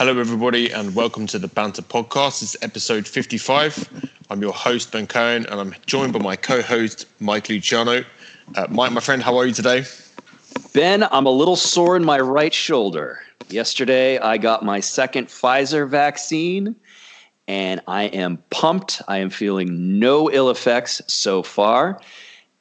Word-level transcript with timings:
Hello, 0.00 0.18
everybody, 0.18 0.70
and 0.70 0.94
welcome 0.94 1.26
to 1.26 1.38
the 1.38 1.46
Banter 1.46 1.82
Podcast. 1.82 2.42
Is 2.42 2.56
episode 2.62 3.06
55. 3.06 4.08
I'm 4.30 4.40
your 4.40 4.54
host, 4.54 4.92
Ben 4.92 5.06
Cohen, 5.06 5.44
and 5.44 5.60
I'm 5.60 5.74
joined 5.84 6.14
by 6.14 6.20
my 6.20 6.36
co 6.36 6.62
host, 6.62 7.04
Mike 7.20 7.50
Luciano. 7.50 8.02
Uh, 8.54 8.66
Mike, 8.70 8.92
my 8.92 9.02
friend, 9.02 9.22
how 9.22 9.36
are 9.36 9.44
you 9.44 9.52
today? 9.52 9.84
Ben, 10.72 11.02
I'm 11.02 11.26
a 11.26 11.30
little 11.30 11.54
sore 11.54 11.96
in 11.96 12.04
my 12.06 12.18
right 12.18 12.54
shoulder. 12.54 13.20
Yesterday, 13.50 14.18
I 14.18 14.38
got 14.38 14.64
my 14.64 14.80
second 14.80 15.26
Pfizer 15.26 15.86
vaccine, 15.86 16.74
and 17.46 17.82
I 17.86 18.04
am 18.04 18.38
pumped. 18.48 19.02
I 19.06 19.18
am 19.18 19.28
feeling 19.28 19.98
no 19.98 20.30
ill 20.30 20.48
effects 20.48 21.02
so 21.08 21.42
far. 21.42 22.00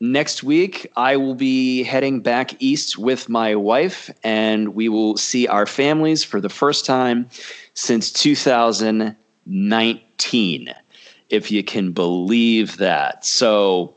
Next 0.02 0.44
week, 0.44 0.90
I 0.96 1.18
will 1.18 1.36
be 1.36 1.84
heading 1.84 2.22
back 2.22 2.56
east 2.62 2.98
with 2.98 3.28
my 3.28 3.54
wife, 3.54 4.10
and 4.24 4.74
we 4.74 4.88
will 4.88 5.18
see 5.18 5.46
our 5.46 5.66
families 5.66 6.24
for 6.24 6.40
the 6.40 6.48
first 6.48 6.86
time 6.86 7.28
since 7.74 8.10
2019, 8.14 10.74
if 11.30 11.52
you 11.52 11.64
can 11.66 11.92
believe 11.92 12.78
that. 12.78 13.26
So 13.26 13.94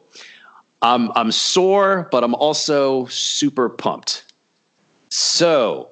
I'm, 0.83 1.13
I'm 1.15 1.31
sore, 1.31 2.09
but 2.11 2.25
I'm 2.25 2.35
also 2.35 3.07
super 3.07 3.69
pumped. 3.69 4.25
So 5.11 5.92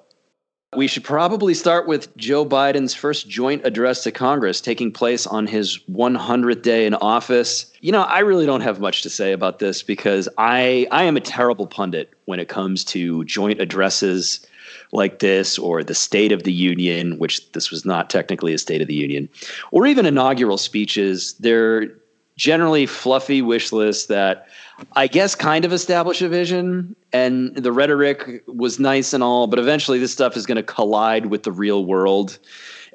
we 0.77 0.87
should 0.87 1.03
probably 1.03 1.53
start 1.53 1.89
with 1.89 2.17
Joe 2.17 2.47
Biden's 2.47 2.95
first 2.95 3.29
joint 3.29 3.67
address 3.67 4.05
to 4.05 4.13
Congress 4.13 4.61
taking 4.61 4.93
place 4.93 5.27
on 5.27 5.49
his 5.49 5.79
100th 5.91 6.63
day 6.63 6.87
in 6.87 6.95
office. 6.95 7.73
You 7.81 7.91
know, 7.91 8.03
I 8.03 8.21
really 8.21 8.47
don't 8.47 8.61
have 8.61 8.79
much 8.79 9.03
to 9.03 9.11
say 9.11 9.33
about 9.33 9.59
this 9.59 9.83
because 9.83 10.29
I 10.39 10.87
I 10.93 11.05
am 11.05 11.17
a 11.17 11.21
terrible 11.21 11.67
pundit 11.67 12.13
when 12.27 12.39
it 12.39 12.49
comes 12.49 12.85
to 12.85 13.25
joint 13.25 13.61
addresses 13.61 14.47
like 14.93 15.19
this 15.19 15.59
or 15.59 15.83
the 15.83 15.95
State 15.95 16.31
of 16.31 16.45
the 16.45 16.53
Union, 16.53 17.19
which 17.19 17.51
this 17.51 17.73
was 17.73 17.85
not 17.85 18.09
technically 18.09 18.55
a 18.55 18.59
State 18.59 18.81
of 18.81 18.87
the 18.87 18.95
Union, 18.95 19.29
or 19.73 19.89
even 19.89 20.07
inaugural 20.07 20.59
speeches. 20.59 21.35
They're 21.41 21.89
generally 22.37 22.87
fluffy 22.87 23.43
wish 23.43 23.73
lists 23.73 24.07
that 24.07 24.47
I 24.93 25.07
guess 25.07 25.35
kind 25.35 25.65
of 25.65 25.73
establish 25.73 26.23
a 26.23 26.29
vision 26.29 26.97
and 27.13 27.55
the 27.57 27.73
rhetoric 27.73 28.43
was 28.47 28.79
nice 28.79 29.13
and 29.13 29.23
all, 29.23 29.47
but 29.47 29.59
eventually 29.59 29.99
this 29.99 30.13
stuff 30.13 30.37
is 30.37 30.47
going 30.47 30.57
to 30.57 30.63
collide 30.63 31.27
with 31.27 31.43
the 31.43 31.53
real 31.53 31.85
world. 31.85 32.39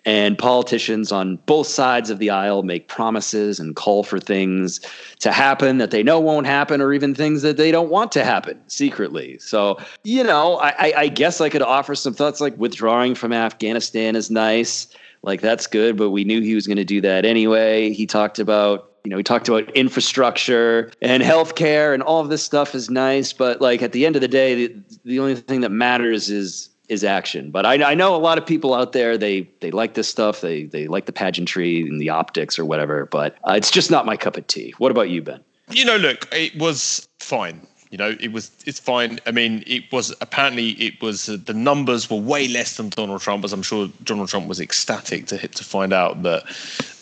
And 0.08 0.38
politicians 0.38 1.12
on 1.12 1.38
both 1.48 1.66
sides 1.66 2.12
of 2.12 2.20
the 2.20 2.30
aisle 2.30 2.62
make 2.62 2.88
promises 2.88 3.60
and 3.60 3.76
call 3.76 4.04
for 4.04 4.20
things 4.20 4.80
to 5.22 5.32
happen 5.32 5.80
that 5.80 5.90
they 5.90 6.04
know 6.04 6.20
won't 6.20 6.46
happen, 6.46 6.80
or 6.80 6.94
even 6.94 7.16
things 7.16 7.42
that 7.42 7.58
they 7.58 7.72
don't 7.72 7.90
want 7.90 8.12
to 8.12 8.24
happen 8.24 8.62
secretly. 8.68 9.40
So, 9.40 9.80
you 10.04 10.24
know, 10.24 10.58
I, 10.58 10.94
I 10.96 11.08
guess 11.08 11.42
I 11.42 11.50
could 11.50 11.64
offer 11.64 11.96
some 11.96 12.14
thoughts 12.14 12.40
like 12.40 12.56
withdrawing 12.56 13.16
from 13.16 13.34
Afghanistan 13.34 14.16
is 14.16 14.30
nice. 14.30 14.88
Like, 15.24 15.42
that's 15.42 15.66
good, 15.66 15.98
but 15.98 16.12
we 16.12 16.24
knew 16.24 16.40
he 16.40 16.54
was 16.54 16.68
going 16.68 16.78
to 16.78 16.86
do 16.86 17.02
that 17.02 17.26
anyway. 17.26 17.92
He 17.92 18.06
talked 18.06 18.38
about 18.38 18.92
you 19.06 19.12
know, 19.12 19.18
we 19.18 19.24
talked 19.24 19.48
about 19.48 19.70
infrastructure 19.72 20.92
and 21.02 21.22
healthcare 21.22 21.94
and 21.94 22.02
all 22.02 22.22
of 22.22 22.30
this 22.30 22.44
stuff 22.44 22.74
is 22.74 22.90
nice, 22.90 23.32
but 23.34 23.62
like 23.62 23.84
at 23.84 23.92
the 23.92 24.06
end 24.06 24.16
of 24.16 24.22
the 24.22 24.28
day, 24.28 24.56
the, 24.56 24.76
the 25.06 25.20
only 25.20 25.36
thing 25.36 25.62
that 25.62 25.70
matters 25.70 26.30
is 26.30 26.70
is 26.88 27.04
action. 27.04 27.50
But 27.50 27.66
I, 27.66 27.92
I 27.92 27.94
know 27.96 28.16
a 28.16 28.18
lot 28.18 28.38
of 28.38 28.46
people 28.46 28.74
out 28.74 28.92
there 28.94 29.18
they 29.18 29.42
they 29.62 29.72
like 29.72 29.94
this 29.94 30.08
stuff. 30.08 30.42
They 30.42 30.64
they 30.64 30.88
like 30.88 31.06
the 31.06 31.14
pageantry 31.14 31.82
and 31.82 32.02
the 32.02 32.10
optics 32.10 32.58
or 32.58 32.66
whatever. 32.66 33.06
But 33.06 33.36
uh, 33.48 33.54
it's 33.54 33.72
just 33.72 33.92
not 33.92 34.06
my 34.06 34.18
cup 34.18 34.38
of 34.38 34.48
tea. 34.48 34.74
What 34.80 34.92
about 34.92 35.10
you, 35.10 35.22
Ben? 35.22 35.40
You 35.72 35.86
know, 35.86 35.98
look, 35.98 36.28
it 36.32 36.58
was 36.58 37.08
fine. 37.20 37.62
You 37.92 38.00
know, 38.00 38.18
it 38.20 38.32
was 38.34 38.52
it's 38.66 38.80
fine. 38.80 39.20
I 39.26 39.32
mean, 39.32 39.64
it 39.68 39.92
was 39.92 40.14
apparently 40.20 40.72
it 40.72 41.02
was 41.02 41.30
uh, 41.30 41.38
the 41.46 41.54
numbers 41.54 42.10
were 42.10 42.18
way 42.18 42.48
less 42.48 42.78
than 42.78 42.90
Donald 42.90 43.22
Trump, 43.22 43.46
as 43.46 43.54
I'm 43.54 43.62
sure 43.62 43.88
Donald 44.04 44.30
Trump 44.30 44.48
was 44.48 44.60
ecstatic 44.60 45.28
to 45.28 45.38
hit 45.38 45.54
to 45.54 45.64
find 45.64 45.94
out 45.94 46.24
that 46.24 46.46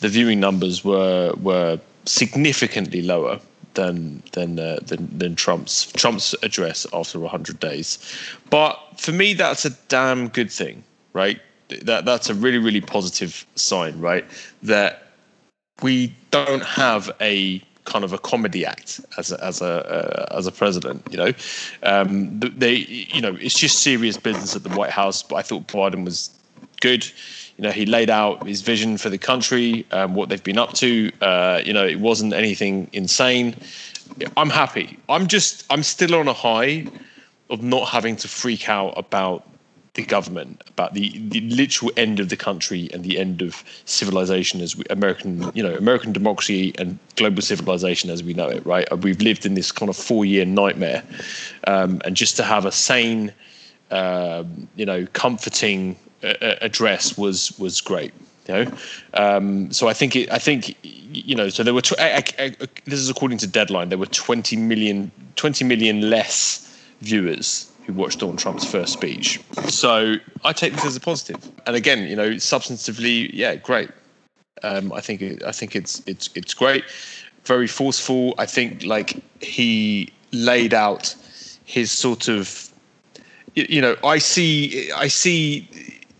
the 0.01 0.09
viewing 0.09 0.39
numbers 0.39 0.83
were 0.83 1.33
were 1.41 1.79
significantly 2.05 3.01
lower 3.01 3.39
than 3.73 4.21
than 4.33 4.59
uh, 4.59 4.79
than, 4.85 5.17
than 5.17 5.35
Trump's 5.35 5.91
Trump's 5.94 6.35
address 6.44 6.85
after 6.94 7.19
100 7.19 7.59
days. 7.59 8.00
But 8.50 8.78
for 8.97 9.11
me, 9.11 9.33
that's 9.33 9.66
a 9.66 9.72
damn 9.88 10.28
good 10.28 10.51
thing, 10.51 10.83
right? 11.13 11.39
That 11.83 12.05
that's 12.05 12.29
a 12.29 12.33
really 12.33 12.59
really 12.59 12.81
positive 12.81 13.45
sign, 13.55 14.00
right? 14.00 14.25
That 14.61 15.07
we 15.81 16.16
don't 16.31 16.63
have 16.63 17.11
a 17.19 17.61
kind 17.85 18.05
of 18.05 18.13
a 18.13 18.17
comedy 18.17 18.66
act 18.66 19.01
as 19.17 19.31
a, 19.31 19.44
as 19.44 19.61
a 19.61 20.29
uh, 20.31 20.38
as 20.38 20.47
a 20.47 20.51
president. 20.51 21.05
You 21.09 21.17
know, 21.17 21.33
um, 21.83 22.39
they 22.39 22.75
you 22.75 23.22
know 23.22 23.35
it's 23.39 23.57
just 23.57 23.79
serious 23.79 24.17
business 24.17 24.55
at 24.55 24.63
the 24.63 24.69
White 24.69 24.91
House. 24.91 25.23
But 25.23 25.38
I 25.38 25.41
thought 25.41 25.67
Biden 25.67 26.05
was 26.05 26.29
good 26.81 27.09
you 27.58 27.64
know, 27.64 27.72
he 27.72 27.86
laid 27.86 28.09
out 28.09 28.47
his 28.47 28.62
vision 28.62 28.97
for 28.97 29.09
the 29.09 29.18
country, 29.18 29.86
um, 29.91 30.16
what 30.16 30.30
they've 30.30 30.44
been 30.44 30.58
up 30.58 30.74
to. 30.74 31.12
Uh, 31.22 31.62
you 31.64 31.74
know, 31.74 31.86
it 31.86 32.00
wasn't 32.00 32.34
anything 32.34 32.90
insane. 32.94 33.56
I'm 34.38 34.50
happy. 34.50 34.97
I'm 35.09 35.28
just, 35.28 35.66
I'm 35.69 35.84
still 35.84 36.16
on 36.16 36.28
a 36.28 36.34
high 36.34 36.88
of 37.50 37.62
not 37.62 37.90
having 37.90 38.16
to 38.18 38.28
freak 38.28 38.69
out 38.69 38.94
about 38.97 39.47
the 39.94 40.03
government, 40.03 40.64
about 40.68 40.96
the, 40.96 41.16
the 41.30 41.41
literal 41.41 41.91
end 41.97 42.19
of 42.19 42.30
the 42.30 42.36
country 42.36 42.90
and 42.94 43.03
the 43.03 43.19
end 43.19 43.44
of 43.44 43.64
civilization 43.85 44.59
as 44.59 44.75
we, 44.75 44.84
American, 44.90 45.52
you 45.53 45.62
know, 45.62 45.75
American 45.75 46.12
democracy 46.12 46.74
and 46.80 46.97
global 47.16 47.44
civilization 47.44 48.09
as 48.09 48.24
we 48.24 48.34
know 48.34 48.50
it. 48.50 48.66
Right? 48.66 48.88
We've 49.03 49.22
lived 49.22 49.46
in 49.46 49.53
this 49.53 49.72
kind 49.72 49.90
of 49.90 49.96
four-year 49.96 50.46
nightmare, 50.46 51.03
um, 51.68 52.02
and 52.06 52.16
just 52.16 52.35
to 52.38 52.44
have 52.44 52.66
a 52.66 52.72
sane, 52.72 53.31
um, 53.91 54.68
you 54.75 54.85
know, 54.85 55.06
comforting 55.14 55.96
address 56.23 57.17
was 57.17 57.57
was 57.59 57.81
great. 57.81 58.13
You 58.47 58.53
know, 58.53 58.72
um, 59.13 59.72
so 59.72 59.88
I 59.88 59.94
think 59.94 60.16
it, 60.16 60.31
I 60.31 60.38
think 60.38 60.75
you 60.84 61.35
know. 61.35 61.50
So 61.50 61.63
there 61.63 61.73
were 61.73 61.81
tw- 61.81 62.00
I, 62.00 62.23
I, 62.38 62.45
I, 62.45 62.67
this 62.85 63.00
is 63.00 63.09
according 63.09 63.38
to 63.39 63.47
Deadline. 63.47 63.89
There 63.89 63.97
were 63.97 64.06
20 64.06 64.57
million 64.57 65.11
20 65.35 65.63
million 65.63 66.09
less 66.09 66.78
viewers 67.01 67.72
who 67.85 67.94
watched 67.94 68.19
Donald 68.19 68.39
Trump's 68.39 68.66
first 68.66 68.94
speech. 68.94 69.39
So 69.67 70.16
I 70.44 70.53
take 70.53 70.73
this 70.73 70.85
as 70.85 70.95
a 70.95 71.00
positive. 71.00 71.51
And 71.66 71.75
again, 71.75 72.07
you 72.07 72.16
know, 72.16 72.31
substantively, 72.31 73.29
yeah, 73.34 73.55
great. 73.55 73.90
Um, 74.63 74.94
I 74.94 75.01
think 75.01 75.22
it, 75.22 75.44
I 75.44 75.51
think 75.51 75.75
it's 75.75 76.01
it's 76.05 76.29
it's 76.35 76.53
great. 76.53 76.85
Very 77.45 77.67
forceful. 77.67 78.34
I 78.38 78.45
think 78.45 78.85
like 78.85 79.22
he 79.41 80.11
laid 80.31 80.73
out 80.73 81.16
his 81.66 81.91
sort 81.91 82.28
of 82.28 82.72
you 83.55 83.81
know 83.81 83.95
I 84.03 84.17
see 84.17 84.91
I 84.94 85.07
see 85.07 85.67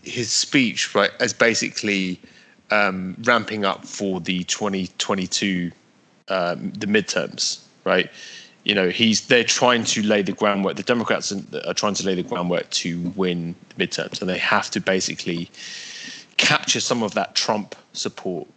his 0.04 0.30
speech 0.30 0.94
right 0.94 1.10
as 1.20 1.32
basically 1.32 2.20
um, 2.70 3.16
ramping 3.24 3.64
up 3.64 3.84
for 3.84 4.20
the 4.20 4.44
2022 4.44 5.70
um, 6.28 6.70
the 6.72 6.86
midterms, 6.86 7.60
right? 7.84 8.10
You 8.64 8.74
know, 8.74 8.88
he's 8.88 9.26
they're 9.26 9.44
trying 9.44 9.84
to 9.84 10.02
lay 10.02 10.22
the 10.22 10.32
groundwork. 10.32 10.76
The 10.76 10.82
Democrats 10.82 11.32
are 11.32 11.74
trying 11.74 11.94
to 11.94 12.06
lay 12.06 12.14
the 12.14 12.22
groundwork 12.22 12.70
to 12.70 13.12
win 13.14 13.54
the 13.76 13.86
midterms, 13.86 14.20
and 14.20 14.28
they 14.28 14.38
have 14.38 14.70
to 14.70 14.80
basically 14.80 15.50
capture 16.36 16.80
some 16.80 17.02
of 17.02 17.14
that 17.14 17.34
Trump 17.34 17.74
support, 17.92 18.48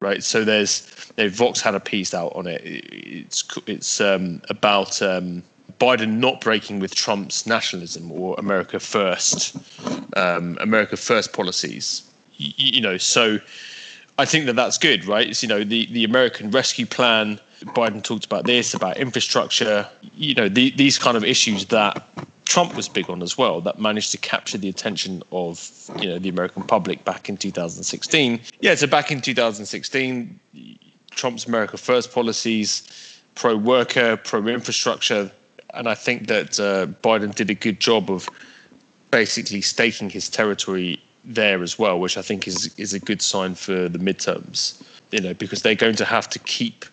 right? 0.00 0.22
So 0.22 0.44
there's, 0.44 0.80
Vox 1.18 1.60
had 1.60 1.74
a 1.74 1.80
piece 1.80 2.14
out 2.14 2.34
on 2.36 2.46
it. 2.46 2.62
It's 2.64 3.44
it's 3.66 4.00
um, 4.00 4.40
about 4.48 5.02
um, 5.02 5.42
Biden 5.80 6.18
not 6.18 6.40
breaking 6.40 6.78
with 6.78 6.94
Trump's 6.94 7.46
nationalism 7.46 8.12
or 8.12 8.36
America 8.38 8.78
First, 8.78 9.56
um, 10.16 10.58
America 10.60 10.96
First 10.96 11.32
policies. 11.32 12.02
You, 12.38 12.80
know, 12.80 12.98
so 12.98 13.38
I 14.18 14.24
think 14.24 14.46
that 14.46 14.56
that's 14.56 14.76
good, 14.76 15.06
right? 15.06 15.28
It's 15.28 15.42
you 15.42 15.48
know 15.48 15.64
the 15.64 15.86
the 15.86 16.04
American 16.04 16.50
Rescue 16.50 16.86
Plan. 16.86 17.40
Biden 17.64 18.02
talked 18.02 18.26
about 18.26 18.44
this, 18.44 18.74
about 18.74 18.98
infrastructure. 18.98 19.88
You 20.16 20.34
know, 20.34 20.48
the, 20.48 20.70
these 20.72 20.98
kind 20.98 21.16
of 21.16 21.24
issues 21.24 21.66
that 21.66 22.06
Trump 22.44 22.74
was 22.76 22.88
big 22.88 23.08
on 23.08 23.22
as 23.22 23.38
well. 23.38 23.62
That 23.62 23.78
managed 23.78 24.10
to 24.10 24.18
capture 24.18 24.58
the 24.58 24.68
attention 24.68 25.22
of 25.32 25.70
you 26.00 26.08
know 26.08 26.18
the 26.18 26.28
American 26.28 26.64
public 26.64 27.04
back 27.04 27.28
in 27.28 27.36
2016. 27.36 28.40
Yeah, 28.60 28.74
so 28.74 28.86
back 28.86 29.10
in 29.10 29.22
2016, 29.22 30.40
Trump's 31.10 31.46
America 31.46 31.78
First 31.78 32.12
policies, 32.12 33.18
pro 33.34 33.56
worker, 33.56 34.18
pro 34.18 34.46
infrastructure 34.46 35.30
and 35.76 35.88
I 35.88 35.94
think 35.94 36.26
that 36.28 36.58
uh, 36.58 36.86
Biden 37.02 37.34
did 37.34 37.50
a 37.50 37.54
good 37.54 37.80
job 37.80 38.10
of 38.10 38.28
basically 39.10 39.60
staking 39.60 40.10
his 40.10 40.28
territory 40.28 41.00
there 41.24 41.62
as 41.62 41.78
well, 41.78 41.98
which 41.98 42.16
I 42.16 42.22
think 42.22 42.46
is 42.46 42.72
is 42.76 42.94
a 42.94 42.98
good 42.98 43.22
sign 43.22 43.54
for 43.54 43.88
the 43.88 43.98
midterms. 43.98 44.82
You 45.12 45.20
know, 45.20 45.34
because 45.34 45.62
they're 45.62 45.74
going 45.74 45.96
to 45.96 46.04
have 46.04 46.28
to 46.30 46.38
keep 46.40 46.84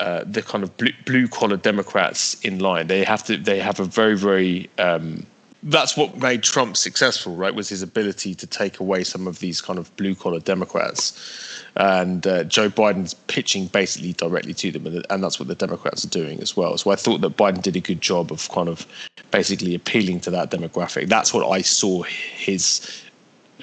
uh, 0.00 0.24
the 0.26 0.42
kind 0.42 0.64
of 0.64 0.76
blue, 0.76 0.92
blue 1.06 1.28
collar 1.28 1.56
Democrats 1.56 2.34
in 2.42 2.58
line. 2.58 2.86
They 2.86 3.04
have 3.04 3.24
to. 3.24 3.36
They 3.36 3.60
have 3.60 3.80
a 3.80 3.84
very 3.84 4.16
very. 4.16 4.70
Um, 4.78 5.26
that's 5.64 5.96
what 5.96 6.18
made 6.18 6.42
Trump 6.42 6.76
successful, 6.76 7.36
right? 7.36 7.54
Was 7.54 7.68
his 7.68 7.82
ability 7.82 8.34
to 8.34 8.46
take 8.46 8.80
away 8.80 9.04
some 9.04 9.26
of 9.26 9.38
these 9.38 9.60
kind 9.60 9.78
of 9.78 9.94
blue 9.96 10.14
collar 10.14 10.40
Democrats 10.40 11.62
and 11.76 12.26
uh, 12.26 12.44
Joe 12.44 12.68
Biden's 12.68 13.14
pitching 13.14 13.66
basically 13.66 14.12
directly 14.12 14.54
to 14.54 14.72
them, 14.72 14.86
and, 14.86 15.06
and 15.08 15.22
that's 15.22 15.38
what 15.38 15.48
the 15.48 15.54
Democrats 15.54 16.04
are 16.04 16.08
doing 16.08 16.40
as 16.40 16.56
well. 16.56 16.76
So 16.76 16.90
I 16.90 16.96
thought 16.96 17.20
that 17.22 17.36
Biden 17.36 17.62
did 17.62 17.76
a 17.76 17.80
good 17.80 18.00
job 18.00 18.30
of 18.30 18.48
kind 18.50 18.68
of 18.68 18.86
basically 19.30 19.74
appealing 19.74 20.20
to 20.20 20.30
that 20.30 20.50
demographic. 20.50 21.08
That's 21.08 21.32
what 21.32 21.48
I 21.48 21.62
saw 21.62 22.02
his 22.02 23.02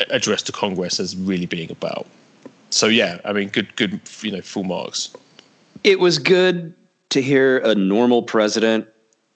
address 0.09 0.41
to 0.43 0.51
Congress 0.51 0.99
as 0.99 1.15
really 1.15 1.45
being 1.45 1.69
about. 1.69 2.07
So 2.71 2.87
yeah, 2.87 3.19
I 3.25 3.33
mean, 3.33 3.49
good, 3.49 3.75
good, 3.75 3.99
you 4.21 4.31
know, 4.31 4.41
full 4.41 4.63
marks. 4.63 5.13
It 5.83 5.99
was 5.99 6.17
good 6.17 6.73
to 7.09 7.21
hear 7.21 7.59
a 7.59 7.75
normal 7.75 8.23
president. 8.23 8.87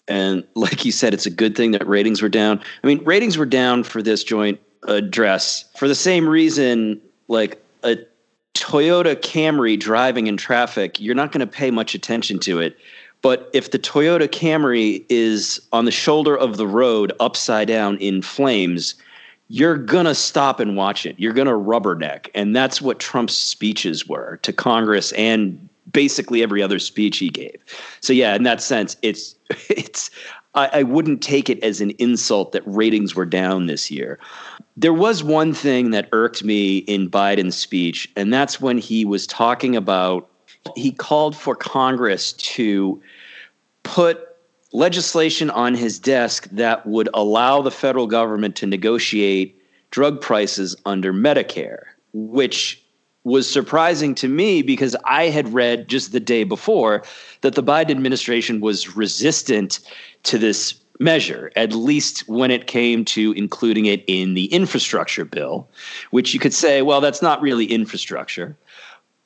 And 0.08 0.44
like 0.56 0.86
you 0.86 0.92
said, 0.92 1.14
it's 1.14 1.26
a 1.26 1.32
good 1.32 1.56
thing 1.56 1.72
that 1.72 1.88
ratings 1.88 2.22
were 2.22 2.30
down. 2.30 2.62
I 2.84 2.88
mean, 2.88 3.04
ratings 3.04 3.38
were 3.38 3.46
down 3.46 3.84
for 3.84 4.02
this 4.02 4.24
joint 4.24 4.60
address 4.88 5.66
for 5.78 5.88
the 5.88 5.96
same 5.96 6.28
reason, 6.28 7.00
like 7.28 7.64
a 7.84 7.98
Toyota 8.54 9.16
Camry 9.16 9.80
driving 9.80 10.28
in 10.28 10.38
traffic, 10.38 11.00
you're 11.00 11.16
not 11.16 11.32
going 11.32 11.40
to 11.40 11.48
pay 11.48 11.72
much 11.72 11.96
attention 11.96 12.40
to 12.40 12.60
it. 12.60 12.78
But 13.22 13.50
if 13.54 13.72
the 13.72 13.80
Toyota 13.80 14.28
Camry 14.28 15.06
is 15.10 15.62
on 15.72 15.86
the 15.86 15.92
shoulder 15.92 16.38
of 16.38 16.58
the 16.58 16.68
road 16.68 17.14
upside 17.20 17.70
down 17.70 17.98
in 17.98 18.22
flames, 18.22 18.96
you're 19.48 19.78
going 19.78 20.06
to 20.06 20.16
stop 20.16 20.60
and 20.60 20.76
watch 20.76 21.06
it. 21.06 21.18
You're 21.18 21.34
going 21.34 21.48
to 21.48 21.54
rubberneck. 21.54 22.30
And 22.36 22.56
that's 22.56 22.82
what 22.82 23.00
Trump's 23.00 23.36
speeches 23.36 24.08
were 24.08 24.40
to 24.44 24.52
Congress 24.52 25.14
and 25.14 25.70
basically 25.92 26.42
every 26.44 26.62
other 26.62 26.80
speech 26.80 27.18
he 27.18 27.30
gave. 27.30 27.58
So 28.02 28.14
yeah, 28.14 28.36
in 28.36 28.44
that 28.44 28.62
sense, 28.62 28.98
it's 29.02 29.36
it's 29.70 30.10
I, 30.56 30.70
I 30.74 30.84
wouldn't 30.84 31.22
take 31.22 31.50
it 31.50 31.62
as 31.64 31.82
an 31.82 31.92
insult 31.92 32.52
that 32.52 32.64
ratings 32.66 33.16
were 33.16 33.26
down 33.26 33.66
this 33.66 33.90
year. 33.90 34.20
There 34.78 34.94
was 34.94 35.24
one 35.24 35.54
thing 35.54 35.92
that 35.92 36.10
irked 36.12 36.44
me 36.44 36.78
in 36.80 37.10
Biden's 37.10 37.58
speech, 37.58 38.12
and 38.16 38.34
that's 38.34 38.60
when 38.60 38.78
he 38.78 39.06
was 39.06 39.28
talking 39.28 39.76
about 39.76 40.30
he 40.76 40.92
called 40.92 41.36
for 41.36 41.56
Congress 41.56 42.34
to 42.34 43.02
put 43.84 44.28
legislation 44.72 45.50
on 45.52 45.76
his 45.76 46.00
desk 46.00 46.48
that 46.52 46.86
would 46.86 47.10
allow 47.14 47.62
the 47.62 47.72
federal 47.72 48.08
government 48.08 48.56
to 48.56 48.66
negotiate 48.66 49.60
drug 49.92 50.20
prices 50.20 50.76
under 50.86 51.14
Medicare, 51.14 51.84
which 52.14 52.83
was 53.24 53.50
surprising 53.50 54.16
to 54.16 54.28
me 54.28 54.62
because 54.62 54.96
I 55.06 55.26
had 55.26 55.54
read 55.54 55.88
just 55.88 56.12
the 56.12 56.20
day 56.20 56.44
before 56.44 57.04
that 57.42 57.56
the 57.56 57.64
Biden 57.64 57.92
administration 57.92 58.60
was 58.60 58.96
resistant 58.96 59.80
to 60.24 60.38
this 60.38 60.76
measure, 61.00 61.52
at 61.56 61.74
least 61.74 62.28
when 62.28 62.52
it 62.52 62.68
came 62.68 63.06
to 63.06 63.32
including 63.34 63.86
it 63.86 64.04
in 64.08 64.34
the 64.34 64.46
infrastructure 64.46 65.26
bill, 65.26 65.70
which 66.12 66.34
you 66.34 66.40
could 66.40 66.54
say, 66.54 66.82
well, 66.82 67.02
that's 67.02 67.22
not 67.22 67.42
really 67.42 67.66
infrastructure. 67.66 68.58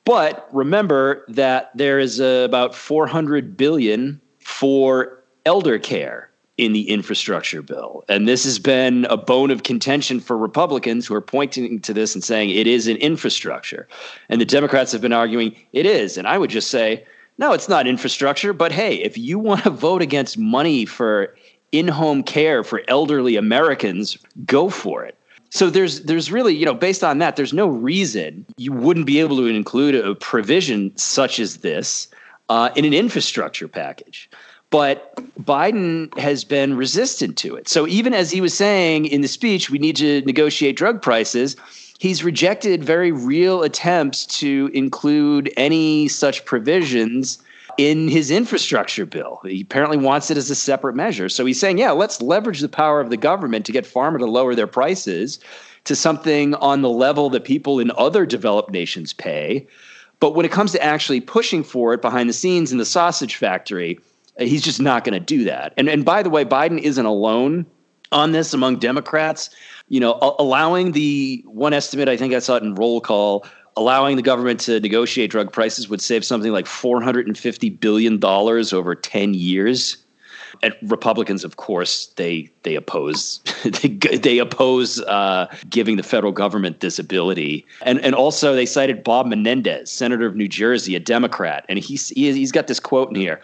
But 0.04 0.48
remember 0.52 1.24
that 1.28 1.70
there 1.74 1.98
is 1.98 2.20
uh, 2.20 2.42
about 2.48 2.74
400 2.74 3.56
billion 3.56 4.20
for 4.38 5.22
elder 5.44 5.78
care 5.78 6.30
in 6.58 6.72
the 6.72 6.90
infrastructure 6.90 7.62
bill. 7.62 8.04
And 8.08 8.28
this 8.28 8.44
has 8.44 8.58
been 8.58 9.06
a 9.06 9.16
bone 9.16 9.50
of 9.50 9.62
contention 9.62 10.18
for 10.20 10.36
Republicans 10.36 11.06
who 11.06 11.14
are 11.14 11.20
pointing 11.20 11.80
to 11.80 11.94
this 11.94 12.14
and 12.14 12.22
saying 12.22 12.50
it 12.50 12.66
is 12.66 12.88
an 12.88 12.96
infrastructure. 12.96 13.88
And 14.28 14.40
the 14.40 14.44
Democrats 14.44 14.92
have 14.92 15.00
been 15.00 15.12
arguing 15.12 15.56
it 15.72 15.86
is. 15.86 16.18
And 16.18 16.26
I 16.26 16.36
would 16.36 16.50
just 16.50 16.68
say, 16.68 17.06
no, 17.38 17.52
it's 17.52 17.68
not 17.68 17.86
infrastructure. 17.86 18.52
But 18.52 18.72
hey, 18.72 18.96
if 18.96 19.16
you 19.16 19.38
want 19.38 19.62
to 19.62 19.70
vote 19.70 20.02
against 20.02 20.36
money 20.36 20.84
for 20.84 21.34
in 21.70 21.86
home 21.86 22.22
care 22.22 22.64
for 22.64 22.82
elderly 22.88 23.36
Americans, 23.36 24.18
go 24.44 24.68
for 24.68 25.04
it. 25.04 25.14
So 25.50 25.70
there's 25.70 26.02
there's 26.02 26.30
really 26.30 26.54
you 26.54 26.66
know 26.66 26.74
based 26.74 27.02
on 27.02 27.18
that 27.18 27.36
there's 27.36 27.54
no 27.54 27.68
reason 27.68 28.44
you 28.58 28.72
wouldn't 28.72 29.06
be 29.06 29.18
able 29.18 29.36
to 29.38 29.46
include 29.46 29.94
a 29.94 30.14
provision 30.14 30.94
such 30.96 31.38
as 31.38 31.58
this 31.58 32.08
uh, 32.50 32.70
in 32.76 32.84
an 32.84 32.92
infrastructure 32.92 33.68
package. 33.68 34.28
But 34.70 35.14
Biden 35.42 36.16
has 36.18 36.44
been 36.44 36.76
resistant 36.76 37.38
to 37.38 37.56
it. 37.56 37.68
So 37.68 37.86
even 37.86 38.12
as 38.12 38.30
he 38.30 38.40
was 38.40 38.54
saying 38.54 39.06
in 39.06 39.22
the 39.22 39.28
speech, 39.28 39.70
we 39.70 39.78
need 39.78 39.96
to 39.96 40.20
negotiate 40.22 40.76
drug 40.76 41.00
prices, 41.00 41.56
he's 41.98 42.22
rejected 42.22 42.84
very 42.84 43.10
real 43.10 43.62
attempts 43.62 44.26
to 44.40 44.70
include 44.74 45.50
any 45.56 46.08
such 46.08 46.44
provisions 46.44 47.38
in 47.78 48.08
his 48.08 48.30
infrastructure 48.30 49.06
bill. 49.06 49.40
He 49.44 49.62
apparently 49.62 49.96
wants 49.96 50.30
it 50.30 50.36
as 50.36 50.50
a 50.50 50.54
separate 50.54 50.96
measure. 50.96 51.28
So 51.28 51.46
he's 51.46 51.60
saying, 51.60 51.78
yeah, 51.78 51.92
let's 51.92 52.20
leverage 52.20 52.60
the 52.60 52.68
power 52.68 53.00
of 53.00 53.08
the 53.08 53.16
government 53.16 53.64
to 53.66 53.72
get 53.72 53.84
pharma 53.84 54.18
to 54.18 54.26
lower 54.26 54.54
their 54.54 54.66
prices 54.66 55.38
to 55.84 55.94
something 55.94 56.54
on 56.56 56.82
the 56.82 56.90
level 56.90 57.30
that 57.30 57.44
people 57.44 57.78
in 57.78 57.92
other 57.96 58.26
developed 58.26 58.70
nations 58.70 59.12
pay. 59.12 59.66
But 60.20 60.34
when 60.34 60.44
it 60.44 60.52
comes 60.52 60.72
to 60.72 60.82
actually 60.82 61.20
pushing 61.20 61.62
for 61.62 61.94
it 61.94 62.02
behind 62.02 62.28
the 62.28 62.34
scenes 62.34 62.72
in 62.72 62.78
the 62.78 62.84
sausage 62.84 63.36
factory, 63.36 64.00
He's 64.38 64.62
just 64.62 64.80
not 64.80 65.04
going 65.04 65.14
to 65.14 65.24
do 65.24 65.44
that. 65.44 65.74
And 65.76 65.88
and 65.88 66.04
by 66.04 66.22
the 66.22 66.30
way, 66.30 66.44
Biden 66.44 66.80
isn't 66.80 67.06
alone 67.06 67.66
on 68.12 68.32
this 68.32 68.54
among 68.54 68.78
Democrats. 68.78 69.50
You 69.88 70.00
know, 70.00 70.18
allowing 70.38 70.92
the 70.92 71.42
one 71.46 71.72
estimate, 71.72 72.08
I 72.08 72.16
think 72.16 72.34
I 72.34 72.38
saw 72.38 72.56
it 72.56 72.62
in 72.62 72.74
roll 72.74 73.00
call, 73.00 73.46
allowing 73.76 74.16
the 74.16 74.22
government 74.22 74.60
to 74.60 74.80
negotiate 74.80 75.30
drug 75.30 75.52
prices 75.52 75.88
would 75.88 76.00
save 76.00 76.24
something 76.24 76.52
like 76.52 76.66
$450 76.66 77.80
billion 77.80 78.22
over 78.22 78.94
10 78.94 79.34
years. 79.34 79.96
And 80.62 80.74
Republicans, 80.82 81.44
of 81.44 81.56
course, 81.56 82.06
they 82.16 82.50
they 82.62 82.74
oppose 82.74 83.40
they, 83.64 83.88
they 84.16 84.38
oppose 84.38 85.00
uh, 85.02 85.46
giving 85.68 85.96
the 85.96 86.02
federal 86.02 86.32
government 86.32 86.80
this 86.80 86.98
ability, 86.98 87.64
and 87.82 88.00
and 88.00 88.14
also 88.14 88.54
they 88.54 88.66
cited 88.66 89.04
Bob 89.04 89.26
Menendez, 89.26 89.90
senator 89.90 90.26
of 90.26 90.34
New 90.34 90.48
Jersey, 90.48 90.96
a 90.96 91.00
Democrat, 91.00 91.64
and 91.68 91.78
he's 91.78 92.08
he's 92.08 92.50
got 92.50 92.66
this 92.66 92.80
quote 92.80 93.10
in 93.10 93.14
here. 93.14 93.40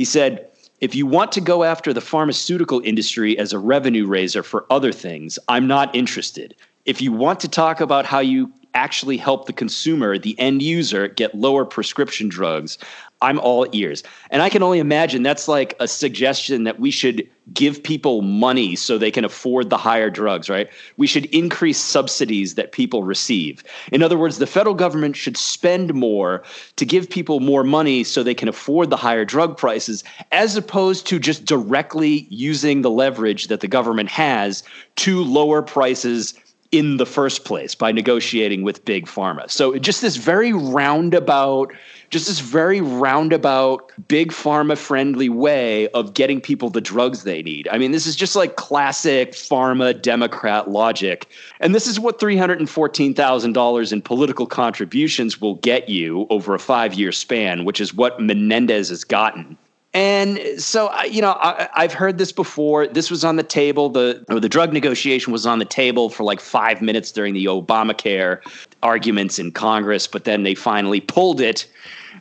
He 0.00 0.06
said, 0.06 0.48
if 0.80 0.94
you 0.94 1.04
want 1.04 1.30
to 1.32 1.42
go 1.42 1.62
after 1.62 1.92
the 1.92 2.00
pharmaceutical 2.00 2.80
industry 2.86 3.36
as 3.38 3.52
a 3.52 3.58
revenue 3.58 4.06
raiser 4.06 4.42
for 4.42 4.64
other 4.70 4.92
things, 4.92 5.38
I'm 5.46 5.66
not 5.66 5.94
interested. 5.94 6.54
If 6.86 7.02
you 7.02 7.12
want 7.12 7.38
to 7.40 7.48
talk 7.48 7.82
about 7.82 8.06
how 8.06 8.20
you 8.20 8.50
actually 8.72 9.18
help 9.18 9.44
the 9.44 9.52
consumer, 9.52 10.16
the 10.16 10.38
end 10.40 10.62
user, 10.62 11.06
get 11.06 11.34
lower 11.34 11.66
prescription 11.66 12.30
drugs, 12.30 12.78
I'm 13.22 13.38
all 13.40 13.66
ears. 13.72 14.02
And 14.30 14.40
I 14.40 14.48
can 14.48 14.62
only 14.62 14.78
imagine 14.78 15.22
that's 15.22 15.46
like 15.46 15.74
a 15.78 15.86
suggestion 15.86 16.64
that 16.64 16.80
we 16.80 16.90
should 16.90 17.28
give 17.52 17.82
people 17.82 18.22
money 18.22 18.76
so 18.76 18.96
they 18.96 19.10
can 19.10 19.24
afford 19.24 19.68
the 19.68 19.76
higher 19.76 20.08
drugs, 20.08 20.48
right? 20.48 20.70
We 20.96 21.06
should 21.06 21.26
increase 21.26 21.78
subsidies 21.78 22.54
that 22.54 22.72
people 22.72 23.02
receive. 23.02 23.62
In 23.92 24.02
other 24.02 24.16
words, 24.16 24.38
the 24.38 24.46
federal 24.46 24.74
government 24.74 25.16
should 25.16 25.36
spend 25.36 25.92
more 25.92 26.42
to 26.76 26.86
give 26.86 27.10
people 27.10 27.40
more 27.40 27.64
money 27.64 28.04
so 28.04 28.22
they 28.22 28.34
can 28.34 28.48
afford 28.48 28.88
the 28.88 28.96
higher 28.96 29.24
drug 29.24 29.56
prices, 29.56 30.02
as 30.32 30.56
opposed 30.56 31.06
to 31.08 31.18
just 31.18 31.44
directly 31.44 32.26
using 32.30 32.82
the 32.82 32.90
leverage 32.90 33.48
that 33.48 33.60
the 33.60 33.68
government 33.68 34.08
has 34.08 34.62
to 34.96 35.22
lower 35.22 35.60
prices 35.60 36.34
in 36.72 36.98
the 36.98 37.06
first 37.06 37.44
place 37.44 37.74
by 37.74 37.90
negotiating 37.90 38.62
with 38.62 38.84
big 38.84 39.06
pharma. 39.06 39.50
So 39.50 39.76
just 39.78 40.02
this 40.02 40.16
very 40.16 40.52
roundabout 40.52 41.72
just 42.10 42.26
this 42.26 42.40
very 42.40 42.80
roundabout, 42.80 43.92
big 44.08 44.32
pharma 44.32 44.76
friendly 44.76 45.28
way 45.28 45.88
of 45.88 46.12
getting 46.12 46.40
people 46.40 46.68
the 46.68 46.80
drugs 46.80 47.22
they 47.22 47.40
need. 47.40 47.68
I 47.68 47.78
mean, 47.78 47.92
this 47.92 48.06
is 48.06 48.16
just 48.16 48.34
like 48.34 48.56
classic 48.56 49.32
pharma 49.32 50.00
Democrat 50.00 50.68
logic. 50.68 51.28
And 51.60 51.72
this 51.72 51.86
is 51.86 52.00
what 52.00 52.18
$314,000 52.18 53.92
in 53.92 54.02
political 54.02 54.46
contributions 54.46 55.40
will 55.40 55.54
get 55.56 55.88
you 55.88 56.26
over 56.30 56.54
a 56.54 56.58
five 56.58 56.94
year 56.94 57.12
span, 57.12 57.64
which 57.64 57.80
is 57.80 57.94
what 57.94 58.20
Menendez 58.20 58.88
has 58.88 59.04
gotten. 59.04 59.56
And 59.92 60.38
so, 60.56 60.92
you 61.02 61.20
know, 61.20 61.36
I, 61.40 61.68
have 61.82 61.92
heard 61.92 62.18
this 62.18 62.30
before. 62.30 62.86
This 62.86 63.10
was 63.10 63.24
on 63.24 63.34
the 63.34 63.42
table. 63.42 63.88
The 63.88 64.24
the 64.28 64.48
drug 64.48 64.72
negotiation 64.72 65.32
was 65.32 65.46
on 65.46 65.58
the 65.58 65.64
table 65.64 66.10
for 66.10 66.22
like 66.22 66.38
five 66.38 66.80
minutes 66.80 67.10
during 67.10 67.34
the 67.34 67.46
Obamacare 67.46 68.38
arguments 68.84 69.40
in 69.40 69.50
Congress, 69.50 70.06
but 70.06 70.24
then 70.24 70.44
they 70.44 70.54
finally 70.54 71.00
pulled 71.00 71.40
it 71.40 71.66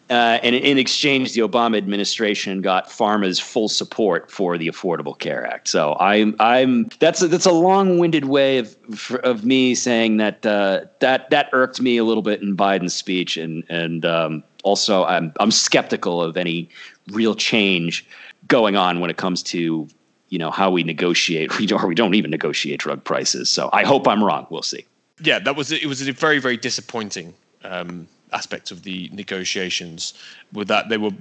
uh, 0.09 0.39
and 0.41 0.55
in 0.55 0.79
exchange, 0.79 1.33
the 1.33 1.41
Obama 1.41 1.77
administration 1.77 2.61
got 2.61 2.89
pharma's 2.89 3.39
full 3.39 3.69
support 3.69 4.31
for 4.31 4.57
the 4.57 4.67
Affordable 4.67 5.17
Care 5.17 5.45
Act. 5.45 5.67
So 5.67 5.95
I'm, 5.99 6.35
I'm 6.39 6.89
that's 6.99 7.21
a, 7.21 7.27
that's 7.27 7.45
a 7.45 7.51
long-winded 7.51 8.25
way 8.25 8.57
of 8.57 8.75
of 9.23 9.45
me 9.45 9.75
saying 9.75 10.17
that 10.17 10.43
uh, 10.45 10.85
that 10.99 11.29
that 11.29 11.49
irked 11.53 11.79
me 11.79 11.97
a 11.97 12.03
little 12.03 12.23
bit 12.23 12.41
in 12.41 12.57
Biden's 12.57 12.95
speech, 12.95 13.37
and 13.37 13.63
and 13.69 14.03
um, 14.03 14.43
also 14.63 15.05
I'm 15.05 15.31
I'm 15.39 15.51
skeptical 15.51 16.23
of 16.23 16.37
any 16.37 16.69
real 17.11 17.35
change 17.35 18.05
going 18.47 18.75
on 18.75 18.99
when 19.01 19.11
it 19.11 19.17
comes 19.17 19.43
to 19.43 19.87
you 20.29 20.39
know 20.39 20.49
how 20.49 20.71
we 20.71 20.83
negotiate 20.83 21.51
or 21.71 21.87
we 21.87 21.93
don't 21.95 22.15
even 22.15 22.31
negotiate 22.31 22.79
drug 22.79 23.03
prices. 23.03 23.49
So 23.49 23.69
I 23.73 23.83
hope 23.83 24.07
I'm 24.07 24.23
wrong. 24.23 24.47
We'll 24.49 24.63
see. 24.63 24.85
Yeah, 25.21 25.37
that 25.39 25.55
was 25.55 25.71
it. 25.71 25.85
Was 25.85 26.07
a 26.07 26.11
very 26.13 26.39
very 26.39 26.57
disappointing. 26.57 27.35
Um, 27.63 28.07
aspect 28.33 28.71
of 28.71 28.83
the 28.83 29.09
negotiations 29.11 30.13
with 30.53 30.67
that 30.67 30.89
they 30.89 30.97
were 30.97 31.11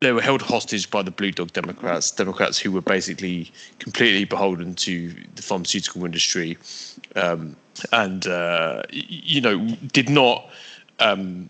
they 0.00 0.12
were 0.12 0.20
held 0.20 0.42
hostage 0.42 0.90
by 0.90 1.02
the 1.02 1.10
blue 1.10 1.30
dog 1.30 1.52
democrats 1.52 2.10
democrats 2.10 2.58
who 2.58 2.72
were 2.72 2.80
basically 2.80 3.50
completely 3.78 4.24
beholden 4.24 4.74
to 4.74 5.14
the 5.36 5.42
pharmaceutical 5.42 6.04
industry 6.04 6.56
um, 7.16 7.56
and 7.92 8.26
uh, 8.26 8.82
you 8.90 9.40
know 9.40 9.58
did 9.92 10.08
not 10.08 10.48
um, 11.00 11.48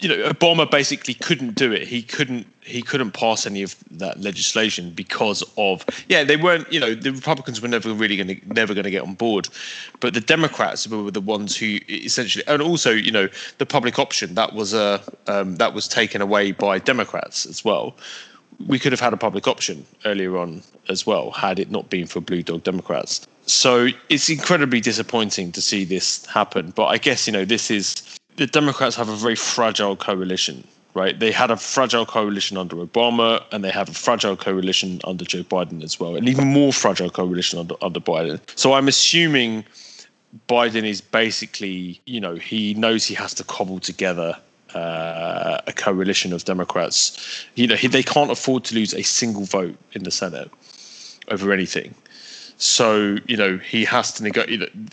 you 0.00 0.08
know, 0.08 0.28
Obama 0.28 0.70
basically 0.70 1.14
couldn't 1.14 1.54
do 1.54 1.72
it. 1.72 1.86
He 1.86 2.02
couldn't 2.02 2.46
he 2.64 2.80
couldn't 2.80 3.10
pass 3.12 3.44
any 3.46 3.62
of 3.62 3.74
that 3.90 4.20
legislation 4.20 4.90
because 4.90 5.42
of 5.56 5.84
yeah 6.08 6.22
they 6.22 6.36
weren't 6.36 6.70
you 6.72 6.78
know 6.78 6.94
the 6.94 7.10
Republicans 7.10 7.60
were 7.60 7.68
never 7.68 7.92
really 7.92 8.16
going 8.16 8.28
to 8.28 8.54
never 8.54 8.74
going 8.74 8.84
to 8.84 8.90
get 8.90 9.02
on 9.02 9.14
board, 9.14 9.48
but 10.00 10.14
the 10.14 10.20
Democrats 10.20 10.86
were 10.88 11.10
the 11.10 11.20
ones 11.20 11.56
who 11.56 11.78
essentially 11.88 12.44
and 12.46 12.62
also 12.62 12.90
you 12.90 13.10
know 13.10 13.28
the 13.58 13.66
public 13.66 13.98
option 13.98 14.34
that 14.34 14.52
was 14.52 14.74
a 14.74 15.00
um, 15.26 15.56
that 15.56 15.74
was 15.74 15.88
taken 15.88 16.20
away 16.20 16.52
by 16.52 16.78
Democrats 16.78 17.46
as 17.46 17.64
well. 17.64 17.94
We 18.66 18.78
could 18.78 18.92
have 18.92 19.00
had 19.00 19.12
a 19.12 19.16
public 19.16 19.48
option 19.48 19.84
earlier 20.04 20.36
on 20.38 20.62
as 20.88 21.06
well 21.06 21.30
had 21.32 21.58
it 21.58 21.70
not 21.70 21.90
been 21.90 22.06
for 22.06 22.20
Blue 22.20 22.42
Dog 22.42 22.62
Democrats. 22.62 23.26
So 23.46 23.88
it's 24.08 24.28
incredibly 24.28 24.80
disappointing 24.80 25.50
to 25.52 25.62
see 25.62 25.84
this 25.84 26.24
happen. 26.26 26.70
But 26.70 26.86
I 26.86 26.98
guess 26.98 27.26
you 27.26 27.32
know 27.32 27.44
this 27.44 27.70
is 27.70 28.20
the 28.36 28.46
Democrats 28.46 28.96
have 28.96 29.08
a 29.08 29.16
very 29.16 29.36
fragile 29.36 29.96
coalition, 29.96 30.66
right? 30.94 31.18
They 31.18 31.30
had 31.30 31.50
a 31.50 31.56
fragile 31.56 32.06
coalition 32.06 32.56
under 32.56 32.76
Obama, 32.76 33.42
and 33.52 33.62
they 33.62 33.70
have 33.70 33.88
a 33.88 33.94
fragile 33.94 34.36
coalition 34.36 35.00
under 35.04 35.24
Joe 35.24 35.42
Biden 35.42 35.82
as 35.82 35.98
well, 36.00 36.16
and 36.16 36.28
even 36.28 36.48
more 36.48 36.72
fragile 36.72 37.10
coalition 37.10 37.58
under, 37.58 37.74
under 37.82 38.00
Biden. 38.00 38.40
So 38.56 38.72
I'm 38.74 38.88
assuming 38.88 39.64
Biden 40.48 40.84
is 40.84 41.00
basically, 41.00 42.00
you 42.06 42.20
know, 42.20 42.36
he 42.36 42.74
knows 42.74 43.04
he 43.04 43.14
has 43.14 43.34
to 43.34 43.44
cobble 43.44 43.80
together 43.80 44.36
uh, 44.74 45.60
a 45.66 45.72
coalition 45.72 46.32
of 46.32 46.44
Democrats. 46.44 47.46
You 47.54 47.66
know, 47.66 47.76
he, 47.76 47.88
they 47.88 48.02
can't 48.02 48.30
afford 48.30 48.64
to 48.64 48.74
lose 48.74 48.94
a 48.94 49.02
single 49.02 49.44
vote 49.44 49.76
in 49.92 50.04
the 50.04 50.10
Senate 50.10 50.50
over 51.28 51.52
anything. 51.52 51.94
So 52.62 53.16
you 53.26 53.36
know 53.36 53.58
he 53.58 53.84
has 53.86 54.12
to 54.12 54.22
nego- 54.22 54.46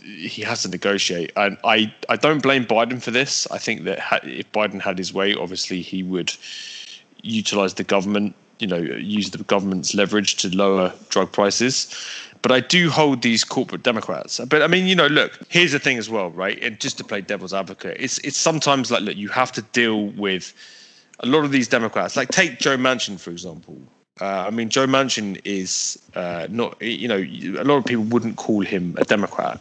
he 0.03 0.41
has 0.41 0.63
to 0.63 0.69
negotiate, 0.69 1.31
and 1.35 1.55
I 1.63 1.93
I 2.09 2.15
don't 2.15 2.41
blame 2.41 2.65
Biden 2.65 2.99
for 2.99 3.11
this. 3.11 3.45
I 3.51 3.59
think 3.59 3.83
that 3.83 3.99
ha- 3.99 4.21
if 4.23 4.51
Biden 4.51 4.81
had 4.81 4.97
his 4.97 5.13
way, 5.13 5.35
obviously 5.35 5.83
he 5.83 6.01
would 6.01 6.33
utilize 7.21 7.75
the 7.75 7.83
government, 7.83 8.33
you 8.57 8.65
know, 8.65 8.79
use 8.79 9.29
the 9.29 9.43
government's 9.43 9.93
leverage 9.93 10.38
to 10.38 10.49
lower 10.49 10.91
drug 11.09 11.31
prices. 11.31 11.93
But 12.41 12.51
I 12.51 12.59
do 12.59 12.89
hold 12.89 13.21
these 13.21 13.43
corporate 13.43 13.83
Democrats. 13.83 14.39
But 14.49 14.63
I 14.63 14.67
mean, 14.67 14.88
you 14.88 14.95
know, 14.95 15.05
look, 15.05 15.38
here's 15.49 15.73
the 15.73 15.79
thing 15.79 15.99
as 15.99 16.09
well, 16.09 16.31
right? 16.31 16.57
And 16.63 16.79
just 16.79 16.97
to 16.97 17.03
play 17.03 17.21
devil's 17.21 17.53
advocate, 17.53 17.97
it's 17.99 18.17
it's 18.19 18.38
sometimes 18.38 18.89
like 18.89 19.03
look, 19.03 19.15
you 19.15 19.29
have 19.29 19.51
to 19.51 19.61
deal 19.61 20.07
with 20.17 20.55
a 21.19 21.27
lot 21.27 21.45
of 21.45 21.51
these 21.51 21.67
Democrats. 21.67 22.15
Like 22.15 22.29
take 22.29 22.57
Joe 22.57 22.77
Manchin 22.77 23.19
for 23.19 23.29
example 23.29 23.79
uh, 24.21 24.45
I 24.47 24.49
mean, 24.49 24.69
Joe 24.69 24.88
Manchin 24.88 25.39
is 25.45 25.99
uh, 26.15 26.47
not, 26.49 26.81
you 26.81 27.07
know, 27.07 27.17
a 27.17 27.63
lot 27.63 27.77
of 27.77 27.85
people 27.85 28.03
wouldn't 28.05 28.35
call 28.35 28.61
him 28.61 28.95
a 28.97 29.05
Democrat 29.05 29.59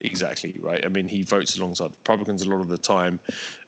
exactly, 0.00 0.52
right? 0.54 0.84
I 0.84 0.88
mean, 0.88 1.08
he 1.08 1.22
votes 1.22 1.56
alongside 1.56 1.92
Republicans 1.92 2.42
a 2.42 2.48
lot 2.48 2.60
of 2.60 2.68
the 2.68 2.78
time. 2.78 3.20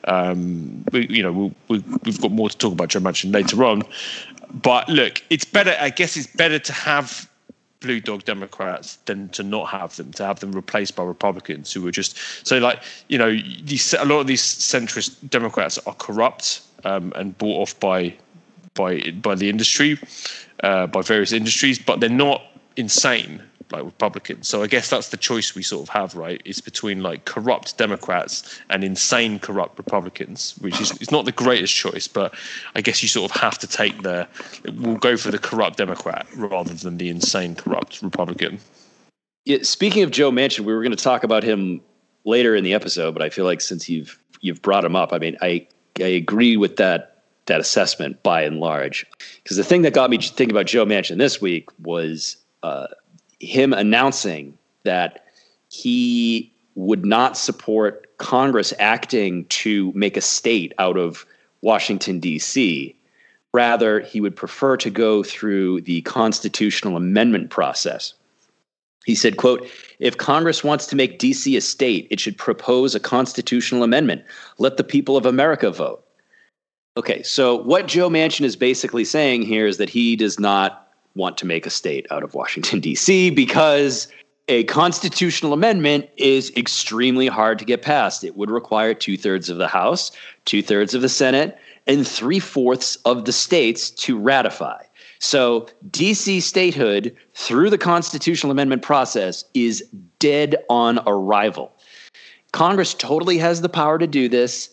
Um, 0.03 0.83
we, 0.91 1.07
you 1.07 1.23
know, 1.23 1.31
we, 1.31 1.53
we, 1.69 1.83
we've 2.03 2.21
got 2.21 2.31
more 2.31 2.49
to 2.49 2.57
talk 2.57 2.73
about 2.73 2.89
Joe 2.89 2.99
Manchin 2.99 3.33
later 3.33 3.63
on. 3.63 3.83
But 4.51 4.87
look, 4.89 5.23
it's 5.29 5.45
better, 5.45 5.75
I 5.79 5.89
guess 5.89 6.17
it's 6.17 6.27
better 6.27 6.59
to 6.59 6.73
have 6.73 7.29
blue 7.79 7.99
dog 7.99 8.25
Democrats 8.25 8.97
than 9.05 9.29
to 9.29 9.43
not 9.43 9.69
have 9.69 9.95
them, 9.95 10.11
to 10.13 10.25
have 10.25 10.39
them 10.39 10.51
replaced 10.51 10.95
by 10.95 11.03
Republicans 11.03 11.71
who 11.71 11.85
are 11.87 11.91
just 11.91 12.17
so 12.45 12.57
like 12.57 12.81
you 13.09 13.17
know 13.17 13.31
these 13.63 13.93
a 13.93 14.05
lot 14.05 14.21
of 14.21 14.27
these 14.27 14.41
centrist 14.41 15.29
Democrats 15.29 15.77
are 15.85 15.93
corrupt 15.95 16.61
um, 16.83 17.13
and 17.15 17.37
bought 17.37 17.61
off 17.61 17.79
by 17.79 18.15
by 18.75 19.11
by 19.21 19.35
the 19.35 19.49
industry, 19.49 19.99
uh, 20.63 20.87
by 20.87 21.01
various 21.01 21.31
industries, 21.31 21.79
but 21.79 21.99
they're 21.99 22.09
not 22.09 22.43
insane 22.77 23.41
like 23.71 23.83
Republicans. 23.83 24.47
So 24.47 24.61
I 24.63 24.67
guess 24.67 24.89
that's 24.89 25.09
the 25.09 25.17
choice 25.17 25.55
we 25.55 25.63
sort 25.63 25.83
of 25.83 25.89
have, 25.89 26.15
right? 26.15 26.41
It's 26.45 26.61
between 26.61 27.01
like 27.01 27.25
corrupt 27.25 27.77
Democrats 27.77 28.61
and 28.69 28.83
insane 28.83 29.39
corrupt 29.39 29.77
Republicans, 29.77 30.55
which 30.59 30.79
is 30.79 30.91
it's 31.01 31.11
not 31.11 31.25
the 31.25 31.31
greatest 31.31 31.73
choice, 31.75 32.07
but 32.07 32.33
I 32.75 32.81
guess 32.81 33.01
you 33.01 33.09
sort 33.09 33.31
of 33.31 33.41
have 33.41 33.57
to 33.59 33.67
take 33.67 34.03
the 34.03 34.27
we'll 34.75 34.97
go 34.97 35.17
for 35.17 35.31
the 35.31 35.39
corrupt 35.39 35.77
Democrat 35.77 36.27
rather 36.35 36.73
than 36.73 36.97
the 36.97 37.09
insane 37.09 37.55
corrupt 37.55 38.01
Republican. 38.01 38.59
Yeah, 39.45 39.59
speaking 39.61 40.03
of 40.03 40.11
Joe 40.11 40.31
Manchin, 40.31 40.61
we 40.61 40.73
were 40.73 40.81
going 40.81 40.95
to 40.95 41.03
talk 41.03 41.23
about 41.23 41.43
him 41.43 41.81
later 42.23 42.55
in 42.55 42.63
the 42.63 42.73
episode, 42.73 43.13
but 43.13 43.21
I 43.21 43.29
feel 43.29 43.45
like 43.45 43.61
since 43.61 43.89
you've 43.89 44.19
you've 44.41 44.61
brought 44.61 44.85
him 44.85 44.95
up, 44.95 45.13
I 45.13 45.17
mean, 45.17 45.37
I 45.41 45.67
I 45.99 46.07
agree 46.07 46.57
with 46.57 46.77
that 46.77 47.14
that 47.45 47.59
assessment 47.59 48.21
by 48.23 48.41
and 48.41 48.59
large. 48.59 49.05
Because 49.43 49.57
the 49.57 49.63
thing 49.63 49.83
that 49.83 49.93
got 49.93 50.09
me 50.09 50.17
thinking 50.17 50.51
about 50.51 50.65
Joe 50.65 50.85
Manchin 50.85 51.17
this 51.17 51.41
week 51.41 51.69
was 51.79 52.37
uh, 52.63 52.87
him 53.39 53.73
announcing 53.73 54.57
that 54.83 55.25
he 55.69 56.51
would 56.75 57.05
not 57.05 57.37
support 57.37 58.17
Congress 58.17 58.73
acting 58.79 59.45
to 59.45 59.91
make 59.93 60.17
a 60.17 60.21
state 60.21 60.73
out 60.79 60.97
of 60.97 61.25
Washington, 61.61 62.19
D.C. 62.19 62.95
Rather, 63.53 64.01
he 64.01 64.21
would 64.21 64.35
prefer 64.35 64.77
to 64.77 64.89
go 64.89 65.23
through 65.23 65.81
the 65.81 66.01
constitutional 66.01 66.97
amendment 66.97 67.49
process. 67.49 68.13
He 69.05 69.15
said, 69.15 69.37
quote, 69.37 69.67
if 69.99 70.17
Congress 70.17 70.63
wants 70.63 70.87
to 70.87 70.95
make 70.95 71.19
DC 71.19 71.55
a 71.55 71.61
state, 71.61 72.07
it 72.09 72.19
should 72.19 72.37
propose 72.37 72.95
a 72.95 72.99
constitutional 72.99 73.83
amendment. 73.83 74.23
Let 74.57 74.77
the 74.77 74.83
people 74.83 75.15
of 75.15 75.25
America 75.25 75.71
vote. 75.71 76.04
Okay, 76.97 77.21
so 77.23 77.55
what 77.55 77.87
Joe 77.87 78.09
Manchin 78.09 78.45
is 78.45 78.55
basically 78.55 79.03
saying 79.03 79.41
here 79.41 79.67
is 79.67 79.77
that 79.77 79.89
he 79.89 80.15
does 80.15 80.39
not 80.39 80.87
want 81.15 81.37
to 81.37 81.45
make 81.45 81.65
a 81.65 81.69
state 81.69 82.05
out 82.09 82.23
of 82.23 82.33
Washington, 82.33 82.79
D.C., 82.81 83.31
because 83.31 84.07
a 84.47 84.63
constitutional 84.65 85.53
amendment 85.53 86.07
is 86.17 86.51
extremely 86.55 87.27
hard 87.27 87.59
to 87.59 87.65
get 87.65 87.81
passed. 87.81 88.23
It 88.23 88.37
would 88.37 88.51
require 88.51 88.93
two 88.93 89.17
thirds 89.17 89.49
of 89.49 89.57
the 89.57 89.67
House, 89.67 90.11
two 90.45 90.61
thirds 90.61 90.93
of 90.93 91.01
the 91.01 91.09
Senate, 91.09 91.57
and 91.87 92.07
three 92.07 92.39
fourths 92.39 92.95
of 93.05 93.25
the 93.25 93.33
states 93.33 93.89
to 93.89 94.17
ratify. 94.17 94.83
So, 95.19 95.67
DC 95.89 96.41
statehood 96.41 97.15
through 97.33 97.71
the 97.71 97.77
constitutional 97.77 98.51
amendment 98.51 98.83
process 98.83 99.43
is 99.53 99.83
dead 100.19 100.57
on 100.69 100.99
arrival. 101.07 101.71
Congress 102.51 102.93
totally 102.93 103.37
has 103.37 103.61
the 103.61 103.69
power 103.69 103.97
to 103.97 104.07
do 104.07 104.29
this. 104.29 104.69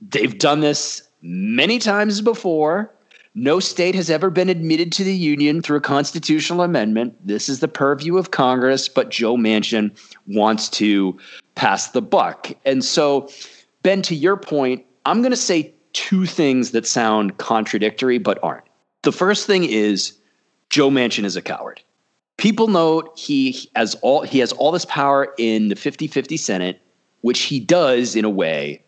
They've 0.00 0.38
done 0.38 0.60
this 0.60 1.02
many 1.22 1.78
times 1.78 2.20
before. 2.20 2.92
No 3.34 3.60
state 3.60 3.94
has 3.94 4.08
ever 4.08 4.30
been 4.30 4.48
admitted 4.48 4.92
to 4.92 5.04
the 5.04 5.14
Union 5.14 5.60
through 5.60 5.76
a 5.76 5.82
constitutional 5.82 6.62
amendment. 6.62 7.14
This 7.26 7.50
is 7.50 7.60
the 7.60 7.68
purview 7.68 8.16
of 8.16 8.30
Congress, 8.30 8.88
but 8.88 9.10
Joe 9.10 9.36
Manchin 9.36 9.90
wants 10.26 10.70
to 10.70 11.18
pass 11.54 11.90
the 11.90 12.00
buck. 12.00 12.50
And 12.64 12.82
so, 12.82 13.28
Ben, 13.82 14.00
to 14.02 14.14
your 14.14 14.38
point, 14.38 14.86
I'm 15.04 15.20
going 15.20 15.32
to 15.32 15.36
say 15.36 15.74
two 15.92 16.24
things 16.24 16.70
that 16.70 16.86
sound 16.86 17.36
contradictory 17.36 18.18
but 18.18 18.38
aren't. 18.42 18.64
The 19.02 19.12
first 19.12 19.46
thing 19.46 19.64
is 19.64 20.16
Joe 20.70 20.90
Manchin 20.90 21.24
is 21.24 21.36
a 21.36 21.42
coward. 21.42 21.82
People 22.38 22.68
know 22.68 23.12
he 23.16 23.68
has 23.76 23.94
all 23.96 24.22
he 24.22 24.38
has 24.38 24.52
all 24.52 24.72
this 24.72 24.84
power 24.84 25.34
in 25.38 25.68
the 25.68 25.74
50-50 25.74 26.38
Senate, 26.38 26.80
which 27.20 27.42
he 27.42 27.60
does 27.60 28.16
in 28.16 28.24
a 28.24 28.30
way 28.30 28.82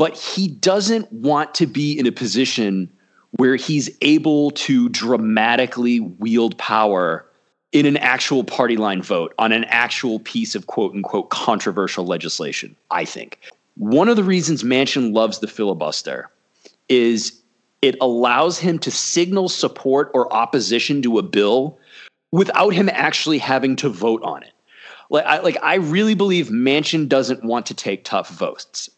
but 0.00 0.16
he 0.16 0.48
doesn't 0.48 1.12
want 1.12 1.54
to 1.54 1.66
be 1.66 1.92
in 1.98 2.06
a 2.06 2.10
position 2.10 2.90
where 3.32 3.54
he's 3.54 3.90
able 4.00 4.50
to 4.52 4.88
dramatically 4.88 6.00
wield 6.00 6.56
power 6.56 7.26
in 7.72 7.84
an 7.84 7.98
actual 7.98 8.42
party 8.42 8.78
line 8.78 9.02
vote 9.02 9.34
on 9.38 9.52
an 9.52 9.64
actual 9.64 10.18
piece 10.20 10.54
of 10.54 10.68
quote 10.68 10.94
unquote 10.94 11.28
controversial 11.28 12.06
legislation, 12.06 12.74
I 12.90 13.04
think. 13.04 13.40
One 13.76 14.08
of 14.08 14.16
the 14.16 14.24
reasons 14.24 14.62
Manchin 14.62 15.12
loves 15.12 15.40
the 15.40 15.46
filibuster 15.46 16.30
is 16.88 17.38
it 17.82 17.94
allows 18.00 18.58
him 18.58 18.78
to 18.78 18.90
signal 18.90 19.50
support 19.50 20.10
or 20.14 20.32
opposition 20.32 21.02
to 21.02 21.18
a 21.18 21.22
bill 21.22 21.78
without 22.32 22.70
him 22.70 22.88
actually 22.94 23.36
having 23.36 23.76
to 23.76 23.90
vote 23.90 24.22
on 24.22 24.44
it. 24.44 24.52
Like 25.10 25.26
I, 25.26 25.40
like 25.40 25.58
I 25.62 25.74
really 25.74 26.14
believe 26.14 26.48
Manchin 26.48 27.06
doesn't 27.06 27.44
want 27.44 27.66
to 27.66 27.74
take 27.74 28.04
tough 28.04 28.30
votes 28.30 28.88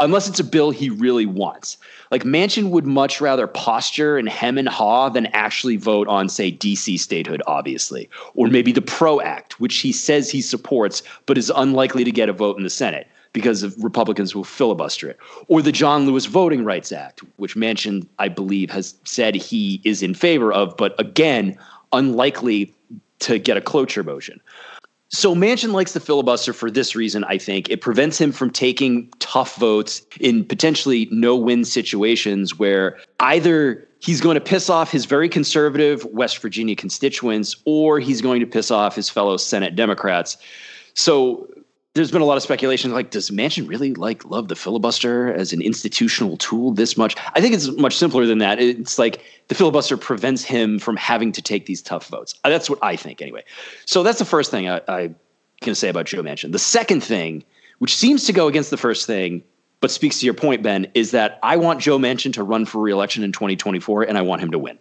unless 0.00 0.28
it's 0.28 0.40
a 0.40 0.44
bill 0.44 0.70
he 0.70 0.90
really 0.90 1.26
wants. 1.26 1.76
Like 2.10 2.24
Manchin 2.24 2.70
would 2.70 2.86
much 2.86 3.20
rather 3.20 3.46
posture 3.46 4.18
and 4.18 4.28
hem 4.28 4.58
and 4.58 4.68
haw 4.68 5.08
than 5.08 5.26
actually 5.26 5.76
vote 5.76 6.08
on, 6.08 6.28
say, 6.28 6.50
DC 6.50 6.98
statehood, 6.98 7.42
obviously, 7.46 8.08
or 8.34 8.48
maybe 8.48 8.72
the 8.72 8.82
PRO 8.82 9.20
Act, 9.20 9.60
which 9.60 9.76
he 9.76 9.92
says 9.92 10.30
he 10.30 10.40
supports, 10.40 11.02
but 11.26 11.38
is 11.38 11.52
unlikely 11.54 12.02
to 12.04 12.10
get 12.10 12.28
a 12.28 12.32
vote 12.32 12.56
in 12.56 12.64
the 12.64 12.70
Senate 12.70 13.06
because 13.32 13.78
Republicans 13.78 14.34
will 14.34 14.42
filibuster 14.42 15.08
it, 15.08 15.18
or 15.46 15.62
the 15.62 15.70
John 15.70 16.04
Lewis 16.04 16.26
Voting 16.26 16.64
Rights 16.64 16.90
Act, 16.90 17.20
which 17.36 17.54
Manchin, 17.54 18.04
I 18.18 18.28
believe, 18.28 18.70
has 18.70 18.96
said 19.04 19.36
he 19.36 19.80
is 19.84 20.02
in 20.02 20.14
favor 20.14 20.52
of, 20.52 20.76
but 20.76 20.98
again, 20.98 21.56
unlikely 21.92 22.74
to 23.20 23.38
get 23.38 23.56
a 23.56 23.60
cloture 23.60 24.02
motion. 24.02 24.40
So 25.12 25.34
Manchin 25.34 25.72
likes 25.72 25.92
the 25.92 26.00
filibuster 26.00 26.52
for 26.52 26.70
this 26.70 26.94
reason, 26.94 27.24
I 27.24 27.36
think. 27.36 27.68
It 27.68 27.80
prevents 27.80 28.20
him 28.20 28.30
from 28.30 28.50
taking 28.50 29.12
tough 29.18 29.56
votes 29.56 30.02
in 30.20 30.44
potentially 30.44 31.08
no-win 31.10 31.64
situations 31.64 32.58
where 32.58 32.96
either 33.18 33.86
he's 33.98 34.20
going 34.20 34.36
to 34.36 34.40
piss 34.40 34.70
off 34.70 34.90
his 34.90 35.06
very 35.06 35.28
conservative 35.28 36.04
West 36.06 36.38
Virginia 36.38 36.76
constituents 36.76 37.56
or 37.64 37.98
he's 37.98 38.22
going 38.22 38.38
to 38.40 38.46
piss 38.46 38.70
off 38.70 38.94
his 38.94 39.10
fellow 39.10 39.36
Senate 39.36 39.74
Democrats. 39.74 40.36
So 40.94 41.48
there's 41.94 42.12
been 42.12 42.22
a 42.22 42.24
lot 42.24 42.36
of 42.36 42.42
speculation 42.42 42.92
like 42.92 43.10
does 43.10 43.30
Manchin 43.30 43.68
really 43.68 43.94
like 43.94 44.24
love 44.24 44.48
the 44.48 44.54
filibuster 44.54 45.32
as 45.32 45.52
an 45.52 45.60
institutional 45.60 46.36
tool 46.36 46.70
this 46.72 46.96
much? 46.96 47.16
I 47.34 47.40
think 47.40 47.54
it's 47.54 47.68
much 47.72 47.96
simpler 47.96 48.26
than 48.26 48.38
that. 48.38 48.60
It's 48.60 48.98
like 48.98 49.22
the 49.48 49.54
filibuster 49.54 49.96
prevents 49.96 50.44
him 50.44 50.78
from 50.78 50.96
having 50.96 51.32
to 51.32 51.42
take 51.42 51.66
these 51.66 51.82
tough 51.82 52.06
votes. 52.06 52.34
Uh, 52.44 52.50
that's 52.50 52.70
what 52.70 52.78
I 52.82 52.94
think 52.94 53.20
anyway. 53.20 53.42
So 53.86 54.02
that's 54.02 54.20
the 54.20 54.24
first 54.24 54.50
thing 54.50 54.68
I, 54.68 54.80
I 54.86 55.14
can 55.60 55.74
say 55.74 55.88
about 55.88 56.06
Joe 56.06 56.22
Manchin. 56.22 56.52
The 56.52 56.60
second 56.60 57.02
thing, 57.02 57.42
which 57.80 57.96
seems 57.96 58.24
to 58.26 58.32
go 58.32 58.46
against 58.46 58.70
the 58.70 58.76
first 58.76 59.06
thing, 59.06 59.42
but 59.80 59.90
speaks 59.90 60.20
to 60.20 60.26
your 60.26 60.34
point, 60.34 60.62
Ben, 60.62 60.86
is 60.94 61.10
that 61.10 61.40
I 61.42 61.56
want 61.56 61.80
Joe 61.80 61.98
Manchin 61.98 62.32
to 62.34 62.44
run 62.44 62.66
for 62.66 62.80
reelection 62.80 63.24
in 63.24 63.32
2024 63.32 64.04
and 64.04 64.16
I 64.16 64.22
want 64.22 64.42
him 64.42 64.52
to 64.52 64.58
win. 64.58 64.78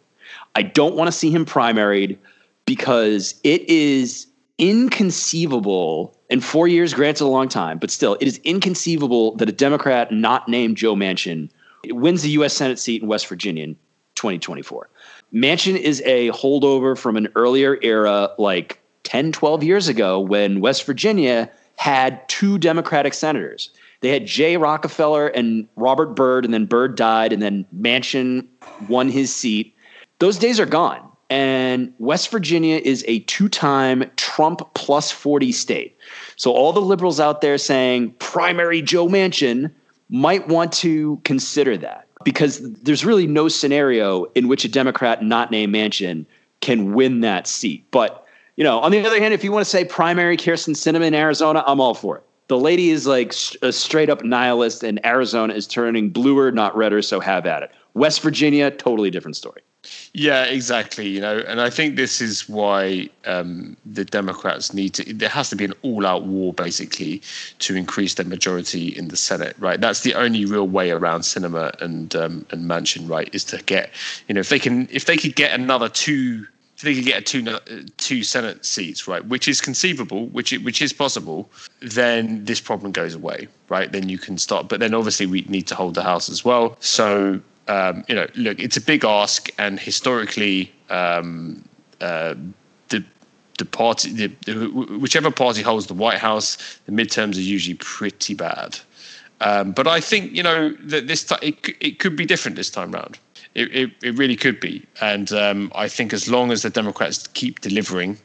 I 0.54 0.62
don't 0.62 0.96
want 0.96 1.08
to 1.08 1.12
see 1.12 1.32
him 1.32 1.46
primaried 1.46 2.18
because 2.66 3.39
it 3.44 3.68
is 3.68 4.28
inconceivable 4.60 6.16
and 6.30 6.44
four 6.44 6.68
years 6.68 6.94
granted 6.94 7.24
a 7.24 7.28
long 7.28 7.48
time 7.48 7.78
but 7.78 7.89
still 7.89 8.18
it 8.20 8.28
is 8.28 8.39
inconceivable 8.44 9.36
that 9.36 9.50
a 9.50 9.54
democrat 9.54 10.12
not 10.12 10.48
named 10.48 10.75
joe 10.78 10.96
manchin 10.96 11.50
wins 11.86 12.22
the 12.22 12.30
u.s 12.30 12.54
senate 12.54 12.78
seat 12.78 13.01
in 13.01 13.08
west 13.08 13.28
virginia 13.28 13.63
in 13.63 13.75
2024 14.16 14.89
manchin 15.34 15.78
is 15.78 16.01
a 16.06 16.30
holdover 16.32 16.98
from 16.98 17.16
an 17.16 17.30
earlier 17.36 17.78
era 17.82 18.30
like 18.38 18.82
10 19.04 19.32
12 19.32 19.63
years 19.63 19.88
ago 19.88 20.20
when 20.20 20.60
west 20.60 20.86
virginia 20.86 21.50
had 21.80 22.28
two 22.28 22.58
democratic 22.58 23.13
senators. 23.13 23.70
They 24.01 24.10
had 24.10 24.28
jay 24.28 24.58
rockefeller 24.58 25.28
and 25.28 25.66
robert 25.78 26.13
byrd 26.13 26.44
and 26.44 26.54
then 26.54 26.66
byrd 26.66 26.96
died 26.96 27.32
and 27.32 27.42
then 27.42 27.66
manchin 27.74 28.46
won 28.89 29.08
his 29.10 29.34
seat. 29.34 29.74
Those 30.20 30.38
days 30.38 30.60
are 30.60 30.66
gone 30.66 31.09
and 31.29 31.93
West 32.00 32.31
Virginia 32.31 32.77
is 32.83 33.05
a 33.07 33.19
two 33.21 33.50
time 33.50 34.09
Trump 34.15 34.62
plus 34.74 35.12
40 35.12 35.51
state. 35.51 35.98
So, 36.36 36.51
all 36.51 36.74
the 36.74 36.81
liberals 36.81 37.19
out 37.19 37.41
there 37.41 37.57
saying 37.57 38.12
primary 38.19 38.81
Joe 38.81 39.07
Manchin 39.07 39.71
might 40.09 40.48
want 40.48 40.71
to 40.74 41.21
consider 41.24 41.77
that 41.77 42.07
because 42.24 42.59
there's 42.81 43.05
really 43.05 43.27
no 43.27 43.48
scenario 43.48 44.25
in 44.36 44.48
which 44.48 44.65
a 44.65 44.69
Democrat 44.69 45.24
not 45.24 45.51
named 45.51 45.74
Manchin 45.74 46.25
can 46.62 46.93
win 46.93 47.21
that 47.21 47.48
seat. 47.48 47.86
But, 47.91 48.25
you 48.57 48.63
know, 48.63 48.79
on 48.79 48.91
the 48.91 49.05
other 49.05 49.19
hand, 49.19 49.33
if 49.33 49.43
you 49.43 49.51
want 49.51 49.63
to 49.63 49.69
say 49.69 49.86
primary 49.86 50.36
Kyrsten 50.36 50.75
Sinema 50.75 51.05
in 51.05 51.13
Arizona, 51.13 51.63
I'm 51.65 51.79
all 51.79 51.93
for 51.93 52.17
it. 52.17 52.24
The 52.48 52.57
lady 52.57 52.89
is 52.89 53.05
like 53.05 53.33
a 53.62 53.71
straight 53.71 54.09
up 54.09 54.24
nihilist, 54.24 54.83
and 54.83 55.05
Arizona 55.05 55.53
is 55.53 55.67
turning 55.67 56.09
bluer, 56.09 56.51
not 56.51 56.75
redder, 56.75 57.03
so 57.03 57.19
have 57.19 57.45
at 57.45 57.62
it. 57.62 57.71
West 57.93 58.21
Virginia, 58.21 58.71
totally 58.71 59.12
different 59.12 59.38
story. 59.38 59.62
Yeah, 60.13 60.46
exactly. 60.46 61.08
You 61.08 61.22
know, 61.22 61.38
and 61.39 61.62
I 61.62 61.70
think 61.70 61.96
this 61.96 62.20
is 62.20 62.50
why 62.50 63.10
um, 63.25 63.78
the 63.86 64.04
Democrats 64.04 64.74
need 64.74 64.94
to. 64.96 65.13
There 65.13 65.30
has 65.30 65.50
to 65.51 65.56
be 65.56 65.66
an 65.66 65.74
all-out 65.84 66.24
war, 66.24 66.54
basically, 66.54 67.22
to 67.60 67.75
increase 67.75 68.16
their 68.16 68.25
majority 68.25 68.88
in 68.88 69.10
the 69.10 69.18
Senate. 69.18 69.56
Right. 69.60 69.80
That's 69.80 70.01
the 70.01 70.16
only 70.16 70.46
real 70.46 70.68
way 70.68 70.89
around 70.92 71.22
Sinema 71.22 71.80
and 71.82 72.16
um, 72.16 72.46
and 72.50 72.66
Manchin. 72.66 73.08
Right, 73.08 73.30
is 73.34 73.44
to 73.46 73.58
get. 73.63 73.92
You 74.28 74.36
know, 74.36 74.42
if 74.42 74.50
they 74.50 74.60
can, 74.60 74.88
if 74.92 75.06
they 75.06 75.18
could 75.18 75.36
get 75.36 75.58
another 75.58 75.89
two. 75.89 76.48
If 76.78 76.84
they 76.84 76.96
could 76.96 77.04
get 77.04 77.18
a 77.18 77.22
two 77.22 77.60
two 77.98 78.24
Senate 78.24 78.66
seats, 78.66 79.06
right, 79.06 79.25
which 79.25 79.50
is 79.50 79.60
conceivable, 79.60 80.28
which 80.28 80.54
which 80.54 80.82
is 80.82 80.94
possible, 80.94 81.50
then 81.82 82.46
this 82.46 82.62
problem 82.62 82.94
goes 82.94 83.13
away, 83.13 83.50
right? 83.68 83.92
Then 83.92 84.08
you 84.08 84.18
can 84.18 84.38
start. 84.38 84.70
But 84.70 84.80
then 84.80 84.94
obviously 84.94 85.25
we 85.25 85.42
need 85.42 85.68
to 85.68 85.75
hold 85.75 85.96
the 85.96 86.04
House 86.04 86.30
as 86.30 86.46
well. 86.46 86.78
So 86.80 87.42
um, 87.70 88.04
you 88.08 88.16
know, 88.16 88.28
look, 88.36 88.60
it's 88.60 88.76
a 88.78 88.82
big 88.82 89.06
ask, 89.06 89.50
and 89.60 89.80
historically, 89.80 90.74
um, 90.90 91.64
uh, 92.02 92.34
the 92.90 93.06
the 93.60 93.66
party, 93.66 94.12
the, 94.12 94.28
the, 94.46 94.68
whichever 95.00 95.30
party 95.30 95.62
holds 95.62 95.86
the 95.86 95.94
White 95.94 96.18
House, 96.18 96.58
the 96.88 96.92
midterms 96.92 97.38
are 97.38 97.42
usually 97.42 97.76
pretty 97.76 98.34
bad. 98.34 98.80
Um, 99.42 99.72
but 99.72 99.88
I 99.88 100.00
think 100.02 100.36
you 100.36 100.42
know 100.42 100.72
that 100.82 101.08
this 101.08 101.24
t- 101.24 101.36
it 101.42 101.76
it 101.80 102.00
could 102.00 102.16
be 102.16 102.26
different 102.26 102.58
this 102.58 102.72
time 102.72 102.92
round. 102.92 103.20
It, 103.56 103.75
it, 103.75 103.91
it 104.03 104.18
really 104.18 104.36
could 104.36 104.60
be. 104.60 104.86
And 105.01 105.32
um, 105.32 105.72
I 105.74 105.88
think 105.88 106.13
as 106.13 106.29
long 106.29 106.51
as 106.51 106.62
the 106.62 106.70
Democrats 106.70 107.27
keep 107.34 107.62
delivering, 107.62 108.18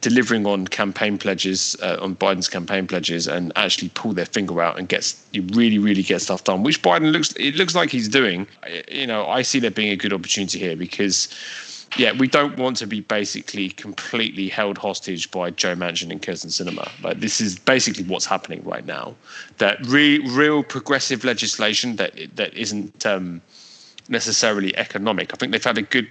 delivering 0.00 0.46
on 0.46 0.66
campaign 0.66 1.18
pledges, 1.18 1.76
uh, 1.82 1.98
on 2.00 2.16
Biden's 2.16 2.48
campaign 2.48 2.86
pledges, 2.86 3.28
and 3.28 3.52
actually 3.56 3.90
pull 3.90 4.14
their 4.14 4.24
finger 4.24 4.62
out 4.62 4.78
and 4.78 4.88
get 4.88 5.14
really, 5.52 5.78
really 5.78 6.02
get 6.02 6.22
stuff 6.22 6.44
done, 6.44 6.62
which 6.62 6.82
Biden 6.82 7.12
looks 7.12 7.32
it 7.32 7.56
looks 7.56 7.74
like 7.74 7.90
he's 7.90 8.08
doing. 8.08 8.46
You 8.90 9.06
know, 9.06 9.26
I 9.26 9.42
see 9.42 9.60
there 9.60 9.70
being 9.70 9.92
a 9.92 9.96
good 9.96 10.14
opportunity 10.14 10.58
here 10.58 10.76
because 10.76 11.28
yeah, 11.96 12.12
we 12.16 12.28
don't 12.28 12.56
want 12.56 12.76
to 12.78 12.86
be 12.86 13.00
basically 13.00 13.70
completely 13.70 14.48
held 14.48 14.78
hostage 14.78 15.30
by 15.30 15.50
Joe 15.50 15.74
Manchin 15.74 16.10
and 16.10 16.22
Kyrsten 16.22 16.46
Sinema. 16.46 16.90
Like 17.02 17.20
this 17.20 17.40
is 17.40 17.58
basically 17.58 18.04
what's 18.04 18.26
happening 18.26 18.62
right 18.64 18.86
now. 18.86 19.14
That 19.58 19.84
re- 19.86 20.20
real 20.20 20.62
progressive 20.62 21.24
legislation 21.24 21.96
that 21.96 22.14
that 22.36 22.54
isn't 22.54 23.04
um, 23.04 23.42
necessarily 24.10 24.76
economic. 24.76 25.32
I 25.32 25.36
think 25.36 25.52
they've 25.52 25.64
had 25.64 25.78
a 25.78 25.82
good 25.82 26.08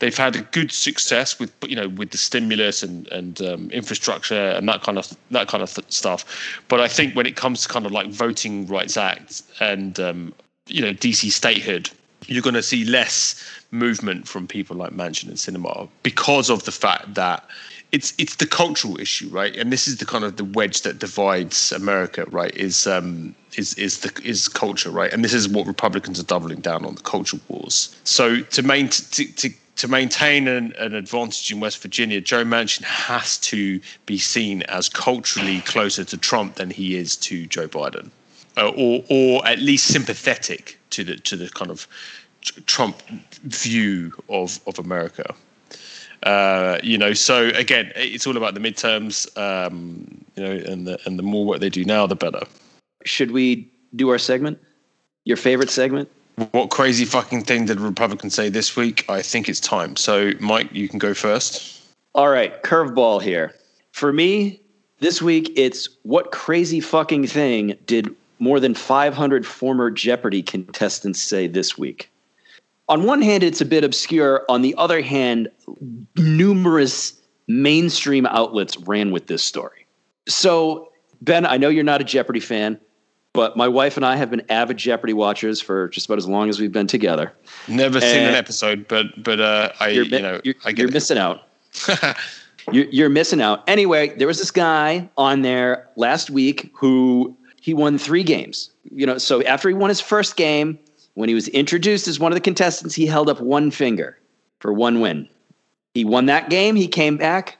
they've 0.00 0.16
had 0.16 0.34
a 0.34 0.40
good 0.40 0.72
success 0.72 1.38
with 1.38 1.52
you 1.66 1.76
know 1.76 1.88
with 1.88 2.10
the 2.10 2.18
stimulus 2.18 2.82
and 2.82 3.06
and 3.08 3.40
um, 3.42 3.70
infrastructure 3.70 4.50
and 4.50 4.68
that 4.68 4.82
kind 4.82 4.98
of 4.98 5.16
that 5.30 5.48
kind 5.48 5.62
of 5.62 5.72
th- 5.72 5.90
stuff. 5.92 6.60
But 6.68 6.80
I 6.80 6.88
think 6.88 7.14
when 7.14 7.26
it 7.26 7.36
comes 7.36 7.62
to 7.62 7.68
kind 7.68 7.86
of 7.86 7.92
like 7.92 8.08
voting 8.08 8.66
rights 8.66 8.96
act 8.96 9.42
and 9.60 9.98
um, 10.00 10.34
you 10.66 10.82
know 10.82 10.92
DC 10.92 11.30
statehood, 11.30 11.90
you're 12.26 12.42
going 12.42 12.54
to 12.54 12.62
see 12.62 12.84
less 12.84 13.42
movement 13.70 14.26
from 14.26 14.48
people 14.48 14.76
like 14.76 14.90
Manchin 14.90 15.28
and 15.28 15.36
Sinema 15.36 15.88
because 16.02 16.50
of 16.50 16.64
the 16.64 16.72
fact 16.72 17.14
that 17.14 17.44
it's 17.92 18.14
it's 18.18 18.36
the 18.36 18.46
cultural 18.46 19.00
issue, 19.00 19.28
right? 19.28 19.54
And 19.56 19.72
this 19.72 19.88
is 19.88 19.96
the 19.96 20.06
kind 20.06 20.24
of 20.24 20.36
the 20.36 20.44
wedge 20.44 20.82
that 20.82 20.98
divides 20.98 21.72
America, 21.72 22.24
right? 22.30 22.54
Is 22.56 22.86
um 22.86 23.34
is 23.56 23.74
is 23.74 23.98
the 24.00 24.12
is 24.22 24.48
culture, 24.48 24.90
right? 24.90 25.12
And 25.12 25.24
this 25.24 25.34
is 25.34 25.48
what 25.48 25.66
Republicans 25.66 26.20
are 26.20 26.24
doubling 26.24 26.60
down 26.60 26.84
on 26.84 26.94
the 26.94 27.02
culture 27.02 27.38
wars. 27.48 27.94
So 28.04 28.40
to 28.40 28.62
main 28.62 28.88
to, 28.88 29.24
to 29.24 29.50
to 29.76 29.88
maintain 29.88 30.46
an, 30.46 30.74
an 30.78 30.94
advantage 30.94 31.50
in 31.50 31.58
West 31.58 31.80
Virginia, 31.80 32.20
Joe 32.20 32.44
Manchin 32.44 32.84
has 32.84 33.38
to 33.38 33.80
be 34.06 34.18
seen 34.18 34.62
as 34.64 34.88
culturally 34.88 35.62
closer 35.62 36.04
to 36.04 36.16
Trump 36.18 36.56
than 36.56 36.70
he 36.70 36.96
is 36.96 37.16
to 37.16 37.46
Joe 37.46 37.66
Biden, 37.66 38.10
uh, 38.56 38.68
or 38.68 39.02
or 39.08 39.46
at 39.46 39.58
least 39.58 39.86
sympathetic 39.88 40.78
to 40.90 41.02
the 41.02 41.16
to 41.16 41.36
the 41.36 41.48
kind 41.50 41.70
of 41.72 41.88
Trump 42.66 43.02
view 43.42 44.12
of 44.28 44.60
of 44.66 44.78
America. 44.78 45.34
Uh, 46.22 46.78
you 46.82 46.98
know, 46.98 47.12
so 47.12 47.48
again, 47.48 47.92
it's 47.96 48.26
all 48.26 48.36
about 48.36 48.54
the 48.54 48.60
midterms. 48.60 49.26
Um, 49.38 50.24
you 50.36 50.42
know, 50.42 50.50
and 50.50 50.86
the 50.86 50.98
and 51.06 51.18
the 51.18 51.22
more 51.22 51.44
work 51.44 51.60
they 51.60 51.70
do 51.70 51.84
now, 51.84 52.06
the 52.06 52.16
better. 52.16 52.42
Should 53.04 53.30
we 53.30 53.70
do 53.96 54.10
our 54.10 54.18
segment? 54.18 54.58
Your 55.24 55.36
favorite 55.36 55.70
segment? 55.70 56.10
What 56.52 56.70
crazy 56.70 57.04
fucking 57.04 57.44
thing 57.44 57.66
did 57.66 57.80
Republicans 57.80 58.34
say 58.34 58.48
this 58.48 58.74
week? 58.76 59.04
I 59.08 59.20
think 59.20 59.48
it's 59.48 59.60
time. 59.60 59.96
So, 59.96 60.32
Mike, 60.40 60.70
you 60.72 60.88
can 60.88 60.98
go 60.98 61.12
first. 61.12 61.82
All 62.14 62.28
right, 62.28 62.62
curveball 62.62 63.22
here. 63.22 63.54
For 63.92 64.12
me, 64.12 64.60
this 65.00 65.20
week, 65.20 65.52
it's 65.56 65.88
what 66.02 66.32
crazy 66.32 66.80
fucking 66.80 67.26
thing 67.26 67.76
did 67.86 68.14
more 68.38 68.58
than 68.58 68.74
500 68.74 69.46
former 69.46 69.90
Jeopardy 69.90 70.42
contestants 70.42 71.20
say 71.20 71.46
this 71.46 71.76
week? 71.76 72.10
On 72.90 73.04
one 73.04 73.22
hand, 73.22 73.44
it's 73.44 73.60
a 73.60 73.64
bit 73.64 73.84
obscure. 73.84 74.44
On 74.48 74.62
the 74.62 74.74
other 74.76 75.00
hand, 75.00 75.48
numerous 76.16 77.14
mainstream 77.46 78.26
outlets 78.26 78.76
ran 78.78 79.12
with 79.12 79.28
this 79.28 79.44
story. 79.44 79.86
So, 80.28 80.90
Ben, 81.22 81.46
I 81.46 81.56
know 81.56 81.68
you're 81.68 81.84
not 81.84 82.00
a 82.00 82.04
Jeopardy 82.04 82.40
fan, 82.40 82.80
but 83.32 83.56
my 83.56 83.68
wife 83.68 83.96
and 83.96 84.04
I 84.04 84.16
have 84.16 84.28
been 84.28 84.42
avid 84.50 84.76
Jeopardy 84.76 85.12
watchers 85.12 85.60
for 85.60 85.88
just 85.90 86.06
about 86.06 86.18
as 86.18 86.26
long 86.26 86.48
as 86.48 86.58
we've 86.58 86.72
been 86.72 86.88
together. 86.88 87.32
Never 87.68 87.98
and 87.98 88.04
seen 88.04 88.22
an 88.24 88.34
episode, 88.34 88.88
but 88.88 89.22
but 89.22 89.40
uh, 89.40 89.72
I 89.78 89.90
you 89.90 90.08
know 90.08 90.40
you're, 90.42 90.56
I 90.64 90.70
you're 90.70 90.90
missing 90.90 91.16
out. 91.16 91.42
you're, 92.72 92.86
you're 92.86 93.08
missing 93.08 93.40
out. 93.40 93.62
Anyway, 93.68 94.08
there 94.16 94.26
was 94.26 94.38
this 94.38 94.50
guy 94.50 95.08
on 95.16 95.42
there 95.42 95.88
last 95.94 96.28
week 96.28 96.72
who 96.74 97.36
he 97.60 97.72
won 97.72 97.98
three 97.98 98.24
games. 98.24 98.70
You 98.90 99.06
know, 99.06 99.18
so 99.18 99.44
after 99.44 99.68
he 99.68 99.74
won 99.76 99.90
his 99.90 100.00
first 100.00 100.34
game, 100.34 100.76
when 101.14 101.28
he 101.28 101.34
was 101.34 101.48
introduced 101.48 102.08
as 102.08 102.20
one 102.20 102.32
of 102.32 102.36
the 102.36 102.40
contestants, 102.40 102.94
he 102.94 103.06
held 103.06 103.28
up 103.28 103.40
one 103.40 103.70
finger 103.70 104.18
for 104.58 104.72
one 104.72 105.00
win. 105.00 105.28
He 105.94 106.04
won 106.04 106.26
that 106.26 106.50
game. 106.50 106.76
He 106.76 106.88
came 106.88 107.16
back 107.16 107.58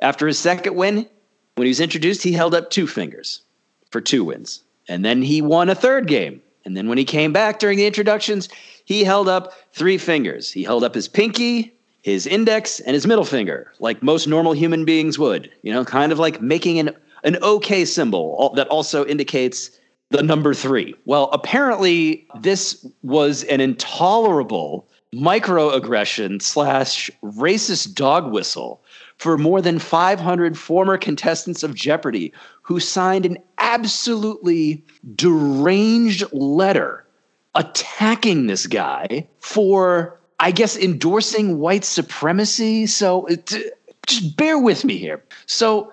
after 0.00 0.26
his 0.26 0.38
second 0.38 0.74
win. 0.74 1.08
When 1.56 1.66
he 1.66 1.70
was 1.70 1.80
introduced, 1.80 2.22
he 2.22 2.32
held 2.32 2.54
up 2.54 2.70
two 2.70 2.86
fingers 2.86 3.42
for 3.90 4.00
two 4.00 4.24
wins. 4.24 4.62
And 4.88 5.04
then 5.04 5.22
he 5.22 5.42
won 5.42 5.68
a 5.68 5.74
third 5.74 6.06
game. 6.06 6.42
And 6.64 6.76
then 6.76 6.88
when 6.88 6.98
he 6.98 7.04
came 7.04 7.32
back 7.32 7.58
during 7.58 7.76
the 7.76 7.86
introductions, 7.86 8.48
he 8.84 9.04
held 9.04 9.28
up 9.28 9.52
three 9.72 9.98
fingers. 9.98 10.50
He 10.50 10.62
held 10.62 10.84
up 10.84 10.94
his 10.94 11.08
pinky, 11.08 11.74
his 12.02 12.26
index, 12.26 12.80
and 12.80 12.94
his 12.94 13.06
middle 13.06 13.24
finger, 13.24 13.72
like 13.80 14.02
most 14.02 14.26
normal 14.26 14.52
human 14.52 14.84
beings 14.84 15.18
would, 15.18 15.50
you 15.62 15.72
know, 15.72 15.84
kind 15.84 16.12
of 16.12 16.18
like 16.18 16.40
making 16.40 16.78
an, 16.78 16.90
an 17.22 17.36
okay 17.42 17.84
symbol 17.84 18.52
that 18.56 18.68
also 18.68 19.04
indicates 19.06 19.70
the 20.10 20.22
number 20.22 20.54
three. 20.54 20.94
Well, 21.04 21.28
apparently, 21.32 22.26
this 22.40 22.86
was 23.02 23.44
an 23.44 23.60
intolerable 23.60 24.88
microaggression 25.14 26.42
slash 26.42 27.10
racist 27.22 27.94
dog 27.94 28.32
whistle 28.32 28.82
for 29.18 29.38
more 29.38 29.62
than 29.62 29.78
500 29.78 30.58
former 30.58 30.98
contestants 30.98 31.62
of 31.62 31.74
Jeopardy 31.74 32.32
who 32.62 32.80
signed 32.80 33.24
an 33.24 33.38
absolutely 33.58 34.84
deranged 35.14 36.24
letter 36.32 37.06
attacking 37.54 38.46
this 38.46 38.66
guy 38.66 39.26
for, 39.40 40.18
I 40.40 40.50
guess, 40.50 40.76
endorsing 40.76 41.58
white 41.58 41.84
supremacy. 41.84 42.86
So 42.86 43.26
it, 43.26 43.54
just 44.06 44.36
bear 44.36 44.58
with 44.58 44.84
me 44.84 44.98
here. 44.98 45.22
So 45.46 45.92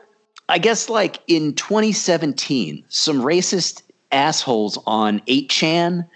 I 0.50 0.58
guess 0.58 0.90
like 0.90 1.20
in 1.28 1.54
2017, 1.54 2.84
some 2.90 3.22
racist 3.22 3.84
assholes 4.12 4.78
on 4.86 5.20
8chan 5.22 6.08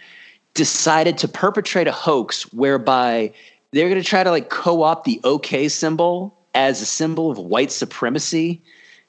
decided 0.53 1.17
to 1.19 1.27
perpetrate 1.27 1.87
a 1.87 1.91
hoax 1.91 2.43
whereby 2.53 3.31
they're 3.71 3.89
going 3.89 4.01
to 4.01 4.07
try 4.07 4.23
to 4.23 4.31
like 4.31 4.49
co-opt 4.49 5.05
the 5.05 5.19
OK 5.23 5.67
symbol 5.67 6.37
as 6.53 6.81
a 6.81 6.85
symbol 6.85 7.29
of 7.29 7.37
white 7.37 7.71
supremacy 7.71 8.61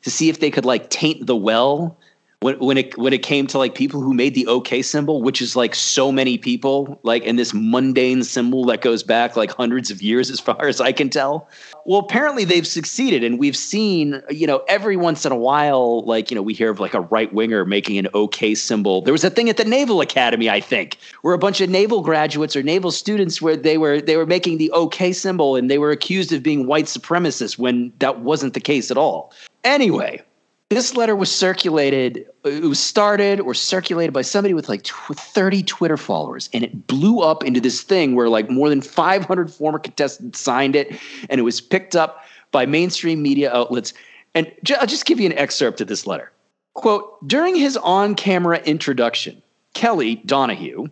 to 0.02 0.10
see 0.10 0.28
if 0.28 0.40
they 0.40 0.50
could 0.50 0.64
like 0.64 0.90
taint 0.90 1.26
the 1.26 1.36
well 1.36 1.98
when, 2.40 2.58
when 2.58 2.76
it 2.76 2.96
when 2.98 3.12
it 3.12 3.22
came 3.22 3.46
to 3.46 3.58
like 3.58 3.74
people 3.74 4.00
who 4.00 4.12
made 4.12 4.34
the 4.34 4.46
OK 4.46 4.82
symbol, 4.82 5.22
which 5.22 5.40
is 5.40 5.56
like 5.56 5.74
so 5.74 6.12
many 6.12 6.36
people, 6.36 7.00
like 7.02 7.22
in 7.24 7.36
this 7.36 7.54
mundane 7.54 8.22
symbol 8.22 8.64
that 8.66 8.82
goes 8.82 9.02
back 9.02 9.36
like 9.36 9.50
hundreds 9.50 9.90
of 9.90 10.02
years, 10.02 10.30
as 10.30 10.38
far 10.38 10.66
as 10.66 10.80
I 10.80 10.92
can 10.92 11.08
tell. 11.08 11.48
Well, 11.86 11.98
apparently 11.98 12.44
they've 12.44 12.66
succeeded, 12.66 13.24
and 13.24 13.38
we've 13.38 13.56
seen, 13.56 14.22
you 14.28 14.46
know, 14.46 14.62
every 14.68 14.96
once 14.96 15.24
in 15.24 15.32
a 15.32 15.36
while, 15.36 16.04
like 16.04 16.30
you 16.30 16.34
know, 16.34 16.42
we 16.42 16.52
hear 16.52 16.70
of 16.70 16.78
like 16.78 16.92
a 16.92 17.00
right 17.00 17.32
winger 17.32 17.64
making 17.64 17.96
an 17.96 18.08
OK 18.12 18.54
symbol. 18.54 19.00
There 19.00 19.12
was 19.12 19.24
a 19.24 19.30
thing 19.30 19.48
at 19.48 19.56
the 19.56 19.64
Naval 19.64 20.02
Academy, 20.02 20.50
I 20.50 20.60
think, 20.60 20.98
where 21.22 21.32
a 21.32 21.38
bunch 21.38 21.62
of 21.62 21.70
naval 21.70 22.02
graduates 22.02 22.54
or 22.54 22.62
naval 22.62 22.90
students 22.90 23.40
where 23.40 23.56
they 23.56 23.78
were 23.78 24.00
they 24.02 24.18
were 24.18 24.26
making 24.26 24.58
the 24.58 24.70
OK 24.72 25.12
symbol, 25.12 25.56
and 25.56 25.70
they 25.70 25.78
were 25.78 25.90
accused 25.90 26.32
of 26.32 26.42
being 26.42 26.66
white 26.66 26.86
supremacists 26.86 27.56
when 27.56 27.94
that 27.98 28.20
wasn't 28.20 28.52
the 28.52 28.60
case 28.60 28.90
at 28.90 28.98
all. 28.98 29.32
Anyway, 29.64 30.22
this 30.68 30.96
letter 30.96 31.14
was 31.14 31.32
circulated 31.32 32.26
it 32.44 32.62
was 32.62 32.80
started 32.80 33.40
or 33.40 33.54
circulated 33.54 34.12
by 34.12 34.22
somebody 34.22 34.54
with 34.54 34.68
like 34.68 34.86
30 34.86 35.62
twitter 35.62 35.96
followers 35.96 36.48
and 36.52 36.64
it 36.64 36.86
blew 36.86 37.20
up 37.20 37.44
into 37.44 37.60
this 37.60 37.82
thing 37.82 38.14
where 38.14 38.28
like 38.28 38.50
more 38.50 38.68
than 38.68 38.80
500 38.80 39.52
former 39.52 39.78
contestants 39.78 40.40
signed 40.40 40.74
it 40.74 40.98
and 41.30 41.38
it 41.38 41.44
was 41.44 41.60
picked 41.60 41.94
up 41.94 42.24
by 42.52 42.64
mainstream 42.64 43.22
media 43.22 43.52
outlets. 43.52 43.92
And 44.34 44.50
i'll 44.80 44.86
just 44.86 45.06
give 45.06 45.20
you 45.20 45.26
an 45.26 45.38
excerpt 45.38 45.80
of 45.80 45.88
this 45.88 46.06
letter. 46.06 46.32
Quote 46.74 47.26
during 47.26 47.54
his 47.54 47.76
on-camera 47.78 48.58
introduction 48.64 49.40
kelly 49.74 50.16
donohue 50.26 50.88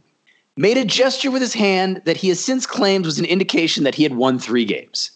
made 0.56 0.76
a 0.76 0.84
gesture 0.84 1.30
with 1.30 1.42
his 1.42 1.54
hand 1.54 2.00
that 2.04 2.16
he 2.16 2.28
has 2.28 2.42
since 2.42 2.64
claimed 2.64 3.04
was 3.04 3.18
an 3.18 3.24
indication 3.24 3.82
that 3.84 3.94
he 3.94 4.02
had 4.04 4.14
won 4.14 4.38
three 4.38 4.64
games 4.64 5.10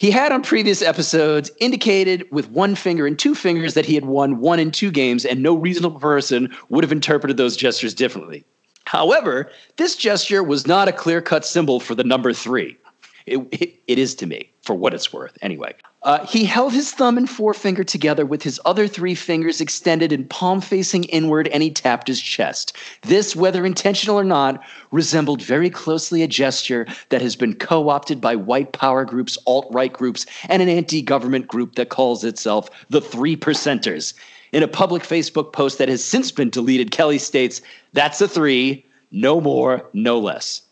he 0.00 0.10
had 0.10 0.32
on 0.32 0.42
previous 0.42 0.80
episodes 0.80 1.50
indicated 1.60 2.26
with 2.30 2.50
one 2.50 2.74
finger 2.74 3.06
and 3.06 3.18
two 3.18 3.34
fingers 3.34 3.74
that 3.74 3.84
he 3.84 3.94
had 3.94 4.06
won 4.06 4.40
one 4.40 4.58
and 4.58 4.72
two 4.72 4.90
games, 4.90 5.26
and 5.26 5.42
no 5.42 5.54
reasonable 5.54 6.00
person 6.00 6.50
would 6.70 6.82
have 6.82 6.90
interpreted 6.90 7.36
those 7.36 7.54
gestures 7.54 7.92
differently. 7.92 8.42
However, 8.86 9.50
this 9.76 9.96
gesture 9.96 10.42
was 10.42 10.66
not 10.66 10.88
a 10.88 10.92
clear 10.92 11.20
cut 11.20 11.44
symbol 11.44 11.80
for 11.80 11.94
the 11.94 12.02
number 12.02 12.32
three. 12.32 12.78
It, 13.26 13.46
it, 13.52 13.74
it 13.86 13.98
is 13.98 14.14
to 14.14 14.26
me, 14.26 14.49
for 14.70 14.74
what 14.74 14.94
it's 14.94 15.12
worth, 15.12 15.36
anyway. 15.42 15.74
Uh, 16.04 16.24
he 16.24 16.44
held 16.44 16.72
his 16.72 16.92
thumb 16.92 17.18
and 17.18 17.28
forefinger 17.28 17.82
together 17.82 18.24
with 18.24 18.40
his 18.40 18.60
other 18.64 18.86
three 18.86 19.16
fingers 19.16 19.60
extended 19.60 20.12
and 20.12 20.30
palm 20.30 20.60
facing 20.60 21.02
inward, 21.06 21.48
and 21.48 21.60
he 21.60 21.72
tapped 21.72 22.06
his 22.06 22.20
chest. 22.20 22.76
This, 23.02 23.34
whether 23.34 23.66
intentional 23.66 24.16
or 24.16 24.22
not, 24.22 24.62
resembled 24.92 25.42
very 25.42 25.70
closely 25.70 26.22
a 26.22 26.28
gesture 26.28 26.86
that 27.08 27.20
has 27.20 27.34
been 27.34 27.56
co 27.56 27.88
opted 27.88 28.20
by 28.20 28.36
white 28.36 28.70
power 28.70 29.04
groups, 29.04 29.36
alt 29.44 29.66
right 29.72 29.92
groups, 29.92 30.24
and 30.48 30.62
an 30.62 30.68
anti 30.68 31.02
government 31.02 31.48
group 31.48 31.74
that 31.74 31.88
calls 31.88 32.22
itself 32.22 32.70
the 32.90 33.00
Three 33.00 33.36
Percenters. 33.36 34.14
In 34.52 34.62
a 34.62 34.68
public 34.68 35.02
Facebook 35.02 35.52
post 35.52 35.78
that 35.78 35.88
has 35.88 36.04
since 36.04 36.30
been 36.30 36.50
deleted, 36.50 36.92
Kelly 36.92 37.18
states, 37.18 37.60
That's 37.92 38.20
a 38.20 38.28
three, 38.28 38.86
no 39.10 39.40
more, 39.40 39.84
no 39.94 40.20
less. 40.20 40.62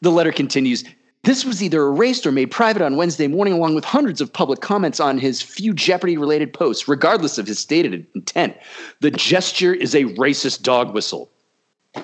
The 0.00 0.12
letter 0.12 0.30
continues 0.30 0.84
this 1.24 1.44
was 1.44 1.62
either 1.62 1.82
erased 1.82 2.26
or 2.26 2.32
made 2.32 2.50
private 2.50 2.82
on 2.82 2.96
Wednesday 2.96 3.28
morning, 3.28 3.54
along 3.54 3.74
with 3.74 3.84
hundreds 3.84 4.20
of 4.20 4.32
public 4.32 4.60
comments 4.60 4.98
on 4.98 5.18
his 5.18 5.40
few 5.40 5.72
Jeopardy 5.72 6.16
related 6.16 6.52
posts, 6.52 6.88
regardless 6.88 7.38
of 7.38 7.46
his 7.46 7.60
stated 7.60 8.06
intent. 8.14 8.56
The 9.00 9.12
gesture 9.12 9.72
is 9.72 9.94
a 9.94 10.04
racist 10.04 10.62
dog 10.62 10.94
whistle. 10.94 11.30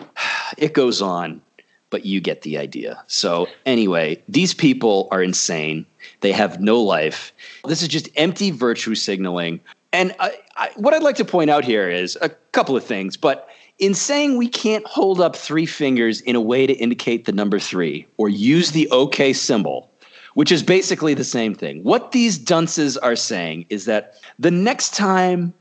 It 0.56 0.72
goes 0.72 1.02
on, 1.02 1.42
but 1.90 2.06
you 2.06 2.22
get 2.22 2.40
the 2.40 2.56
idea. 2.56 3.02
So, 3.06 3.46
anyway, 3.66 4.20
these 4.26 4.54
people 4.54 5.08
are 5.10 5.22
insane. 5.22 5.84
They 6.20 6.32
have 6.32 6.58
no 6.58 6.80
life. 6.80 7.34
This 7.66 7.82
is 7.82 7.88
just 7.88 8.08
empty 8.16 8.50
virtue 8.50 8.94
signaling. 8.94 9.60
And 9.92 10.14
I, 10.18 10.38
I, 10.56 10.70
what 10.76 10.94
I'd 10.94 11.02
like 11.02 11.16
to 11.16 11.24
point 11.24 11.50
out 11.50 11.66
here 11.66 11.88
is 11.90 12.16
a 12.22 12.30
couple 12.52 12.76
of 12.78 12.82
things, 12.84 13.18
but 13.18 13.48
in 13.78 13.94
saying 13.94 14.36
we 14.36 14.48
can't 14.48 14.86
hold 14.86 15.20
up 15.20 15.36
three 15.36 15.66
fingers 15.66 16.20
in 16.22 16.34
a 16.36 16.40
way 16.40 16.66
to 16.66 16.72
indicate 16.74 17.24
the 17.24 17.32
number 17.32 17.58
three 17.58 18.06
or 18.16 18.28
use 18.28 18.72
the 18.72 18.88
OK 18.90 19.32
symbol, 19.32 19.90
which 20.34 20.50
is 20.50 20.62
basically 20.62 21.14
the 21.14 21.24
same 21.24 21.54
thing. 21.54 21.82
What 21.84 22.12
these 22.12 22.38
dunces 22.38 22.96
are 22.98 23.16
saying 23.16 23.66
is 23.68 23.84
that 23.84 24.14
the 24.38 24.50
next 24.50 24.94
time 24.94 25.54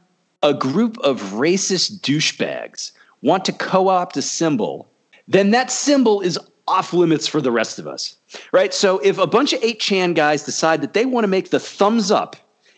a 0.43 0.53
group 0.53 0.97
of 0.99 1.21
racist 1.33 1.99
douchebags 2.01 2.91
want 3.21 3.45
to 3.45 3.51
co 3.51 3.87
opt 3.87 4.17
a 4.17 4.21
symbol, 4.21 4.87
then 5.27 5.51
that 5.51 5.71
symbol 5.71 6.21
is 6.21 6.39
off 6.67 6.93
limits 6.93 7.27
for 7.27 7.39
the 7.39 7.51
rest 7.51 7.79
of 7.79 7.87
us, 7.87 8.15
right? 8.51 8.73
So 8.73 8.99
if 8.99 9.17
a 9.17 9.27
bunch 9.27 9.53
of 9.53 9.61
8chan 9.61 10.15
guys 10.15 10.43
decide 10.43 10.81
that 10.81 10.93
they 10.93 11.05
want 11.05 11.23
to 11.23 11.27
make 11.27 11.49
the 11.49 11.59
thumbs 11.59 12.11
up 12.11 12.35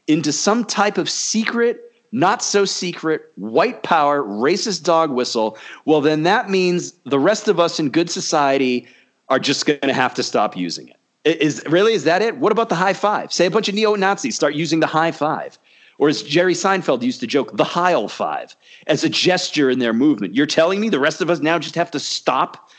into 0.08 0.32
some 0.32 0.64
type 0.64 0.98
of 0.98 1.10
secret 1.10 1.89
not 2.12 2.44
so 2.44 2.66
secret, 2.66 3.32
white 3.36 3.84
power, 3.84 4.24
racist 4.24 4.84
dog 4.84 5.12
whistle, 5.12 5.58
well, 5.86 6.02
then 6.02 6.24
that 6.24 6.50
means 6.50 6.94
the 7.06 7.20
rest 7.20 7.48
of 7.48 7.60
us 7.60 7.80
in 7.80 7.90
good 7.90 8.10
society 8.10 8.88
are 9.30 9.40
just 9.40 9.66
going 9.66 9.80
to 9.82 9.94
have 9.94 10.14
to 10.16 10.24
stop 10.24 10.58
using 10.58 10.88
it. 10.88 10.98
Is 11.26 11.64
really 11.68 11.94
is 11.94 12.06
that 12.06 12.22
it? 12.22 12.38
What 12.38 12.52
about 12.52 12.70
the 12.70 12.76
high 12.76 12.94
five? 12.94 13.32
Say 13.32 13.46
a 13.46 13.52
bunch 13.52 13.70
of 13.70 13.76
neo 13.76 13.94
Nazis 13.96 14.36
start 14.36 14.56
using 14.56 14.80
the 14.80 14.88
high 14.88 15.12
five, 15.12 15.60
or 15.98 16.08
as 16.08 16.24
Jerry 16.24 16.54
Seinfeld 16.54 17.04
used 17.04 17.20
to 17.20 17.28
joke, 17.28 17.56
the 17.58 17.64
Heil 17.66 18.08
five 18.08 18.56
as 18.88 19.04
a 19.04 19.10
gesture 19.10 19.70
in 19.70 19.80
their 19.80 19.94
movement. 19.94 20.34
You're 20.34 20.46
telling 20.46 20.80
me 20.80 20.90
the 20.90 21.00
rest 21.00 21.22
of 21.22 21.30
us 21.30 21.40
now 21.40 21.60
just 21.60 21.76
have 21.76 21.92
to 21.92 22.00
stop 22.00 22.70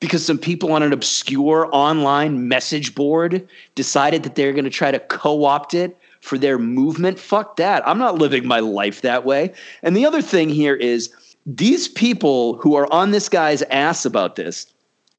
because 0.00 0.26
some 0.26 0.38
people 0.38 0.72
on 0.72 0.82
an 0.82 0.92
obscure 0.92 1.68
online 1.72 2.48
message 2.48 2.94
board 2.94 3.48
decided 3.76 4.24
that 4.24 4.34
they're 4.34 4.52
going 4.52 4.64
to 4.64 4.70
try 4.70 4.90
to 4.90 4.98
co-opt 4.98 5.72
it 5.72 5.96
for 6.24 6.38
their 6.38 6.58
movement. 6.58 7.20
Fuck 7.20 7.56
that. 7.56 7.86
I'm 7.86 7.98
not 7.98 8.16
living 8.16 8.46
my 8.46 8.60
life 8.60 9.02
that 9.02 9.26
way. 9.26 9.52
And 9.82 9.94
the 9.94 10.06
other 10.06 10.22
thing 10.22 10.48
here 10.48 10.74
is 10.74 11.12
these 11.44 11.86
people 11.86 12.56
who 12.56 12.74
are 12.74 12.90
on 12.90 13.10
this 13.10 13.28
guy's 13.28 13.60
ass 13.64 14.06
about 14.06 14.36
this, 14.36 14.66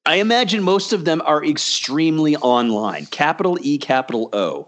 I 0.08 0.16
imagine 0.16 0.64
most 0.64 0.94
of 0.94 1.06
them 1.06 1.22
are 1.26 1.46
extremely 1.46 2.36
online, 2.38 3.06
capital 3.08 3.60
E, 3.62 3.78
capital 3.78 4.30
O. 4.34 4.68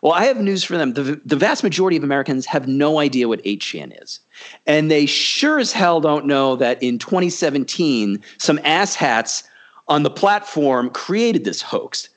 Well, 0.00 0.12
I 0.12 0.24
have 0.24 0.40
news 0.40 0.64
for 0.64 0.78
them. 0.78 0.94
The, 0.94 1.20
the 1.24 1.36
vast 1.36 1.62
majority 1.62 1.98
of 1.98 2.04
Americans 2.04 2.46
have 2.46 2.66
no 2.66 2.98
idea 2.98 3.28
what 3.28 3.42
8chan 3.42 4.02
is. 4.02 4.20
And 4.66 4.90
they 4.90 5.04
sure 5.04 5.58
as 5.58 5.72
hell 5.72 6.00
don't 6.00 6.24
know 6.24 6.56
that 6.56 6.82
in 6.82 6.98
2017, 6.98 8.22
some 8.38 8.58
asshats 8.58 9.42
on 9.88 10.02
the 10.02 10.10
platform 10.10 10.88
created 10.90 11.44
this 11.44 11.60
hoax. 11.60 12.08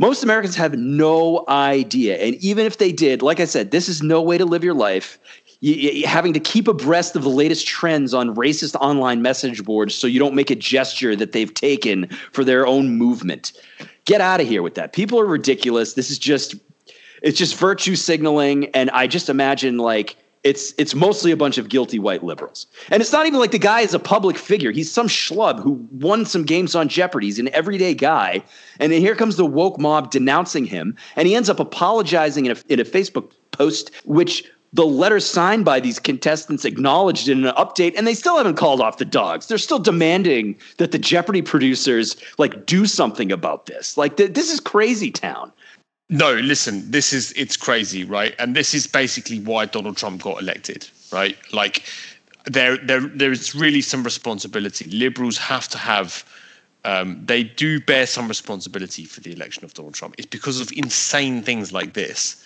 Most 0.00 0.22
Americans 0.22 0.56
have 0.56 0.78
no 0.78 1.44
idea. 1.48 2.16
And 2.16 2.34
even 2.36 2.64
if 2.64 2.78
they 2.78 2.90
did, 2.90 3.20
like 3.20 3.38
I 3.38 3.44
said, 3.44 3.70
this 3.70 3.86
is 3.86 4.02
no 4.02 4.22
way 4.22 4.38
to 4.38 4.46
live 4.46 4.64
your 4.64 4.72
life. 4.72 5.18
You, 5.60 5.74
you, 5.74 6.06
having 6.06 6.32
to 6.32 6.40
keep 6.40 6.68
abreast 6.68 7.16
of 7.16 7.22
the 7.22 7.28
latest 7.28 7.66
trends 7.66 8.14
on 8.14 8.34
racist 8.34 8.74
online 8.76 9.20
message 9.20 9.62
boards 9.62 9.94
so 9.94 10.06
you 10.06 10.18
don't 10.18 10.34
make 10.34 10.50
a 10.50 10.54
gesture 10.54 11.14
that 11.16 11.32
they've 11.32 11.52
taken 11.52 12.06
for 12.32 12.44
their 12.44 12.66
own 12.66 12.96
movement. 12.96 13.52
Get 14.06 14.22
out 14.22 14.40
of 14.40 14.48
here 14.48 14.62
with 14.62 14.74
that. 14.76 14.94
People 14.94 15.20
are 15.20 15.26
ridiculous. 15.26 15.92
This 15.92 16.10
is 16.10 16.18
just 16.18 16.54
it's 17.22 17.36
just 17.36 17.54
virtue 17.56 17.94
signaling 17.94 18.70
and 18.74 18.88
I 18.92 19.06
just 19.06 19.28
imagine 19.28 19.76
like 19.76 20.16
it's 20.42 20.72
it's 20.78 20.94
mostly 20.94 21.30
a 21.30 21.36
bunch 21.36 21.58
of 21.58 21.68
guilty 21.68 21.98
white 21.98 22.24
liberals. 22.24 22.66
And 22.90 23.02
it's 23.02 23.12
not 23.12 23.26
even 23.26 23.38
like 23.38 23.50
the 23.50 23.58
guy 23.58 23.80
is 23.80 23.92
a 23.92 23.98
public 23.98 24.38
figure. 24.38 24.70
He's 24.70 24.90
some 24.90 25.06
schlub 25.06 25.62
who 25.62 25.86
won 25.92 26.24
some 26.24 26.44
games 26.44 26.74
on 26.74 26.88
Jeopardy. 26.88 27.26
He's 27.26 27.38
an 27.38 27.52
everyday 27.52 27.94
guy. 27.94 28.42
And 28.78 28.90
then 28.90 29.00
here 29.00 29.14
comes 29.14 29.36
the 29.36 29.44
woke 29.44 29.78
mob 29.78 30.10
denouncing 30.10 30.64
him. 30.64 30.96
And 31.16 31.28
he 31.28 31.34
ends 31.34 31.50
up 31.50 31.60
apologizing 31.60 32.46
in 32.46 32.52
a, 32.52 32.72
in 32.72 32.80
a 32.80 32.84
Facebook 32.84 33.32
post, 33.52 33.90
which 34.04 34.44
the 34.72 34.86
letter 34.86 35.20
signed 35.20 35.64
by 35.64 35.80
these 35.80 35.98
contestants 35.98 36.64
acknowledged 36.64 37.28
in 37.28 37.44
an 37.44 37.54
update, 37.56 37.94
and 37.96 38.06
they 38.06 38.14
still 38.14 38.36
haven't 38.36 38.54
called 38.54 38.80
off 38.80 38.98
the 38.98 39.04
dogs. 39.04 39.46
They're 39.46 39.58
still 39.58 39.80
demanding 39.80 40.56
that 40.76 40.92
the 40.92 40.98
Jeopardy 40.98 41.42
producers 41.42 42.16
like 42.38 42.66
do 42.66 42.86
something 42.86 43.32
about 43.32 43.66
this. 43.66 43.96
Like 43.96 44.16
th- 44.16 44.34
this 44.34 44.52
is 44.52 44.60
crazy 44.60 45.10
town. 45.10 45.52
No, 46.12 46.34
listen, 46.34 46.90
this 46.90 47.12
is 47.12 47.32
it's 47.36 47.56
crazy, 47.56 48.02
right? 48.02 48.34
And 48.40 48.56
this 48.56 48.74
is 48.74 48.88
basically 48.88 49.38
why 49.38 49.66
Donald 49.66 49.96
Trump 49.96 50.20
got 50.20 50.42
elected, 50.42 50.88
right? 51.12 51.36
Like 51.52 51.84
there 52.46 52.76
there 52.78 53.00
there 53.00 53.30
is 53.30 53.54
really 53.54 53.80
some 53.80 54.02
responsibility. 54.02 54.90
Liberals 54.90 55.38
have 55.38 55.68
to 55.68 55.78
have 55.78 56.24
um, 56.84 57.22
they 57.24 57.44
do 57.44 57.80
bear 57.80 58.06
some 58.06 58.26
responsibility 58.26 59.04
for 59.04 59.20
the 59.20 59.32
election 59.32 59.64
of 59.64 59.72
Donald 59.74 59.94
Trump. 59.94 60.16
It's 60.18 60.26
because 60.26 60.60
of 60.60 60.72
insane 60.72 61.42
things 61.42 61.72
like 61.72 61.92
this 61.92 62.44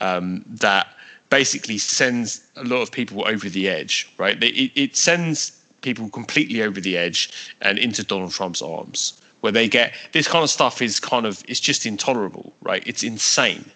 um, 0.00 0.44
that 0.48 0.88
basically 1.30 1.78
sends 1.78 2.42
a 2.56 2.64
lot 2.64 2.82
of 2.82 2.90
people 2.90 3.28
over 3.28 3.48
the 3.48 3.68
edge, 3.68 4.12
right? 4.18 4.42
It, 4.42 4.72
it 4.74 4.96
sends 4.96 5.62
people 5.82 6.08
completely 6.08 6.62
over 6.62 6.80
the 6.80 6.96
edge 6.96 7.30
and 7.60 7.78
into 7.78 8.02
Donald 8.02 8.32
Trump's 8.32 8.62
arms, 8.62 9.20
where 9.44 9.52
they 9.52 9.68
get 9.68 9.92
this 10.12 10.26
kind 10.26 10.42
of 10.42 10.48
stuff 10.48 10.80
is 10.80 10.98
kind 10.98 11.26
of 11.26 11.44
it's 11.46 11.60
just 11.60 11.84
intolerable, 11.84 12.54
right? 12.62 12.82
It's 12.86 13.02
insane, 13.02 13.70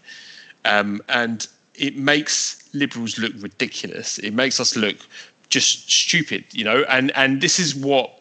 um, 0.64 1.02
and 1.10 1.46
it 1.74 1.94
makes 1.94 2.66
liberals 2.72 3.18
look 3.18 3.34
ridiculous. 3.36 4.18
It 4.18 4.32
makes 4.32 4.60
us 4.60 4.76
look 4.76 4.96
just 5.50 5.90
stupid, 5.90 6.46
you 6.52 6.64
know. 6.64 6.86
And 6.88 7.10
and 7.14 7.42
this 7.42 7.58
is 7.58 7.74
what 7.74 8.18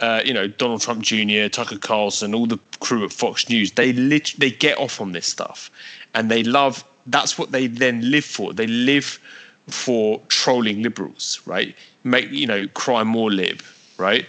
uh, 0.00 0.22
you 0.24 0.32
know, 0.32 0.48
Donald 0.48 0.80
Trump 0.80 1.02
Jr., 1.02 1.48
Tucker 1.48 1.76
Carlson, 1.76 2.34
all 2.34 2.46
the 2.46 2.58
crew 2.80 3.04
at 3.04 3.12
Fox 3.12 3.50
News, 3.50 3.72
they 3.72 3.92
lit- 3.92 4.34
they 4.38 4.50
get 4.50 4.78
off 4.78 5.02
on 5.02 5.12
this 5.12 5.26
stuff, 5.26 5.70
and 6.14 6.30
they 6.30 6.42
love. 6.42 6.82
That's 7.04 7.36
what 7.36 7.52
they 7.52 7.66
then 7.66 8.10
live 8.10 8.24
for. 8.24 8.54
They 8.54 8.66
live 8.66 9.20
for 9.66 10.18
trolling 10.28 10.82
liberals, 10.82 11.42
right? 11.44 11.76
Make 12.04 12.30
you 12.30 12.46
know, 12.46 12.68
cry 12.68 13.04
more 13.04 13.30
lib, 13.30 13.62
right? 13.98 14.24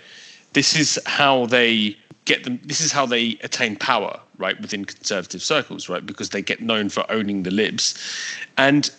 This 0.52 0.76
is 0.76 1.00
how 1.06 1.46
they 1.46 1.96
get 2.26 2.44
them. 2.44 2.60
This 2.64 2.82
is 2.82 2.92
how 2.92 3.06
they 3.06 3.38
attain 3.44 3.76
power, 3.76 4.20
right, 4.38 4.60
within 4.62 4.86
conservative 4.86 5.42
circles, 5.42 5.90
right? 5.90 6.06
Because 6.06 6.30
they 6.30 6.42
get 6.42 6.62
known 6.62 6.90
for 6.90 7.10
owning 7.12 7.44
the 7.44 7.52
libs, 7.52 7.98
and 8.58 8.90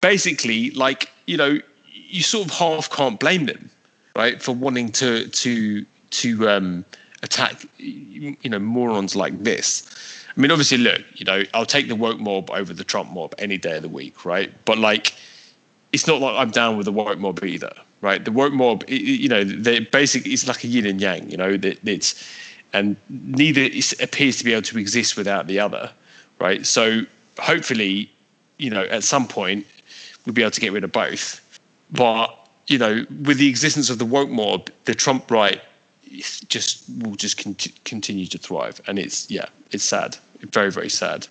basically, 0.00 0.70
like 0.70 1.10
you 1.26 1.36
know, 1.36 1.58
you 1.92 2.22
sort 2.22 2.46
of 2.46 2.52
half 2.52 2.90
can't 2.90 3.18
blame 3.18 3.46
them 3.46 3.70
right, 4.16 4.42
for 4.42 4.52
wanting 4.52 4.90
to 4.92 5.28
to 5.28 5.84
to 6.10 6.48
um, 6.48 6.84
attack 7.22 7.64
you 7.78 8.36
know 8.44 8.58
morons 8.58 9.16
like 9.16 9.42
this. 9.42 9.88
I 10.36 10.40
mean, 10.40 10.50
obviously, 10.50 10.78
look, 10.78 11.02
you 11.14 11.24
know, 11.26 11.42
I'll 11.52 11.66
take 11.66 11.88
the 11.88 11.96
woke 11.96 12.18
mob 12.18 12.50
over 12.50 12.72
the 12.72 12.84
Trump 12.84 13.10
mob 13.12 13.34
any 13.38 13.58
day 13.58 13.76
of 13.76 13.82
the 13.82 13.88
week, 13.88 14.24
right? 14.24 14.50
But 14.64 14.78
like, 14.78 15.14
it's 15.92 16.06
not 16.06 16.20
like 16.20 16.34
I'm 16.36 16.50
down 16.50 16.78
with 16.78 16.86
the 16.86 16.92
woke 16.92 17.18
mob 17.18 17.44
either, 17.44 17.72
right? 18.02 18.22
The 18.22 18.32
woke 18.32 18.52
mob, 18.52 18.84
you 18.88 19.28
know, 19.28 19.42
they 19.44 19.80
basically 19.80 20.32
it's 20.32 20.46
like 20.46 20.62
a 20.64 20.66
yin 20.68 20.84
and 20.84 21.00
yang, 21.00 21.30
you 21.30 21.38
know, 21.38 21.56
that 21.56 21.78
it's 21.88 22.22
and 22.74 22.96
neither 23.08 23.68
appears 24.00 24.36
to 24.38 24.44
be 24.44 24.52
able 24.52 24.62
to 24.62 24.78
exist 24.78 25.16
without 25.16 25.46
the 25.46 25.58
other, 25.58 25.90
right? 26.38 26.66
So 26.66 27.02
hopefully, 27.38 28.10
you 28.58 28.70
know, 28.70 28.82
at 28.84 29.04
some 29.04 29.26
point 29.26 29.66
we'll 30.26 30.34
be 30.34 30.42
able 30.42 30.50
to 30.50 30.60
get 30.60 30.72
rid 30.72 30.84
of 30.84 30.92
both. 30.92 31.40
But 31.90 32.36
you 32.66 32.78
know, 32.78 33.06
with 33.24 33.38
the 33.38 33.48
existence 33.48 33.88
of 33.90 33.98
the 33.98 34.04
woke 34.04 34.30
mob, 34.30 34.70
the 34.84 34.94
Trump 34.94 35.30
right 35.30 35.60
just 36.48 36.84
will 36.98 37.14
just 37.14 37.42
con- 37.42 37.56
continue 37.84 38.26
to 38.26 38.38
thrive, 38.38 38.80
and 38.86 38.98
it's 38.98 39.30
yeah, 39.30 39.46
it's 39.70 39.84
sad, 39.84 40.16
very 40.40 40.70
very 40.70 40.88
sad. 40.90 41.26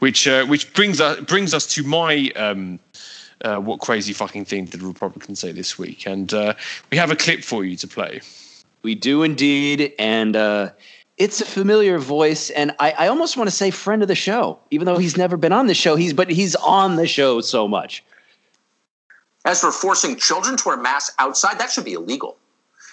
Which 0.00 0.26
uh, 0.26 0.44
which 0.46 0.72
brings 0.74 1.00
us 1.00 1.20
brings 1.20 1.54
us 1.54 1.66
to 1.74 1.82
my 1.82 2.30
um, 2.36 2.78
uh, 3.44 3.58
what 3.58 3.80
crazy 3.80 4.12
fucking 4.12 4.44
thing 4.44 4.64
did 4.66 4.80
the 4.80 4.86
Republicans 4.86 5.40
say 5.40 5.52
this 5.52 5.78
week, 5.78 6.06
and 6.06 6.32
uh, 6.32 6.54
we 6.90 6.96
have 6.96 7.10
a 7.10 7.16
clip 7.16 7.44
for 7.44 7.64
you 7.64 7.76
to 7.76 7.88
play. 7.88 8.20
We 8.82 8.94
do 8.94 9.22
indeed, 9.22 9.92
and 9.98 10.36
uh, 10.36 10.70
it's 11.18 11.40
a 11.40 11.44
familiar 11.44 11.98
voice, 11.98 12.50
and 12.50 12.72
I, 12.78 12.92
I 12.92 13.08
almost 13.08 13.36
want 13.36 13.48
to 13.48 13.54
say 13.54 13.70
friend 13.70 14.02
of 14.02 14.08
the 14.08 14.14
show, 14.14 14.58
even 14.70 14.86
though 14.86 14.98
he's 14.98 15.16
never 15.16 15.36
been 15.36 15.52
on 15.52 15.66
the 15.66 15.74
show. 15.74 15.96
He's 15.96 16.12
but 16.12 16.30
he's 16.30 16.54
on 16.56 16.96
the 16.96 17.06
show 17.06 17.40
so 17.40 17.66
much. 17.66 18.04
As 19.44 19.60
for 19.60 19.70
forcing 19.70 20.16
children 20.16 20.56
to 20.56 20.68
wear 20.68 20.76
masks 20.76 21.14
outside, 21.18 21.58
that 21.58 21.70
should 21.70 21.84
be 21.84 21.92
illegal. 21.92 22.36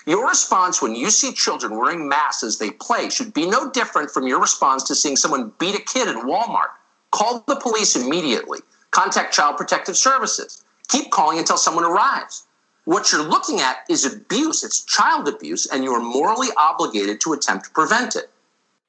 Your 0.06 0.28
response 0.28 0.82
when 0.82 0.96
you 0.96 1.10
see 1.10 1.34
children 1.34 1.78
wearing 1.78 2.08
masks 2.10 2.44
as 2.44 2.58
they 2.58 2.72
play 2.72 3.10
should 3.10 3.34
be 3.34 3.50
no 3.50 3.72
different 3.72 4.12
from 4.12 4.28
your 4.28 4.40
response 4.40 4.84
to 4.84 4.96
seeing 4.96 5.16
someone 5.16 5.54
beat 5.60 5.76
a 5.76 5.82
kid 5.82 6.10
in 6.10 6.28
Walmart. 6.28 6.72
Call 7.12 7.44
the 7.48 7.56
police 7.56 7.96
immediately. 7.96 8.60
Contact 8.94 9.34
Child 9.34 9.58
Protective 9.58 9.98
Services. 9.98 10.64
Keep 10.88 11.12
calling 11.12 11.40
until 11.40 11.58
someone 11.58 11.84
arrives. 11.84 12.46
What 12.86 13.12
you're 13.12 13.24
looking 13.24 13.60
at 13.60 13.86
is 13.90 14.06
abuse. 14.06 14.64
It's 14.64 14.84
child 14.84 15.28
abuse, 15.28 15.66
and 15.66 15.84
you 15.84 15.94
are 15.94 16.00
morally 16.00 16.50
obligated 16.58 17.20
to 17.22 17.34
attempt 17.34 17.66
to 17.66 17.72
prevent 17.72 18.16
it. 18.16 18.30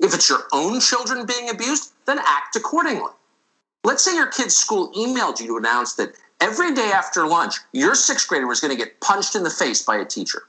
If 0.01 0.15
it's 0.15 0.29
your 0.29 0.45
own 0.53 0.81
children 0.81 1.25
being 1.25 1.49
abused, 1.49 1.93
then 2.07 2.19
act 2.19 2.57
accordingly. 2.57 3.13
Let's 3.85 4.05
say 4.05 4.15
your 4.15 4.27
kid's 4.27 4.57
school 4.57 4.93
emailed 4.93 5.41
you 5.41 5.47
to 5.47 5.57
announce 5.57 5.95
that 5.95 6.15
every 6.41 6.75
day 6.75 6.91
after 6.93 7.27
lunch, 7.27 7.55
your 7.73 7.95
sixth 7.95 8.29
grader 8.29 8.47
was 8.47 8.61
going 8.61 8.77
to 8.77 8.83
get 8.83 9.01
punched 9.01 9.35
in 9.37 9.43
the 9.43 9.51
face 9.51 9.83
by 9.83 9.97
a 9.97 10.05
teacher. 10.05 10.43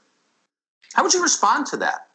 How 0.94 1.02
would 1.02 1.14
you 1.14 1.22
respond 1.22 1.66
to 1.66 1.76
that? 1.78 2.05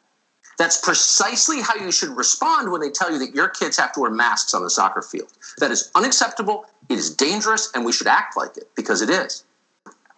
That's 0.62 0.80
precisely 0.80 1.60
how 1.60 1.74
you 1.74 1.92
should 1.92 2.16
respond 2.16 2.72
when 2.72 2.82
they 2.82 2.92
tell 2.92 3.12
you 3.12 3.18
that 3.18 3.34
your 3.34 3.50
kids 3.50 3.78
have 3.78 3.92
to 3.94 4.00
wear 4.00 4.12
masks 4.12 4.54
on 4.54 4.62
the 4.62 4.70
soccer 4.70 5.02
field. 5.02 5.34
That 5.58 5.72
is 5.72 5.90
unacceptable, 5.96 6.68
it 6.88 7.00
is 7.00 7.10
dangerous, 7.16 7.72
and 7.74 7.84
we 7.84 7.92
should 7.92 8.06
act 8.06 8.38
like 8.38 8.56
it 8.58 8.70
because 8.76 9.02
it 9.02 9.10
is. 9.10 9.44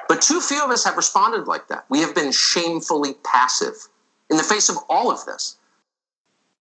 But 0.10 0.22
too 0.22 0.42
few 0.42 0.62
of 0.62 0.70
us 0.70 0.84
have 0.84 0.98
responded 0.98 1.48
like 1.48 1.70
that. 1.70 1.86
We 1.88 2.02
have 2.02 2.14
been 2.14 2.34
shamefully 2.34 3.14
passive 3.24 3.88
in 4.30 4.36
the 4.36 4.44
face 4.44 4.68
of 4.68 4.76
all 4.90 5.10
of 5.10 5.24
this. 5.24 5.56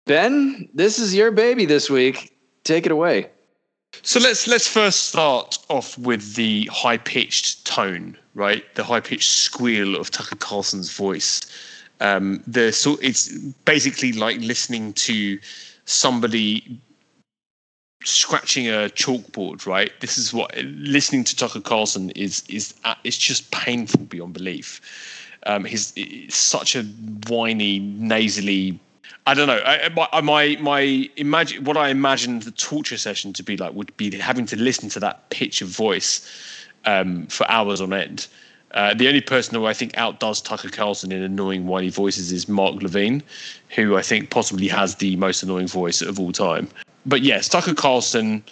Ben, 0.05 0.68
this 0.73 1.01
is 1.01 1.12
your 1.12 1.33
baby 1.33 1.64
this 1.64 1.90
week. 1.90 2.37
Take 2.62 2.87
it 2.87 2.92
away. 2.92 3.31
So 4.03 4.21
let's 4.21 4.47
let's 4.47 4.68
first 4.68 5.09
start 5.09 5.59
off 5.68 5.99
with 5.99 6.37
the 6.37 6.66
high 6.73 6.99
pitched 6.99 7.66
tone, 7.66 8.16
right? 8.37 8.62
The 8.77 8.85
high 8.85 9.01
pitched 9.01 9.31
squeal 9.31 9.97
of 9.97 10.12
Tucker 10.12 10.37
Carlson's 10.37 10.92
voice. 10.92 11.40
Um, 12.00 12.42
the 12.46 12.72
so 12.72 12.98
it's 13.00 13.33
basically 13.64 14.12
like 14.12 14.38
listening 14.40 14.92
to 14.94 15.38
somebody 15.85 16.81
scratching 18.05 18.68
a 18.68 18.90
chalkboard, 18.90 19.66
right? 19.66 19.92
This 20.00 20.18
is 20.18 20.35
what 20.35 20.57
listening 20.57 21.24
to 21.24 21.37
Tucker 21.37 21.61
Carlson 21.61 22.11
is 22.11 22.42
is 22.48 22.74
it's 23.05 23.18
just 23.18 23.50
painful 23.50 24.05
beyond 24.05 24.35
belief. 24.35 24.81
Um, 25.44 25.66
such 26.28 26.76
a 26.76 26.85
whiny, 27.28 27.81
nasally 27.81 28.78
I 29.26 29.35
don't 29.35 29.46
know. 29.46 29.61
I, 29.64 30.20
my 30.20 30.57
my 30.61 31.09
imagine 31.16 31.64
what 31.64 31.76
I 31.76 31.90
imagined 31.90 32.42
the 32.42 32.50
torture 32.50 32.96
session 32.96 33.33
to 33.35 33.42
be 33.42 33.57
like 33.57 33.72
would 33.72 33.96
be 33.96 34.16
having 34.18 34.46
to 34.46 34.57
listen 34.57 34.88
to 34.90 35.00
that 35.00 35.31
pitch 35.31 35.62
of 35.62 35.68
voice 35.68 36.28
um, 36.85 37.26
for 37.28 37.48
hours 37.48 37.81
on 37.81 37.92
end. 37.92 38.26
Uh, 38.74 38.94
the 38.94 39.06
only 39.08 39.20
person 39.20 39.54
who 39.54 39.66
I 39.66 39.74
think 39.74 39.96
outdoes 39.96 40.40
Tucker 40.40 40.68
Carlson 40.68 41.12
in 41.12 41.22
annoying 41.22 41.66
whiny 41.66 41.90
voices 41.90 42.32
is 42.32 42.48
Mark 42.48 42.82
Levine, 42.82 43.22
who 43.68 43.96
I 43.96 44.02
think 44.02 44.30
possibly 44.30 44.68
has 44.68 44.96
the 44.96 45.16
most 45.16 45.42
annoying 45.42 45.68
voice 45.68 46.00
of 46.00 46.18
all 46.18 46.32
time. 46.32 46.68
But 47.04 47.22
yes, 47.22 47.48
Tucker 47.48 47.74
Carlson. 47.74 48.42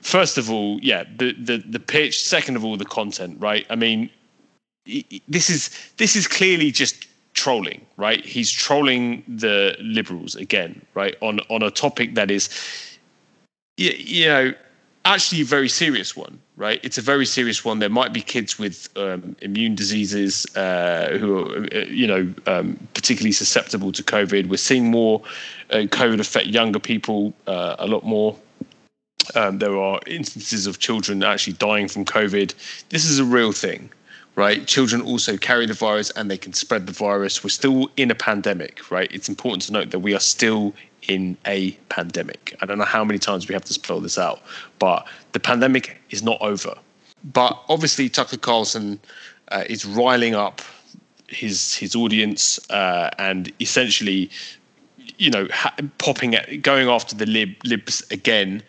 First 0.00 0.38
of 0.38 0.50
all, 0.50 0.78
yeah, 0.82 1.04
the 1.16 1.34
the 1.34 1.58
the 1.58 1.80
pitch. 1.80 2.20
Second 2.22 2.56
of 2.56 2.64
all, 2.64 2.76
the 2.76 2.84
content. 2.84 3.36
Right. 3.40 3.66
I 3.70 3.76
mean, 3.76 4.10
this 5.28 5.50
is 5.50 5.70
this 5.96 6.16
is 6.16 6.26
clearly 6.26 6.70
just 6.70 7.06
trolling, 7.34 7.84
right? 7.96 8.24
He's 8.24 8.50
trolling 8.50 9.22
the 9.28 9.76
liberals 9.80 10.34
again, 10.34 10.84
right? 10.94 11.16
On 11.20 11.40
on 11.50 11.62
a 11.62 11.70
topic 11.70 12.14
that 12.14 12.30
is, 12.30 12.48
you, 13.76 13.90
you 13.90 14.26
know, 14.26 14.52
actually 15.08 15.40
a 15.40 15.44
very 15.44 15.68
serious 15.68 16.14
one, 16.14 16.38
right? 16.56 16.80
It's 16.82 16.98
a 16.98 17.02
very 17.02 17.24
serious 17.24 17.64
one. 17.64 17.78
There 17.78 17.88
might 17.88 18.12
be 18.12 18.20
kids 18.20 18.58
with 18.58 18.88
um, 18.96 19.34
immune 19.40 19.74
diseases 19.74 20.46
uh, 20.54 21.16
who 21.18 21.38
are, 21.38 21.66
uh, 21.74 21.86
you 21.86 22.06
know, 22.06 22.32
um, 22.46 22.78
particularly 22.94 23.32
susceptible 23.32 23.90
to 23.92 24.02
COVID. 24.02 24.48
We're 24.48 24.58
seeing 24.58 24.90
more 24.90 25.22
uh, 25.70 25.88
COVID 25.98 26.20
affect 26.20 26.48
younger 26.48 26.78
people 26.78 27.32
uh, 27.46 27.76
a 27.78 27.86
lot 27.86 28.04
more. 28.04 28.36
Um, 29.34 29.58
there 29.58 29.76
are 29.78 30.00
instances 30.06 30.66
of 30.66 30.78
children 30.78 31.22
actually 31.22 31.54
dying 31.54 31.88
from 31.88 32.04
COVID. 32.04 32.54
This 32.90 33.04
is 33.04 33.18
a 33.18 33.24
real 33.24 33.52
thing, 33.52 33.90
right? 34.36 34.66
Children 34.66 35.00
also 35.02 35.36
carry 35.36 35.66
the 35.66 35.74
virus 35.74 36.10
and 36.10 36.30
they 36.30 36.38
can 36.38 36.52
spread 36.52 36.86
the 36.86 36.92
virus. 36.92 37.42
We're 37.42 37.50
still 37.50 37.90
in 37.96 38.10
a 38.10 38.14
pandemic, 38.14 38.90
right? 38.90 39.10
It's 39.12 39.28
important 39.28 39.62
to 39.64 39.72
note 39.72 39.90
that 39.90 40.00
we 40.00 40.14
are 40.14 40.20
still 40.20 40.74
in 41.08 41.36
a 41.46 41.72
pandemic. 41.88 42.54
I 42.60 42.66
don't 42.66 42.78
know 42.78 42.84
how 42.84 43.04
many 43.04 43.18
times 43.18 43.48
we 43.48 43.54
have 43.54 43.64
to 43.64 43.72
spell 43.72 44.00
this 44.00 44.18
out, 44.18 44.40
but 44.78 45.06
the 45.32 45.40
pandemic 45.40 46.00
is 46.10 46.22
not 46.22 46.40
over. 46.40 46.74
But 47.24 47.60
obviously, 47.68 48.08
Tucker 48.08 48.36
Carlson 48.36 49.00
uh, 49.50 49.64
is 49.68 49.84
riling 49.84 50.34
up 50.34 50.60
his 51.28 51.74
his 51.74 51.94
audience 51.94 52.58
uh, 52.70 53.10
and 53.18 53.52
essentially, 53.60 54.30
you 55.18 55.30
know, 55.30 55.48
ha- 55.50 55.74
popping 55.98 56.34
at 56.34 56.62
going 56.62 56.88
after 56.88 57.16
the 57.16 57.26
lib 57.26 57.54
libs 57.64 58.02
again 58.10 58.62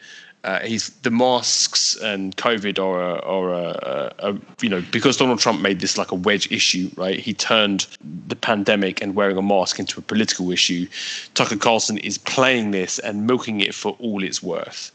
uh, 0.44 0.60
he's 0.60 0.90
the 1.02 1.12
masks 1.12 1.98
and 1.98 2.36
COVID 2.38 2.80
are 2.80 3.02
a, 3.02 3.20
are 3.20 3.54
a, 3.54 4.14
a, 4.20 4.32
a, 4.32 4.40
you 4.62 4.70
know 4.70 4.82
because 4.92 5.18
Donald 5.18 5.40
Trump 5.40 5.62
made 5.62 5.82
this 5.82 5.98
like 5.98 6.12
a 6.12 6.16
wedge 6.16 6.50
issue, 6.52 6.90
right? 6.96 7.20
He 7.20 7.34
turned 7.34 7.88
the 8.28 8.36
pandemic 8.36 9.02
and 9.02 9.16
wearing 9.16 9.38
a 9.38 9.42
mask 9.42 9.80
into 9.80 10.00
a 10.00 10.02
political 10.02 10.52
issue. 10.52 10.88
Tucker 11.34 11.58
Carlson 11.58 11.98
is 11.98 12.18
playing 12.18 12.72
this 12.72 13.00
and 13.00 13.28
milking 13.28 13.60
it 13.60 13.76
for 13.76 13.98
all 14.00 14.24
it's 14.24 14.42
worth. 14.42 14.92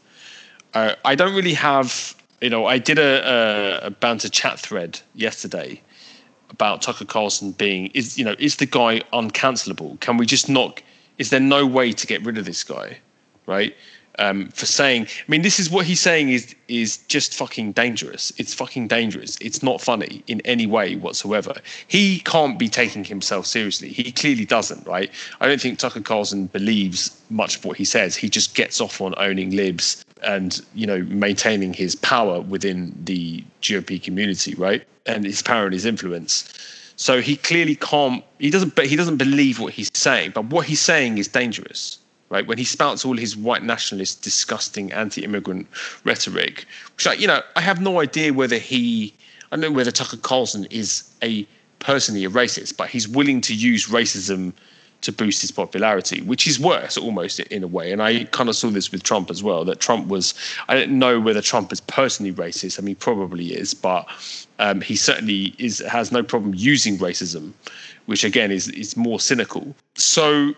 Uh, 0.73 0.95
I 1.05 1.15
don't 1.15 1.35
really 1.35 1.53
have, 1.53 2.15
you 2.41 2.49
know, 2.49 2.65
I 2.65 2.79
did 2.79 2.97
a, 2.97 3.81
a, 3.83 3.87
a 3.87 3.91
banter 3.91 4.29
chat 4.29 4.59
thread 4.59 4.99
yesterday 5.13 5.79
about 6.49 6.81
Tucker 6.81 7.05
Carlson 7.05 7.51
being 7.51 7.87
is 7.87 8.17
you 8.17 8.25
know 8.25 8.35
is 8.39 8.55
the 8.55 8.65
guy 8.65 9.01
uncancelable? 9.13 9.99
Can 9.99 10.17
we 10.17 10.25
just 10.25 10.49
not? 10.49 10.81
Is 11.19 11.29
there 11.29 11.39
no 11.39 11.67
way 11.67 11.91
to 11.91 12.07
get 12.07 12.25
rid 12.25 12.37
of 12.37 12.45
this 12.45 12.63
guy, 12.63 12.97
right? 13.45 13.75
Um, 14.19 14.49
for 14.49 14.65
saying. 14.65 15.03
I 15.03 15.23
mean, 15.27 15.41
this 15.41 15.59
is 15.59 15.69
what 15.69 15.85
he's 15.85 15.99
saying 15.99 16.29
is 16.29 16.55
is 16.67 16.97
just 17.07 17.33
fucking 17.33 17.73
dangerous. 17.73 18.31
It's 18.37 18.53
fucking 18.53 18.87
dangerous. 18.87 19.37
It's 19.41 19.61
not 19.61 19.81
funny 19.81 20.23
in 20.27 20.41
any 20.41 20.65
way 20.65 20.95
whatsoever. 20.95 21.55
He 21.87 22.19
can't 22.19 22.57
be 22.57 22.67
taking 22.69 23.03
himself 23.03 23.45
seriously. 23.45 23.89
He 23.89 24.11
clearly 24.11 24.45
doesn't, 24.45 24.85
right? 24.87 25.11
I 25.41 25.47
don't 25.47 25.61
think 25.61 25.79
Tucker 25.79 26.01
Carlson 26.01 26.47
believes 26.47 27.15
much 27.29 27.57
of 27.57 27.65
what 27.65 27.77
he 27.77 27.85
says. 27.85 28.15
He 28.15 28.29
just 28.29 28.55
gets 28.55 28.81
off 28.81 29.01
on 29.01 29.13
owning 29.17 29.51
libs 29.51 30.03
and 30.23 30.61
you 30.73 30.87
know 30.87 31.03
maintaining 31.03 31.73
his 31.73 31.95
power 31.95 32.41
within 32.41 32.93
the 33.03 33.43
GOP 33.61 34.01
community, 34.01 34.55
right? 34.55 34.83
And 35.05 35.23
his 35.23 35.41
power 35.41 35.65
and 35.65 35.73
his 35.73 35.85
influence. 35.85 36.51
So 36.97 37.21
he 37.21 37.35
clearly 37.35 37.75
can't. 37.75 38.23
He 38.39 38.49
doesn't. 38.49 38.75
But 38.75 38.87
he 38.87 38.95
doesn't 38.95 39.17
believe 39.17 39.59
what 39.59 39.73
he's 39.73 39.91
saying. 39.93 40.31
But 40.33 40.45
what 40.45 40.65
he's 40.65 40.81
saying 40.81 41.17
is 41.17 41.27
dangerous 41.27 41.99
right? 42.29 42.45
When 42.47 42.57
he 42.57 42.63
spouts 42.63 43.05
all 43.05 43.17
his 43.17 43.35
white 43.37 43.63
nationalist, 43.63 44.21
disgusting 44.21 44.91
anti-immigrant 44.91 45.67
rhetoric, 46.03 46.65
which 46.95 47.07
I, 47.07 47.13
you 47.13 47.27
know, 47.27 47.41
I 47.55 47.61
have 47.61 47.81
no 47.81 47.99
idea 48.01 48.33
whether 48.33 48.57
he, 48.57 49.13
I 49.51 49.55
don't 49.55 49.61
know 49.61 49.71
whether 49.71 49.91
Tucker 49.91 50.17
Carlson 50.17 50.65
is 50.65 51.09
a 51.21 51.47
personally 51.79 52.25
a 52.25 52.29
racist, 52.29 52.77
but 52.77 52.89
he's 52.89 53.07
willing 53.07 53.41
to 53.41 53.53
use 53.53 53.87
racism 53.87 54.53
to 55.01 55.11
boost 55.11 55.41
his 55.41 55.51
popularity, 55.51 56.21
which 56.21 56.47
is 56.47 56.59
worse 56.59 56.97
almost 56.97 57.39
in 57.39 57.63
a 57.63 57.67
way. 57.67 57.91
And 57.91 58.01
I 58.01 58.23
kind 58.25 58.49
of 58.49 58.55
saw 58.55 58.69
this 58.69 58.91
with 58.91 59.03
Trump 59.03 59.29
as 59.29 59.43
well. 59.43 59.63
That 59.63 59.79
Trump 59.79 60.07
was, 60.07 60.33
I 60.67 60.73
don't 60.73 60.97
know 60.97 61.19
whether 61.19 61.41
Trump 61.41 61.71
is 61.71 61.79
personally 61.79 62.33
racist. 62.33 62.79
I 62.79 62.81
mean, 62.81 62.95
probably 62.95 63.53
is, 63.53 63.75
but 63.75 64.07
um, 64.57 64.81
he 64.81 64.95
certainly 64.95 65.53
is 65.59 65.79
has 65.79 66.11
no 66.11 66.23
problem 66.23 66.53
using 66.55 66.97
racism, 66.97 67.53
which 68.07 68.23
again 68.23 68.51
is 68.51 68.67
is 68.69 68.97
more 68.97 69.19
cynical. 69.19 69.75
So 69.95 70.53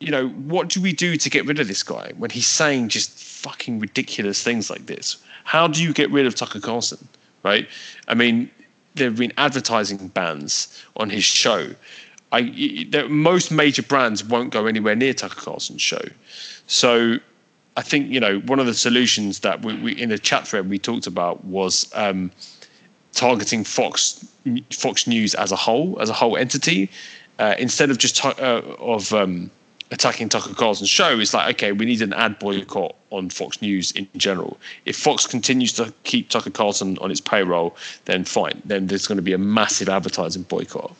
you 0.00 0.10
know, 0.10 0.28
what 0.28 0.68
do 0.70 0.80
we 0.80 0.92
do 0.92 1.16
to 1.16 1.30
get 1.30 1.44
rid 1.44 1.60
of 1.60 1.68
this 1.68 1.82
guy 1.82 2.12
when 2.16 2.30
he's 2.30 2.46
saying 2.46 2.88
just 2.88 3.10
fucking 3.10 3.78
ridiculous 3.78 4.42
things 4.42 4.70
like 4.70 4.86
this? 4.86 5.18
How 5.44 5.68
do 5.68 5.82
you 5.82 5.92
get 5.92 6.10
rid 6.10 6.26
of 6.26 6.34
Tucker 6.34 6.60
Carlson? 6.60 7.06
Right? 7.42 7.68
I 8.08 8.14
mean, 8.14 8.50
there 8.94 9.08
have 9.08 9.18
been 9.18 9.32
advertising 9.36 10.08
bans 10.08 10.82
on 10.96 11.10
his 11.10 11.24
show. 11.24 11.74
I 12.32 12.86
most 13.08 13.50
major 13.50 13.82
brands 13.82 14.24
won't 14.24 14.52
go 14.52 14.66
anywhere 14.66 14.94
near 14.94 15.12
Tucker 15.12 15.40
Carlson's 15.40 15.82
show. 15.82 16.02
So 16.66 17.16
I 17.76 17.82
think 17.82 18.10
you 18.10 18.20
know 18.20 18.40
one 18.40 18.58
of 18.58 18.66
the 18.66 18.74
solutions 18.74 19.40
that 19.40 19.62
we, 19.62 19.74
we 19.76 19.92
in 19.92 20.12
a 20.12 20.18
chat 20.18 20.46
thread 20.46 20.70
we 20.70 20.78
talked 20.78 21.06
about 21.06 21.44
was 21.44 21.90
um, 21.94 22.30
targeting 23.12 23.64
Fox 23.64 24.24
Fox 24.72 25.06
News 25.06 25.34
as 25.34 25.50
a 25.50 25.56
whole, 25.56 26.00
as 26.00 26.08
a 26.08 26.12
whole 26.12 26.36
entity, 26.36 26.88
uh, 27.38 27.54
instead 27.58 27.90
of 27.90 27.98
just 27.98 28.24
uh, 28.24 28.62
of 28.78 29.12
um, 29.12 29.50
attacking 29.90 30.28
Tucker 30.28 30.54
Carlson's 30.54 30.90
show, 30.90 31.18
is 31.18 31.34
like, 31.34 31.54
okay, 31.56 31.72
we 31.72 31.84
need 31.84 32.02
an 32.02 32.12
ad 32.12 32.38
boycott 32.38 32.94
on 33.10 33.30
Fox 33.30 33.60
News 33.60 33.90
in 33.92 34.08
general. 34.16 34.58
If 34.84 34.96
Fox 34.96 35.26
continues 35.26 35.72
to 35.74 35.92
keep 36.04 36.28
Tucker 36.28 36.50
Carlson 36.50 36.98
on 36.98 37.10
its 37.10 37.20
payroll, 37.20 37.76
then 38.04 38.24
fine. 38.24 38.62
Then 38.64 38.86
there's 38.86 39.06
going 39.06 39.16
to 39.16 39.22
be 39.22 39.32
a 39.32 39.38
massive 39.38 39.88
advertising 39.88 40.42
boycott. 40.42 40.94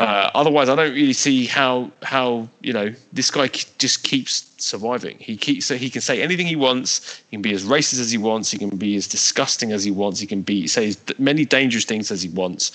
Uh, 0.00 0.30
otherwise, 0.34 0.68
I 0.68 0.74
don't 0.74 0.92
really 0.94 1.12
see 1.12 1.46
how 1.46 1.90
how 2.02 2.48
you 2.60 2.72
know 2.72 2.92
this 3.12 3.30
guy 3.30 3.48
just 3.78 4.02
keeps 4.02 4.50
surviving. 4.58 5.16
He 5.18 5.36
keeps 5.36 5.68
he 5.68 5.90
can 5.90 6.00
say 6.00 6.22
anything 6.22 6.46
he 6.46 6.56
wants. 6.56 7.22
He 7.30 7.36
can 7.36 7.42
be 7.42 7.52
as 7.52 7.64
racist 7.64 8.00
as 8.00 8.10
he 8.10 8.18
wants. 8.18 8.50
He 8.50 8.58
can 8.58 8.70
be 8.70 8.96
as 8.96 9.06
disgusting 9.06 9.70
as 9.70 9.84
he 9.84 9.90
wants. 9.90 10.18
He 10.18 10.26
can 10.26 10.42
be 10.42 10.66
say 10.66 10.88
as 10.88 10.98
many 11.18 11.44
dangerous 11.44 11.84
things 11.84 12.10
as 12.10 12.22
he 12.22 12.30
wants, 12.30 12.72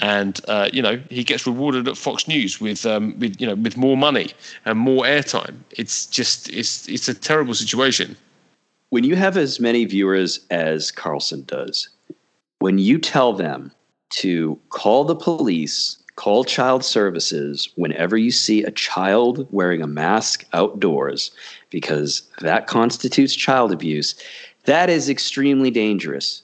and 0.00 0.40
uh, 0.48 0.68
you 0.72 0.82
know 0.82 1.00
he 1.10 1.24
gets 1.24 1.46
rewarded 1.46 1.88
at 1.88 1.96
Fox 1.96 2.28
News 2.28 2.60
with 2.60 2.86
um, 2.86 3.18
with 3.18 3.40
you 3.40 3.46
know 3.46 3.54
with 3.54 3.76
more 3.76 3.96
money 3.96 4.32
and 4.64 4.78
more 4.78 5.04
airtime. 5.04 5.56
It's 5.70 6.06
just 6.06 6.48
it's 6.50 6.88
it's 6.88 7.08
a 7.08 7.14
terrible 7.14 7.54
situation. 7.54 8.16
When 8.90 9.04
you 9.04 9.16
have 9.16 9.36
as 9.36 9.60
many 9.60 9.84
viewers 9.84 10.40
as 10.50 10.90
Carlson 10.90 11.44
does, 11.44 11.88
when 12.60 12.78
you 12.78 12.98
tell 12.98 13.32
them 13.34 13.70
to 14.10 14.58
call 14.70 15.04
the 15.04 15.14
police 15.14 15.98
Call 16.18 16.42
child 16.42 16.84
services 16.84 17.68
whenever 17.76 18.16
you 18.16 18.32
see 18.32 18.64
a 18.64 18.72
child 18.72 19.46
wearing 19.52 19.82
a 19.82 19.86
mask 19.86 20.44
outdoors 20.52 21.30
because 21.70 22.22
that 22.40 22.66
constitutes 22.66 23.36
child 23.36 23.70
abuse. 23.70 24.16
That 24.64 24.90
is 24.90 25.08
extremely 25.08 25.70
dangerous 25.70 26.42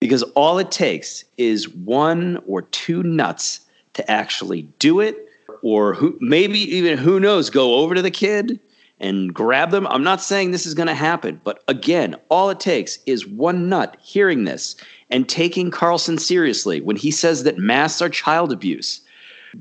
because 0.00 0.22
all 0.34 0.58
it 0.58 0.70
takes 0.70 1.24
is 1.36 1.68
one 1.68 2.42
or 2.46 2.62
two 2.62 3.02
nuts 3.02 3.60
to 3.94 4.10
actually 4.10 4.62
do 4.78 5.00
it 5.00 5.28
or 5.62 5.94
who 5.94 6.16
maybe 6.20 6.58
even 6.58 6.98
who 6.98 7.18
knows 7.18 7.50
go 7.50 7.76
over 7.76 7.94
to 7.94 8.02
the 8.02 8.10
kid 8.10 8.60
and 9.00 9.34
grab 9.34 9.70
them. 9.70 9.86
I'm 9.88 10.02
not 10.02 10.20
saying 10.20 10.50
this 10.50 10.66
is 10.66 10.74
going 10.74 10.88
to 10.88 10.94
happen, 10.94 11.40
but 11.42 11.62
again, 11.68 12.16
all 12.28 12.50
it 12.50 12.60
takes 12.60 12.98
is 13.06 13.26
one 13.26 13.68
nut 13.68 13.96
hearing 14.00 14.44
this 14.44 14.76
and 15.10 15.28
taking 15.28 15.70
Carlson 15.70 16.18
seriously 16.18 16.80
when 16.80 16.96
he 16.96 17.10
says 17.10 17.42
that 17.44 17.58
masks 17.58 18.00
are 18.02 18.08
child 18.08 18.52
abuse. 18.52 19.00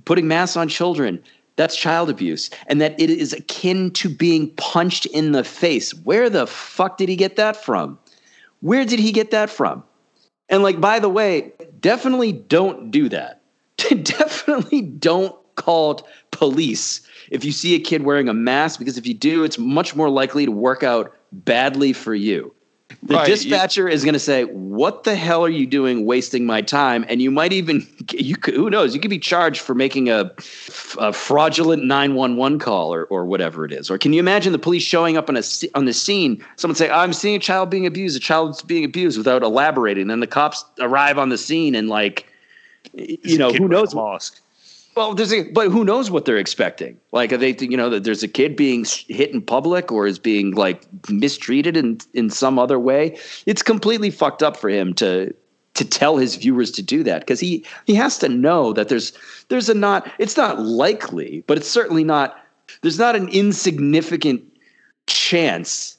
Putting 0.06 0.28
masks 0.28 0.58
on 0.58 0.68
children 0.68 1.24
that's 1.56 1.76
child 1.76 2.10
abuse 2.10 2.50
and 2.68 2.82
that 2.82 3.00
it 3.00 3.10
is 3.10 3.34
akin 3.34 3.92
to 3.92 4.10
being 4.10 4.50
punched 4.56 5.06
in 5.08 5.34
the 5.34 5.44
face. 5.44 5.94
Where 5.94 6.30
the 6.30 6.48
fuck 6.48 6.98
did 6.98 7.10
he 7.10 7.16
get 7.16 7.36
that 7.36 7.56
from? 7.56 8.00
Where 8.62 8.86
did 8.86 9.00
he 9.00 9.12
get 9.12 9.32
that 9.32 9.50
from 9.50 9.84
and 10.50 10.64
like 10.64 10.80
by 10.80 11.00
the 11.00 11.10
way 11.10 11.54
definitely 11.80 12.32
don't 12.32 12.92
do 12.92 13.10
that. 13.10 13.42
Definitely 14.04 14.82
don't 14.82 15.36
call 15.56 16.08
police 16.32 17.02
if 17.30 17.46
you 17.46 17.52
see 17.52 17.76
a 17.76 17.80
kid 17.80 18.04
wearing 18.04 18.28
a 18.28 18.34
mask 18.34 18.80
because 18.80 18.98
if 18.98 19.06
you 19.06 19.14
do 19.14 19.44
it's 19.44 19.60
much 19.60 19.96
more 19.96 20.10
likely 20.10 20.46
to 20.46 20.52
work 20.52 20.84
out 20.84 21.16
badly 21.32 21.94
for 21.94 22.16
you 22.16 22.54
the 23.04 23.16
right. 23.16 23.26
dispatcher 23.26 23.90
is 23.90 24.04
going 24.04 24.14
to 24.14 24.20
say, 24.20 24.46
"What 24.46 25.04
the 25.04 25.16
hell 25.16 25.44
are 25.44 25.50
you 25.50 25.66
doing, 25.66 26.06
wasting 26.06 26.46
my 26.46 26.62
time?" 26.62 27.06
And 27.10 27.22
you 27.22 27.32
might 27.32 27.52
even, 27.52 27.86
you 28.12 28.38
could, 28.38 28.54
who 28.54 28.70
knows, 28.70 28.96
you 28.96 29.02
could 29.02 29.10
be 29.10 29.20
charged 29.20 29.60
for 29.62 29.76
making 29.76 30.10
a, 30.10 30.32
a 30.98 31.12
fraudulent 31.12 31.84
nine 31.84 32.16
one 32.16 32.38
one 32.38 32.60
call 32.60 32.94
or 32.94 33.06
or 33.06 33.26
whatever 33.26 33.66
it 33.66 33.74
is. 33.74 33.92
Or 33.92 33.98
can 33.98 34.14
you 34.14 34.20
imagine 34.20 34.54
the 34.54 34.60
police 34.60 34.84
showing 34.84 35.18
up 35.18 35.30
on 35.30 35.36
a 35.36 35.44
on 35.76 35.86
the 35.86 35.94
scene? 35.94 36.44
Someone 36.56 36.76
say, 36.76 36.90
"I'm 36.90 37.14
seeing 37.14 37.36
a 37.36 37.40
child 37.40 37.70
being 37.70 37.86
abused. 37.86 38.16
A 38.16 38.22
child's 38.22 38.62
being 38.62 38.86
abused," 38.86 39.18
without 39.18 39.44
elaborating. 39.44 40.08
Then 40.08 40.20
the 40.20 40.28
cops 40.28 40.64
arrive 40.80 41.18
on 41.18 41.30
the 41.30 41.38
scene 41.38 41.76
and 41.76 41.90
like, 41.90 42.28
you 42.94 43.38
know, 43.38 43.52
who 43.52 43.68
knows? 43.68 43.94
Well, 44.96 45.16
there's 45.16 45.34
a, 45.34 45.50
but 45.52 45.70
who 45.70 45.84
knows 45.84 46.12
what 46.12 46.26
they're 46.26 46.38
expecting? 46.38 47.00
Like, 47.12 47.34
are 47.34 47.38
they, 47.38 47.56
you 47.60 47.78
know, 47.78 47.90
that 47.90 48.04
there's 48.04 48.22
a 48.22 48.28
kid 48.28 48.56
being 48.56 48.86
hit 49.08 49.32
in 49.32 49.42
public 49.42 49.92
or 49.92 50.06
is 50.06 50.20
being 50.20 50.52
like 50.52 50.84
mistreated 51.10 51.76
in 51.76 52.00
in 52.14 52.30
some 52.30 52.60
other 52.60 52.80
way. 52.80 53.18
It's 53.46 53.64
completely 53.64 54.12
fucked 54.12 54.44
up 54.44 54.58
for 54.58 54.70
him 54.70 54.94
to 54.96 55.34
to 55.74 55.86
tell 55.86 56.18
his 56.18 56.36
viewers 56.36 56.70
to 56.72 56.84
do 56.84 57.04
that 57.04 57.22
because 57.22 57.40
he 57.40 57.66
he 57.86 57.96
has 57.96 58.20
to 58.20 58.30
know 58.30 58.74
that 58.74 58.90
there's 58.90 59.14
there's 59.50 59.70
a 59.70 59.74
not 59.74 60.12
it's 60.20 60.38
not 60.38 60.60
likely, 60.60 61.44
but 61.48 61.58
it's 61.58 61.70
certainly 61.70 62.04
not 62.04 62.38
there's 62.82 63.00
not 63.00 63.16
an 63.16 63.30
insignificant 63.30 64.44
chance 65.08 65.98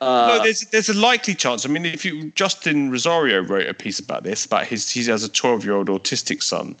uh, 0.00 0.36
no, 0.36 0.42
there's 0.42 0.60
there's 0.72 0.90
a 0.90 0.94
likely 0.94 1.34
chance. 1.34 1.64
I 1.64 1.70
mean, 1.70 1.86
if 1.86 2.04
you 2.04 2.30
Justin 2.32 2.90
Rosario 2.90 3.42
wrote 3.42 3.66
a 3.66 3.72
piece 3.72 3.98
about 3.98 4.24
this 4.24 4.44
about 4.44 4.66
his 4.66 4.90
he 4.90 5.02
has 5.04 5.24
a 5.24 5.28
12 5.28 5.64
year 5.64 5.74
old 5.74 5.88
autistic 5.88 6.42
son, 6.42 6.76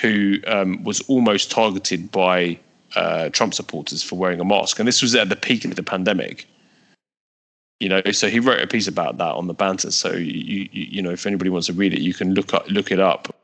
who 0.00 0.38
um, 0.46 0.82
was 0.84 1.00
almost 1.02 1.50
targeted 1.50 2.10
by 2.10 2.58
uh, 2.96 3.28
Trump 3.30 3.54
supporters 3.54 4.02
for 4.02 4.16
wearing 4.16 4.40
a 4.40 4.44
mask, 4.44 4.78
and 4.78 4.88
this 4.88 5.02
was 5.02 5.14
at 5.14 5.28
the 5.28 5.36
peak 5.36 5.64
of 5.64 5.76
the 5.76 5.82
pandemic. 5.82 6.46
You 7.80 7.88
know, 7.88 8.02
so 8.10 8.28
he 8.28 8.40
wrote 8.40 8.60
a 8.60 8.66
piece 8.66 8.88
about 8.88 9.18
that 9.18 9.34
on 9.34 9.46
the 9.46 9.54
banter. 9.54 9.92
So 9.92 10.12
you, 10.12 10.68
you, 10.72 10.86
you 10.90 11.02
know, 11.02 11.10
if 11.10 11.26
anybody 11.26 11.50
wants 11.50 11.68
to 11.68 11.72
read 11.72 11.94
it, 11.94 12.00
you 12.00 12.12
can 12.12 12.34
look 12.34 12.52
up 12.52 12.68
look 12.68 12.90
it 12.90 12.98
up. 12.98 13.34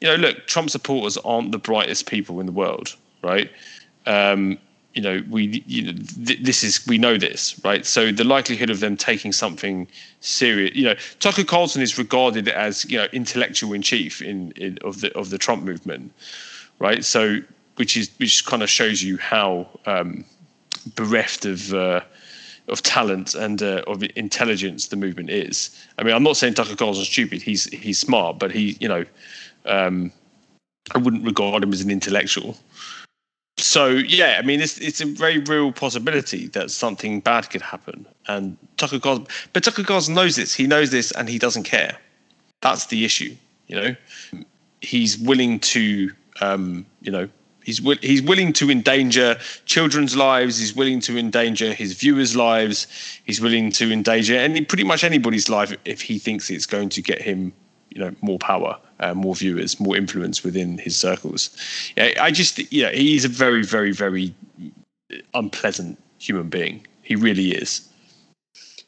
You 0.00 0.08
know, 0.08 0.16
look, 0.16 0.46
Trump 0.46 0.70
supporters 0.70 1.16
aren't 1.18 1.50
the 1.50 1.58
brightest 1.58 2.06
people 2.06 2.38
in 2.38 2.46
the 2.46 2.52
world, 2.52 2.94
right? 3.22 3.50
Um, 4.06 4.58
you 4.94 5.02
know 5.02 5.22
we 5.30 5.62
you 5.66 5.82
know, 5.82 5.98
th- 6.26 6.40
this 6.42 6.62
is 6.62 6.86
we 6.86 6.98
know 6.98 7.16
this 7.16 7.58
right? 7.64 7.86
So 7.86 8.12
the 8.12 8.24
likelihood 8.24 8.70
of 8.70 8.80
them 8.80 8.96
taking 8.96 9.32
something 9.32 9.88
serious 10.20 10.74
you 10.74 10.84
know 10.84 10.94
Tucker 11.20 11.44
Carlson 11.44 11.82
is 11.82 11.98
regarded 11.98 12.48
as 12.48 12.84
you 12.90 12.98
know 12.98 13.06
intellectual 13.12 13.72
in 13.72 13.82
chief 13.82 14.22
in, 14.22 14.52
in 14.52 14.78
of 14.84 15.00
the 15.00 15.16
of 15.16 15.30
the 15.30 15.38
Trump 15.38 15.64
movement 15.64 16.12
right? 16.78 17.04
So 17.04 17.38
which 17.76 17.96
is 17.96 18.10
which 18.18 18.44
kind 18.44 18.62
of 18.62 18.68
shows 18.68 19.02
you 19.02 19.16
how 19.16 19.66
um, 19.86 20.24
bereft 20.94 21.44
of 21.46 21.72
uh, 21.72 22.00
of 22.68 22.82
talent 22.82 23.34
and 23.34 23.62
uh, 23.62 23.82
of 23.86 24.02
intelligence 24.16 24.88
the 24.88 24.96
movement 24.96 25.30
is. 25.30 25.70
I 25.98 26.02
mean 26.02 26.14
I'm 26.14 26.22
not 26.22 26.36
saying 26.36 26.54
Tucker 26.54 26.76
Carlson's 26.76 27.08
stupid 27.08 27.40
he's 27.42 27.64
he's 27.72 27.98
smart 27.98 28.38
but 28.38 28.50
he 28.50 28.76
you 28.80 28.88
know 28.88 29.04
um, 29.64 30.12
I 30.94 30.98
wouldn't 30.98 31.24
regard 31.24 31.62
him 31.62 31.72
as 31.72 31.80
an 31.80 31.90
intellectual 31.90 32.56
so 33.56 33.88
yeah, 33.88 34.36
I 34.38 34.42
mean, 34.42 34.60
it's 34.60 34.78
it's 34.78 35.00
a 35.00 35.06
very 35.06 35.38
real 35.38 35.72
possibility 35.72 36.48
that 36.48 36.70
something 36.70 37.20
bad 37.20 37.50
could 37.50 37.62
happen. 37.62 38.06
And 38.28 38.56
Tucker 38.76 38.98
Carlson, 38.98 39.26
but 39.52 39.64
Tucker 39.64 39.84
Carlson 39.84 40.14
knows 40.14 40.36
this. 40.36 40.54
He 40.54 40.66
knows 40.66 40.90
this, 40.90 41.10
and 41.12 41.28
he 41.28 41.38
doesn't 41.38 41.64
care. 41.64 41.96
That's 42.60 42.86
the 42.86 43.04
issue. 43.04 43.36
You 43.66 43.76
know, 43.76 43.96
he's 44.80 45.18
willing 45.18 45.60
to, 45.60 46.10
um, 46.40 46.86
you 47.00 47.10
know, 47.10 47.28
He's 47.64 47.80
he's 48.00 48.22
willing 48.22 48.52
to 48.54 48.70
endanger 48.70 49.36
children's 49.66 50.16
lives. 50.16 50.58
He's 50.58 50.74
willing 50.74 51.00
to 51.00 51.16
endanger 51.16 51.72
his 51.72 51.94
viewers' 51.94 52.34
lives. 52.34 52.86
He's 53.24 53.40
willing 53.40 53.70
to 53.72 53.92
endanger 53.92 54.36
any 54.36 54.62
pretty 54.62 54.84
much 54.84 55.04
anybody's 55.04 55.48
life 55.48 55.76
if 55.84 56.00
he 56.00 56.18
thinks 56.18 56.50
it's 56.50 56.66
going 56.66 56.88
to 56.90 57.02
get 57.02 57.22
him, 57.22 57.52
you 57.90 58.00
know, 58.00 58.14
more 58.20 58.38
power, 58.38 58.78
uh, 59.02 59.14
more 59.14 59.34
viewers, 59.34 59.78
more 59.78 59.96
influence 59.96 60.42
within 60.42 60.78
his 60.78 60.96
circles. 60.96 61.50
Yeah, 61.96 62.12
I 62.20 62.30
just 62.30 62.72
yeah, 62.72 62.90
he's 62.92 63.24
a 63.24 63.28
very 63.28 63.62
very 63.62 63.92
very 63.92 64.34
unpleasant 65.34 65.98
human 66.18 66.48
being. 66.48 66.86
He 67.02 67.16
really 67.16 67.50
is. 67.52 67.88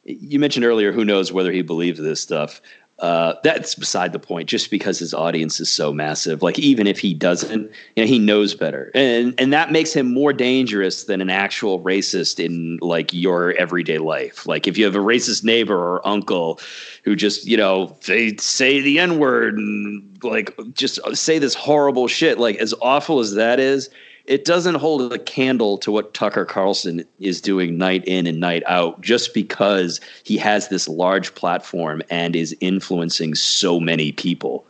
You 0.05 0.39
mentioned 0.39 0.65
earlier, 0.65 0.93
who 0.93 1.05
knows 1.05 1.33
whether 1.33 1.51
he 1.51 1.63
believes 1.63 1.99
this 1.99 2.21
stuff. 2.21 2.61
Uh, 3.01 3.35
that's 3.43 3.75
beside 3.75 4.13
the 4.13 4.21
point. 4.21 4.49
Just 4.49 4.71
because 4.71 5.01
his 5.01 5.13
audience 5.13 5.59
is 5.59 5.69
so 5.69 5.93
massive, 5.93 6.43
like 6.43 6.61
even 6.61 6.87
if 6.87 6.97
he 6.97 7.13
doesn't, 7.13 7.69
you 7.97 8.05
know, 8.05 8.07
he 8.07 8.21
knows 8.21 8.55
better, 8.55 8.93
and 8.95 9.35
and 9.37 9.53
that 9.53 9.73
makes 9.73 9.93
him 9.93 10.15
more 10.15 10.33
dangerous 10.33 11.05
than 11.05 11.21
an 11.21 11.29
actual 11.29 11.81
racist 11.81 12.39
in 12.39 12.79
like 12.81 13.13
your 13.13 13.53
everyday 13.55 13.99
life. 13.99 14.47
Like 14.47 14.69
if 14.69 14.79
you 14.79 14.85
have 14.85 14.95
a 14.95 15.01
racist 15.01 15.43
neighbor 15.43 15.77
or 15.77 16.07
uncle 16.07 16.61
who 17.03 17.17
just 17.17 17.47
you 17.47 17.57
know 17.57 17.97
they 18.07 18.37
say 18.37 18.81
the 18.81 19.01
n 19.01 19.19
word 19.19 19.59
and 19.59 20.17
like 20.23 20.57
just 20.75 21.01
say 21.17 21.41
this 21.41 21.55
horrible 21.55 22.07
shit, 22.07 22.39
like 22.39 22.57
as 22.57 22.73
awful 22.81 23.19
as 23.19 23.35
that 23.35 23.59
is, 23.59 23.91
it 24.27 24.45
doesn't 24.45 24.77
hold 24.77 25.13
a 25.13 25.19
candle 25.19 25.77
to 25.79 25.93
what 25.93 26.15
Tucker 26.15 26.45
Carlson 26.45 27.05
is 27.21 27.41
doing 27.41 27.77
night 27.77 28.05
in 28.07 28.27
and 28.27 28.41
night 28.41 28.63
out 28.67 29.01
just 29.01 29.35
because 29.35 30.01
he 30.25 30.39
has 30.39 30.69
this 30.69 30.89
large 30.89 31.35
platform 31.35 32.03
and 32.11 32.35
is 32.35 32.57
influencing 32.61 33.35
so 33.35 33.79
many 33.79 34.13
people. 34.13 34.65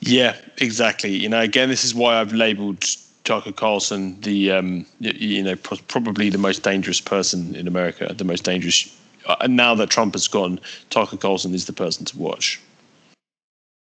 Yeah, 0.00 0.36
exactly. 0.58 1.10
You 1.10 1.28
know, 1.28 1.40
again, 1.40 1.68
this 1.68 1.84
is 1.84 1.94
why 1.94 2.20
I've 2.20 2.32
labeled 2.32 2.84
Tucker 3.24 3.52
Carlson 3.52 4.18
the 4.22 4.50
um, 4.50 4.86
you 5.00 5.42
know 5.42 5.54
probably 5.56 6.30
the 6.30 6.38
most 6.38 6.62
dangerous 6.62 7.00
person 7.00 7.54
in 7.54 7.68
America, 7.68 8.12
the 8.16 8.24
most 8.24 8.42
dangerous. 8.42 8.94
Uh, 9.26 9.36
and 9.40 9.54
now 9.54 9.74
that 9.74 9.90
Trump 9.90 10.14
has 10.14 10.26
gone, 10.26 10.58
Tucker 10.90 11.18
Carlson 11.18 11.54
is 11.54 11.66
the 11.66 11.72
person 11.72 12.06
to 12.06 12.18
watch. 12.18 12.60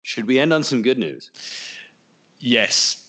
Should 0.05 0.27
we 0.27 0.39
end 0.39 0.53
on 0.53 0.63
some 0.63 0.83
good 0.83 0.99
news? 0.99 1.31
Yes, 2.39 3.04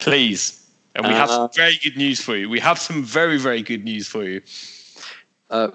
Please. 0.00 0.56
And 0.94 1.06
we 1.06 1.12
have 1.12 1.30
uh, 1.30 1.48
some 1.48 1.50
very 1.54 1.78
good 1.82 1.96
news 1.96 2.20
for 2.20 2.36
you. 2.36 2.48
We 2.48 2.60
have 2.60 2.78
some 2.78 3.04
very, 3.04 3.38
very 3.38 3.62
good 3.62 3.84
news 3.84 4.08
for 4.08 4.24
you. 4.24 4.42
Uh, 5.50 5.68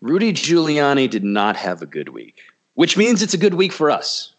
Rudy 0.00 0.32
Giuliani 0.32 1.08
did 1.08 1.24
not 1.24 1.56
have 1.56 1.82
a 1.82 1.86
good 1.86 2.10
week, 2.10 2.40
which 2.74 2.96
means 2.96 3.22
it's 3.22 3.34
a 3.34 3.38
good 3.38 3.54
week 3.54 3.72
for 3.72 3.90
us, 3.90 4.34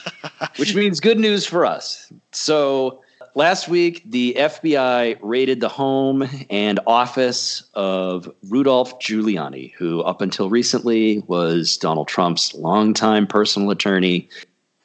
which 0.56 0.74
means 0.74 1.00
good 1.00 1.18
news 1.18 1.46
for 1.46 1.64
us. 1.64 2.12
So 2.32 3.02
last 3.34 3.68
week, 3.68 4.02
the 4.04 4.34
FBI 4.38 5.18
raided 5.22 5.60
the 5.60 5.68
home 5.68 6.28
and 6.50 6.80
office 6.86 7.62
of 7.74 8.32
Rudolph 8.48 8.98
Giuliani, 9.00 9.72
who 9.74 10.02
up 10.02 10.20
until 10.20 10.50
recently 10.50 11.20
was 11.26 11.76
Donald 11.76 12.08
Trump's 12.08 12.54
longtime 12.54 13.26
personal 13.26 13.70
attorney 13.70 14.28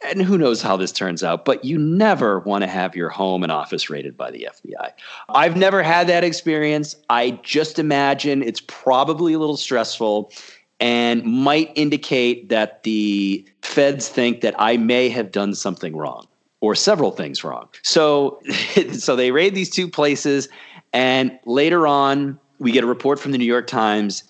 and 0.05 0.21
who 0.21 0.37
knows 0.37 0.61
how 0.61 0.77
this 0.77 0.91
turns 0.91 1.23
out, 1.23 1.45
but 1.45 1.63
you 1.63 1.77
never 1.77 2.39
want 2.39 2.63
to 2.63 2.67
have 2.67 2.95
your 2.95 3.09
home 3.09 3.43
and 3.43 3.51
office 3.51 3.89
raided 3.89 4.17
by 4.17 4.31
the 4.31 4.47
FBI. 4.51 4.91
I've 5.29 5.55
never 5.55 5.81
had 5.83 6.07
that 6.07 6.23
experience. 6.23 6.95
I 7.09 7.39
just 7.43 7.79
imagine 7.79 8.43
it's 8.43 8.61
probably 8.67 9.33
a 9.33 9.39
little 9.39 9.57
stressful 9.57 10.31
and 10.79 11.23
might 11.23 11.71
indicate 11.75 12.49
that 12.49 12.83
the 12.83 13.45
feds 13.61 14.09
think 14.09 14.41
that 14.41 14.55
I 14.59 14.77
may 14.77 15.09
have 15.09 15.31
done 15.31 15.55
something 15.55 15.95
wrong 15.95 16.27
or 16.59 16.75
several 16.75 17.11
things 17.11 17.43
wrong. 17.43 17.69
So 17.83 18.41
so 18.93 19.15
they 19.15 19.31
raid 19.31 19.55
these 19.55 19.69
two 19.69 19.89
places 19.89 20.49
and 20.91 21.37
later 21.45 21.87
on 21.87 22.39
we 22.59 22.71
get 22.71 22.83
a 22.83 22.87
report 22.87 23.19
from 23.19 23.31
the 23.31 23.37
New 23.37 23.45
York 23.45 23.67
Times 23.67 24.23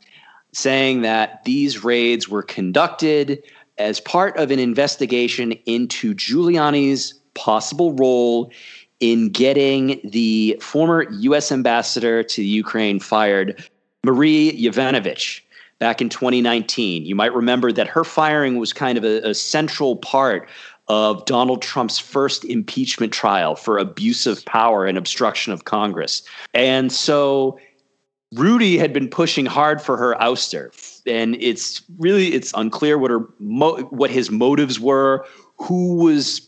saying 0.54 1.02
that 1.02 1.44
these 1.44 1.84
raids 1.84 2.30
were 2.30 2.44
conducted 2.44 3.44
as 3.78 4.00
part 4.00 4.38
of 4.38 4.52
an 4.52 4.60
investigation 4.60 5.54
into 5.66 6.14
Giuliani's 6.14 7.14
possible 7.34 7.94
role 7.94 8.52
in 9.00 9.30
getting 9.30 10.00
the 10.04 10.58
former 10.62 11.04
U.S. 11.12 11.52
ambassador 11.52 12.24
to 12.24 12.44
Ukraine 12.44 13.00
fired, 13.00 13.64
Marie 14.06 14.52
Yovanovitch, 14.54 15.42
back 15.80 16.02
in 16.02 16.10
2019. 16.10 17.06
You 17.06 17.16
might 17.16 17.34
remember 17.34 17.72
that 17.72 17.88
her 17.88 18.04
firing 18.04 18.58
was 18.58 18.72
kind 18.72 18.98
of 18.98 19.04
a, 19.04 19.30
a 19.30 19.34
central 19.34 19.98
part 19.98 20.48
of 20.88 21.26
Donald 21.26 21.62
Trump's 21.62 21.98
first 21.98 22.46
impeachment 22.46 23.14
trial 23.14 23.56
for 23.56 23.78
abuse 23.78 24.26
of 24.28 24.44
power 24.46 24.86
and 24.86 24.98
obstruction 24.98 25.54
of 25.54 25.66
Congress. 25.66 26.24
And 26.54 26.92
so 26.92 27.60
Rudy 28.34 28.78
had 28.78 28.94
been 28.94 29.10
pushing 29.10 29.46
hard 29.46 29.82
for 29.82 29.98
her 29.98 30.16
ouster, 30.16 30.74
and 31.08 31.36
it's 31.40 31.82
really 31.98 32.34
it's 32.34 32.54
unclear 32.56 32.98
what 32.98 33.12
her 33.12 33.28
mo- 33.40 33.84
what 33.90 34.10
his 34.12 34.32
motives 34.32 34.80
were, 34.80 35.26
who 35.58 35.96
was 35.96 36.48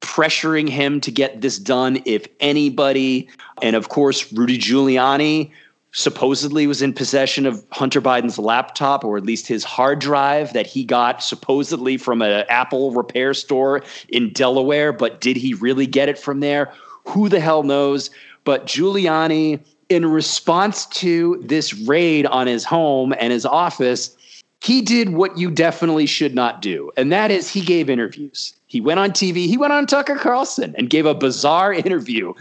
pressuring 0.00 0.68
him 0.68 1.00
to 1.00 1.10
get 1.10 1.40
this 1.40 1.58
done, 1.58 2.02
if 2.04 2.26
anybody, 2.40 3.28
and 3.62 3.74
of 3.74 3.88
course 3.88 4.32
Rudy 4.32 4.58
Giuliani 4.58 5.50
supposedly 5.94 6.66
was 6.66 6.82
in 6.82 6.92
possession 6.92 7.46
of 7.46 7.64
Hunter 7.70 8.00
Biden's 8.00 8.38
laptop 8.38 9.04
or 9.04 9.16
at 9.16 9.24
least 9.24 9.46
his 9.46 9.62
hard 9.62 10.00
drive 10.00 10.52
that 10.52 10.66
he 10.66 10.84
got 10.84 11.22
supposedly 11.22 11.96
from 11.96 12.20
an 12.20 12.44
Apple 12.48 12.90
repair 12.90 13.32
store 13.32 13.80
in 14.08 14.32
Delaware, 14.32 14.92
but 14.92 15.20
did 15.20 15.36
he 15.36 15.54
really 15.54 15.86
get 15.86 16.08
it 16.08 16.18
from 16.18 16.40
there? 16.40 16.72
Who 17.06 17.28
the 17.28 17.38
hell 17.38 17.62
knows? 17.62 18.10
But 18.42 18.66
Giuliani 18.66 19.60
in 19.88 20.06
response 20.06 20.86
to 20.86 21.42
this 21.44 21.74
raid 21.74 22.26
on 22.26 22.46
his 22.46 22.64
home 22.64 23.14
and 23.18 23.32
his 23.32 23.46
office, 23.46 24.16
he 24.60 24.80
did 24.80 25.10
what 25.10 25.36
you 25.36 25.50
definitely 25.50 26.06
should 26.06 26.34
not 26.34 26.62
do. 26.62 26.90
And 26.96 27.12
that 27.12 27.30
is 27.30 27.50
he 27.50 27.60
gave 27.60 27.90
interviews. 27.90 28.54
He 28.66 28.80
went 28.80 28.98
on 28.98 29.10
TV. 29.10 29.46
He 29.46 29.56
went 29.56 29.72
on 29.72 29.86
Tucker 29.86 30.16
Carlson 30.16 30.74
and 30.78 30.88
gave 30.88 31.06
a 31.06 31.14
bizarre 31.14 31.72
interview. 31.72 32.32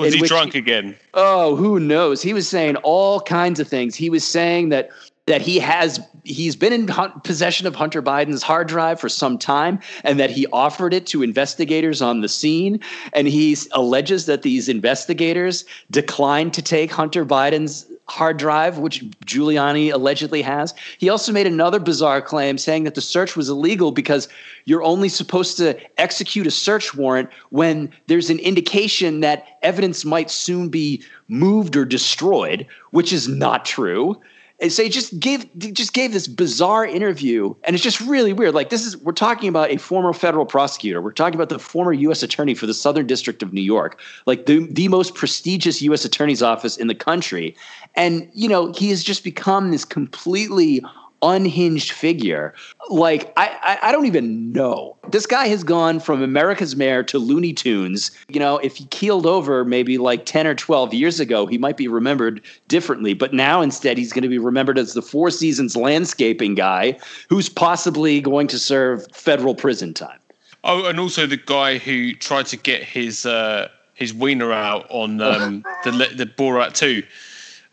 Was 0.00 0.12
he 0.12 0.20
drunk 0.22 0.54
he, 0.54 0.58
again? 0.58 0.96
Oh, 1.14 1.56
who 1.56 1.78
knows? 1.78 2.20
He 2.20 2.34
was 2.34 2.48
saying 2.48 2.76
all 2.78 3.20
kinds 3.20 3.60
of 3.60 3.68
things. 3.68 3.94
He 3.94 4.10
was 4.10 4.24
saying 4.24 4.70
that 4.70 4.90
that 5.28 5.42
he 5.42 5.58
has 5.58 6.00
he's 6.24 6.56
been 6.56 6.72
in 6.72 6.86
possession 7.22 7.66
of 7.66 7.74
Hunter 7.74 8.02
Biden's 8.02 8.42
hard 8.42 8.66
drive 8.66 8.98
for 8.98 9.08
some 9.08 9.38
time 9.38 9.78
and 10.02 10.18
that 10.18 10.30
he 10.30 10.46
offered 10.48 10.92
it 10.92 11.06
to 11.06 11.22
investigators 11.22 12.02
on 12.02 12.22
the 12.22 12.28
scene 12.28 12.80
and 13.12 13.28
he 13.28 13.56
alleges 13.72 14.26
that 14.26 14.42
these 14.42 14.68
investigators 14.68 15.64
declined 15.90 16.54
to 16.54 16.62
take 16.62 16.90
Hunter 16.90 17.24
Biden's 17.24 17.86
hard 18.08 18.38
drive 18.38 18.78
which 18.78 19.04
Giuliani 19.26 19.92
allegedly 19.92 20.40
has. 20.40 20.74
He 20.96 21.10
also 21.10 21.30
made 21.30 21.46
another 21.46 21.78
bizarre 21.78 22.22
claim 22.22 22.56
saying 22.56 22.84
that 22.84 22.94
the 22.94 23.02
search 23.02 23.36
was 23.36 23.50
illegal 23.50 23.92
because 23.92 24.28
you're 24.64 24.82
only 24.82 25.10
supposed 25.10 25.58
to 25.58 25.78
execute 26.00 26.46
a 26.46 26.50
search 26.50 26.94
warrant 26.94 27.28
when 27.50 27.92
there's 28.06 28.30
an 28.30 28.38
indication 28.38 29.20
that 29.20 29.58
evidence 29.62 30.06
might 30.06 30.30
soon 30.30 30.70
be 30.70 31.02
moved 31.28 31.76
or 31.76 31.84
destroyed, 31.84 32.66
which 32.92 33.12
is 33.12 33.28
not 33.28 33.66
true. 33.66 34.18
And 34.60 34.72
so 34.72 34.82
he 34.82 34.88
just 34.88 35.18
gave 35.20 35.46
just 35.56 35.92
gave 35.92 36.12
this 36.12 36.26
bizarre 36.26 36.84
interview, 36.84 37.54
and 37.62 37.74
it's 37.74 37.82
just 37.82 38.00
really 38.00 38.32
weird. 38.32 38.54
Like 38.54 38.70
this 38.70 38.84
is 38.84 38.96
we're 38.96 39.12
talking 39.12 39.48
about 39.48 39.70
a 39.70 39.76
former 39.76 40.12
federal 40.12 40.46
prosecutor. 40.46 41.00
We're 41.00 41.12
talking 41.12 41.36
about 41.36 41.48
the 41.48 41.60
former 41.60 41.92
U.S. 41.92 42.24
attorney 42.24 42.54
for 42.54 42.66
the 42.66 42.74
Southern 42.74 43.06
District 43.06 43.40
of 43.42 43.52
New 43.52 43.62
York, 43.62 44.00
like 44.26 44.46
the 44.46 44.66
the 44.72 44.88
most 44.88 45.14
prestigious 45.14 45.80
U.S. 45.82 46.04
attorney's 46.04 46.42
office 46.42 46.76
in 46.76 46.88
the 46.88 46.94
country, 46.94 47.56
and 47.94 48.28
you 48.34 48.48
know 48.48 48.72
he 48.72 48.90
has 48.90 49.04
just 49.04 49.22
become 49.22 49.70
this 49.70 49.84
completely 49.84 50.82
unhinged 51.22 51.92
figure. 51.92 52.54
Like 52.88 53.32
I, 53.36 53.48
I, 53.62 53.88
I 53.88 53.92
don't 53.92 54.06
even 54.06 54.52
know. 54.52 54.96
This 55.10 55.26
guy 55.26 55.48
has 55.48 55.64
gone 55.64 56.00
from 56.00 56.22
America's 56.22 56.76
Mayor 56.76 57.02
to 57.04 57.18
Looney 57.18 57.52
Tunes. 57.52 58.10
You 58.28 58.40
know, 58.40 58.58
if 58.58 58.76
he 58.76 58.84
keeled 58.86 59.26
over 59.26 59.64
maybe 59.64 59.98
like 59.98 60.26
ten 60.26 60.46
or 60.46 60.54
twelve 60.54 60.94
years 60.94 61.20
ago, 61.20 61.46
he 61.46 61.58
might 61.58 61.76
be 61.76 61.88
remembered 61.88 62.40
differently. 62.68 63.14
But 63.14 63.32
now 63.32 63.60
instead, 63.60 63.98
he's 63.98 64.12
going 64.12 64.22
to 64.22 64.28
be 64.28 64.38
remembered 64.38 64.78
as 64.78 64.94
the 64.94 65.02
Four 65.02 65.30
Seasons 65.30 65.76
landscaping 65.76 66.54
guy 66.54 66.98
who's 67.28 67.48
possibly 67.48 68.20
going 68.20 68.46
to 68.48 68.58
serve 68.58 69.06
federal 69.12 69.54
prison 69.54 69.94
time. 69.94 70.18
Oh, 70.64 70.86
and 70.86 70.98
also 70.98 71.26
the 71.26 71.36
guy 71.36 71.78
who 71.78 72.14
tried 72.14 72.46
to 72.46 72.56
get 72.56 72.82
his 72.82 73.24
uh, 73.24 73.68
his 73.94 74.12
wiener 74.12 74.52
out 74.52 74.86
on 74.90 75.20
um, 75.20 75.64
the 75.84 75.90
the 76.14 76.26
Borat 76.26 76.74
too. 76.74 77.02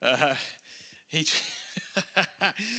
Uh, 0.01 0.35
he. 1.15 1.27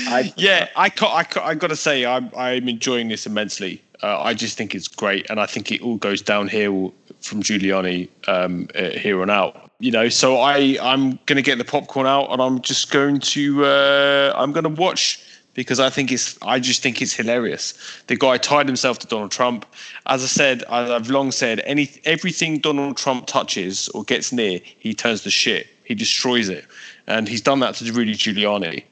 I, 0.07 0.33
yeah, 0.37 0.69
I 0.77 0.93
I, 1.01 1.27
I 1.43 1.55
got 1.55 1.69
to 1.69 1.77
say, 1.77 2.05
I'm 2.05 2.31
I'm 2.37 2.69
enjoying 2.69 3.09
this 3.09 3.27
immensely. 3.27 3.83
Uh, 4.03 4.21
I 4.21 4.35
just 4.35 4.59
think 4.59 4.75
it's 4.75 4.89
great, 4.89 5.29
and 5.31 5.41
I 5.41 5.47
think 5.47 5.73
it 5.73 5.81
all 5.81 5.97
goes 5.97 6.21
downhill 6.21 6.93
from 7.21 7.43
Giuliani 7.43 8.09
um, 8.29 8.69
uh, 8.75 8.91
here 8.91 9.23
on 9.23 9.31
out. 9.31 9.71
You 9.79 9.91
know, 9.91 10.09
so 10.09 10.39
I 10.39 10.79
I'm 10.81 11.19
going 11.27 11.37
to 11.37 11.43
get 11.43 11.59
the 11.59 11.65
popcorn 11.65 12.07
out, 12.07 12.31
and 12.31 12.43
I'm 12.43 12.61
just 12.61 12.91
going 12.91 13.21
to 13.21 13.65
uh, 13.65 14.33
I'm 14.37 14.53
going 14.53 14.65
to 14.65 14.81
watch 14.81 15.23
because 15.55 15.81
I 15.81 15.89
think 15.89 16.13
it's 16.13 16.39
I 16.43 16.61
just 16.61 16.83
think 16.83 17.01
it's 17.01 17.15
hilarious. 17.15 17.75
The 18.07 18.17
guy 18.17 18.37
tied 18.37 18.67
himself 18.67 18.99
to 19.01 19.07
Donald 19.07 19.31
Trump. 19.31 19.65
As 20.07 20.23
I 20.23 20.27
said, 20.27 20.65
I've 20.65 21.09
long 21.09 21.33
said 21.33 21.61
any 21.65 21.91
everything 22.05 22.59
Donald 22.59 22.99
Trump 22.99 23.27
touches 23.27 23.89
or 23.91 24.05
gets 24.05 24.33
near, 24.33 24.61
he 24.79 24.95
turns 24.95 25.23
to 25.23 25.31
shit. 25.31 25.67
He 25.87 25.95
destroys 25.95 26.49
it, 26.49 26.67
and 27.07 27.29
he's 27.29 27.41
done 27.41 27.61
that 27.61 27.77
to 27.77 27.93
Rudy 27.93 28.15
Giuliani. 28.15 28.85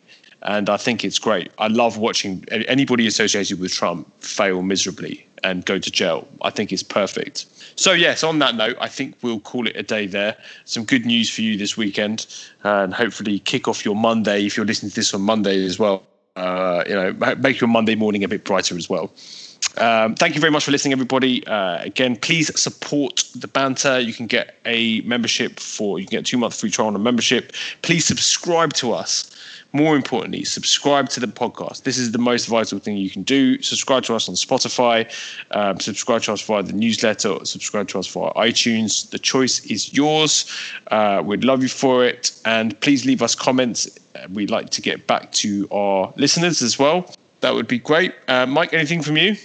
And 0.42 0.68
I 0.68 0.76
think 0.76 1.04
it's 1.04 1.18
great. 1.18 1.50
I 1.58 1.68
love 1.68 1.98
watching 1.98 2.44
anybody 2.50 3.06
associated 3.06 3.58
with 3.58 3.72
Trump 3.72 4.06
fail 4.22 4.62
miserably 4.62 5.26
and 5.42 5.64
go 5.64 5.78
to 5.78 5.90
jail. 5.90 6.28
I 6.42 6.50
think 6.50 6.72
it's 6.72 6.82
perfect. 6.82 7.46
So, 7.76 7.92
yes, 7.92 8.22
on 8.22 8.38
that 8.38 8.54
note, 8.54 8.76
I 8.80 8.88
think 8.88 9.16
we'll 9.22 9.40
call 9.40 9.66
it 9.66 9.76
a 9.76 9.82
day 9.82 10.06
there. 10.06 10.36
Some 10.64 10.84
good 10.84 11.04
news 11.04 11.28
for 11.30 11.42
you 11.42 11.56
this 11.56 11.76
weekend, 11.76 12.26
and 12.62 12.94
hopefully 12.94 13.40
kick 13.40 13.66
off 13.66 13.84
your 13.84 13.96
Monday 13.96 14.46
if 14.46 14.56
you're 14.56 14.66
listening 14.66 14.90
to 14.90 14.96
this 14.96 15.14
on 15.14 15.22
Monday 15.22 15.64
as 15.64 15.78
well. 15.78 16.04
Uh, 16.36 16.84
you 16.86 16.94
know, 16.94 17.12
make 17.36 17.60
your 17.60 17.68
Monday 17.68 17.94
morning 17.94 18.22
a 18.22 18.28
bit 18.28 18.44
brighter 18.44 18.76
as 18.76 18.88
well. 18.88 19.12
Um, 19.78 20.14
thank 20.14 20.34
you 20.34 20.40
very 20.40 20.50
much 20.50 20.64
for 20.64 20.70
listening, 20.70 20.92
everybody. 20.92 21.46
Uh, 21.46 21.82
again, 21.82 22.16
please 22.16 22.58
support 22.58 23.24
the 23.34 23.48
banter. 23.48 23.98
You 23.98 24.12
can 24.12 24.26
get 24.26 24.56
a 24.64 25.00
membership 25.02 25.58
for 25.58 25.98
you 25.98 26.06
can 26.06 26.18
get 26.18 26.26
two 26.26 26.38
month 26.38 26.54
free 26.54 26.70
trial 26.70 26.88
on 26.88 26.96
a 26.96 27.00
membership. 27.00 27.52
Please 27.82 28.04
subscribe 28.04 28.72
to 28.74 28.92
us 28.92 29.30
more 29.74 29.96
importantly, 29.96 30.44
subscribe 30.44 31.08
to 31.08 31.18
the 31.18 31.26
podcast. 31.26 31.82
This 31.82 31.98
is 31.98 32.12
the 32.12 32.18
most 32.18 32.46
vital 32.46 32.78
thing 32.78 32.96
you 32.96 33.10
can 33.10 33.24
do. 33.24 33.60
Subscribe 33.60 34.04
to 34.04 34.14
us 34.14 34.28
on 34.28 34.36
Spotify, 34.36 35.04
um, 35.50 35.80
subscribe 35.80 36.22
to 36.22 36.32
us 36.32 36.40
via 36.42 36.62
the 36.62 36.72
newsletter, 36.72 37.44
subscribe 37.44 37.88
to 37.88 37.98
us 37.98 38.06
via 38.06 38.32
iTunes. 38.34 39.10
The 39.10 39.18
choice 39.18 39.66
is 39.66 39.92
yours. 39.92 40.46
Uh, 40.92 41.22
we'd 41.24 41.42
love 41.42 41.60
you 41.60 41.68
for 41.68 42.04
it. 42.04 42.30
And 42.44 42.80
please 42.80 43.04
leave 43.04 43.20
us 43.20 43.34
comments. 43.34 43.88
We'd 44.32 44.48
like 44.48 44.70
to 44.70 44.80
get 44.80 45.08
back 45.08 45.32
to 45.32 45.66
our 45.72 46.12
listeners 46.16 46.62
as 46.62 46.78
well. 46.78 47.12
That 47.40 47.54
would 47.54 47.66
be 47.66 47.80
great. 47.80 48.14
Uh, 48.28 48.46
Mike, 48.46 48.72
anything 48.72 49.02
from 49.02 49.16
you? 49.16 49.36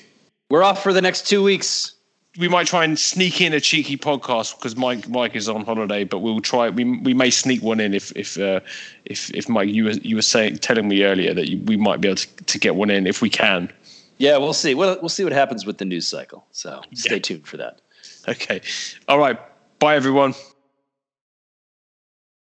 We're 0.49 0.63
off 0.63 0.81
for 0.81 0.93
the 0.93 1.01
next 1.01 1.27
two 1.27 1.43
weeks 1.43 1.93
we 2.37 2.47
might 2.47 2.67
try 2.67 2.83
and 2.83 2.97
sneak 2.97 3.41
in 3.41 3.53
a 3.53 3.59
cheeky 3.59 3.97
podcast 3.97 4.55
because 4.57 4.75
Mike 4.75 5.07
Mike 5.09 5.35
is 5.35 5.49
on 5.49 5.65
holiday, 5.65 6.03
but 6.03 6.19
we'll 6.19 6.39
try. 6.39 6.69
We 6.69 6.99
we 6.99 7.13
may 7.13 7.29
sneak 7.29 7.61
one 7.61 7.79
in 7.79 7.93
if 7.93 8.11
if 8.15 8.39
uh, 8.39 8.59
if 9.05 9.33
if 9.35 9.49
Mike 9.49 9.69
you 9.69 9.85
were 9.85 9.91
you 9.91 10.15
were 10.15 10.21
saying 10.21 10.57
telling 10.57 10.87
me 10.87 11.03
earlier 11.03 11.33
that 11.33 11.49
you, 11.49 11.59
we 11.65 11.75
might 11.75 12.01
be 12.01 12.07
able 12.07 12.17
to, 12.17 12.27
to 12.45 12.59
get 12.59 12.75
one 12.75 12.89
in 12.89 13.07
if 13.07 13.21
we 13.21 13.29
can. 13.29 13.71
Yeah, 14.17 14.37
we'll 14.37 14.53
see. 14.53 14.75
We'll 14.75 14.97
we'll 15.01 15.09
see 15.09 15.23
what 15.23 15.33
happens 15.33 15.65
with 15.65 15.79
the 15.79 15.85
news 15.85 16.07
cycle. 16.07 16.45
So 16.51 16.81
stay 16.93 17.15
yeah. 17.15 17.21
tuned 17.21 17.47
for 17.47 17.57
that. 17.57 17.81
Okay. 18.27 18.61
All 19.07 19.17
right. 19.17 19.37
Bye 19.79 19.95
everyone. 19.95 20.33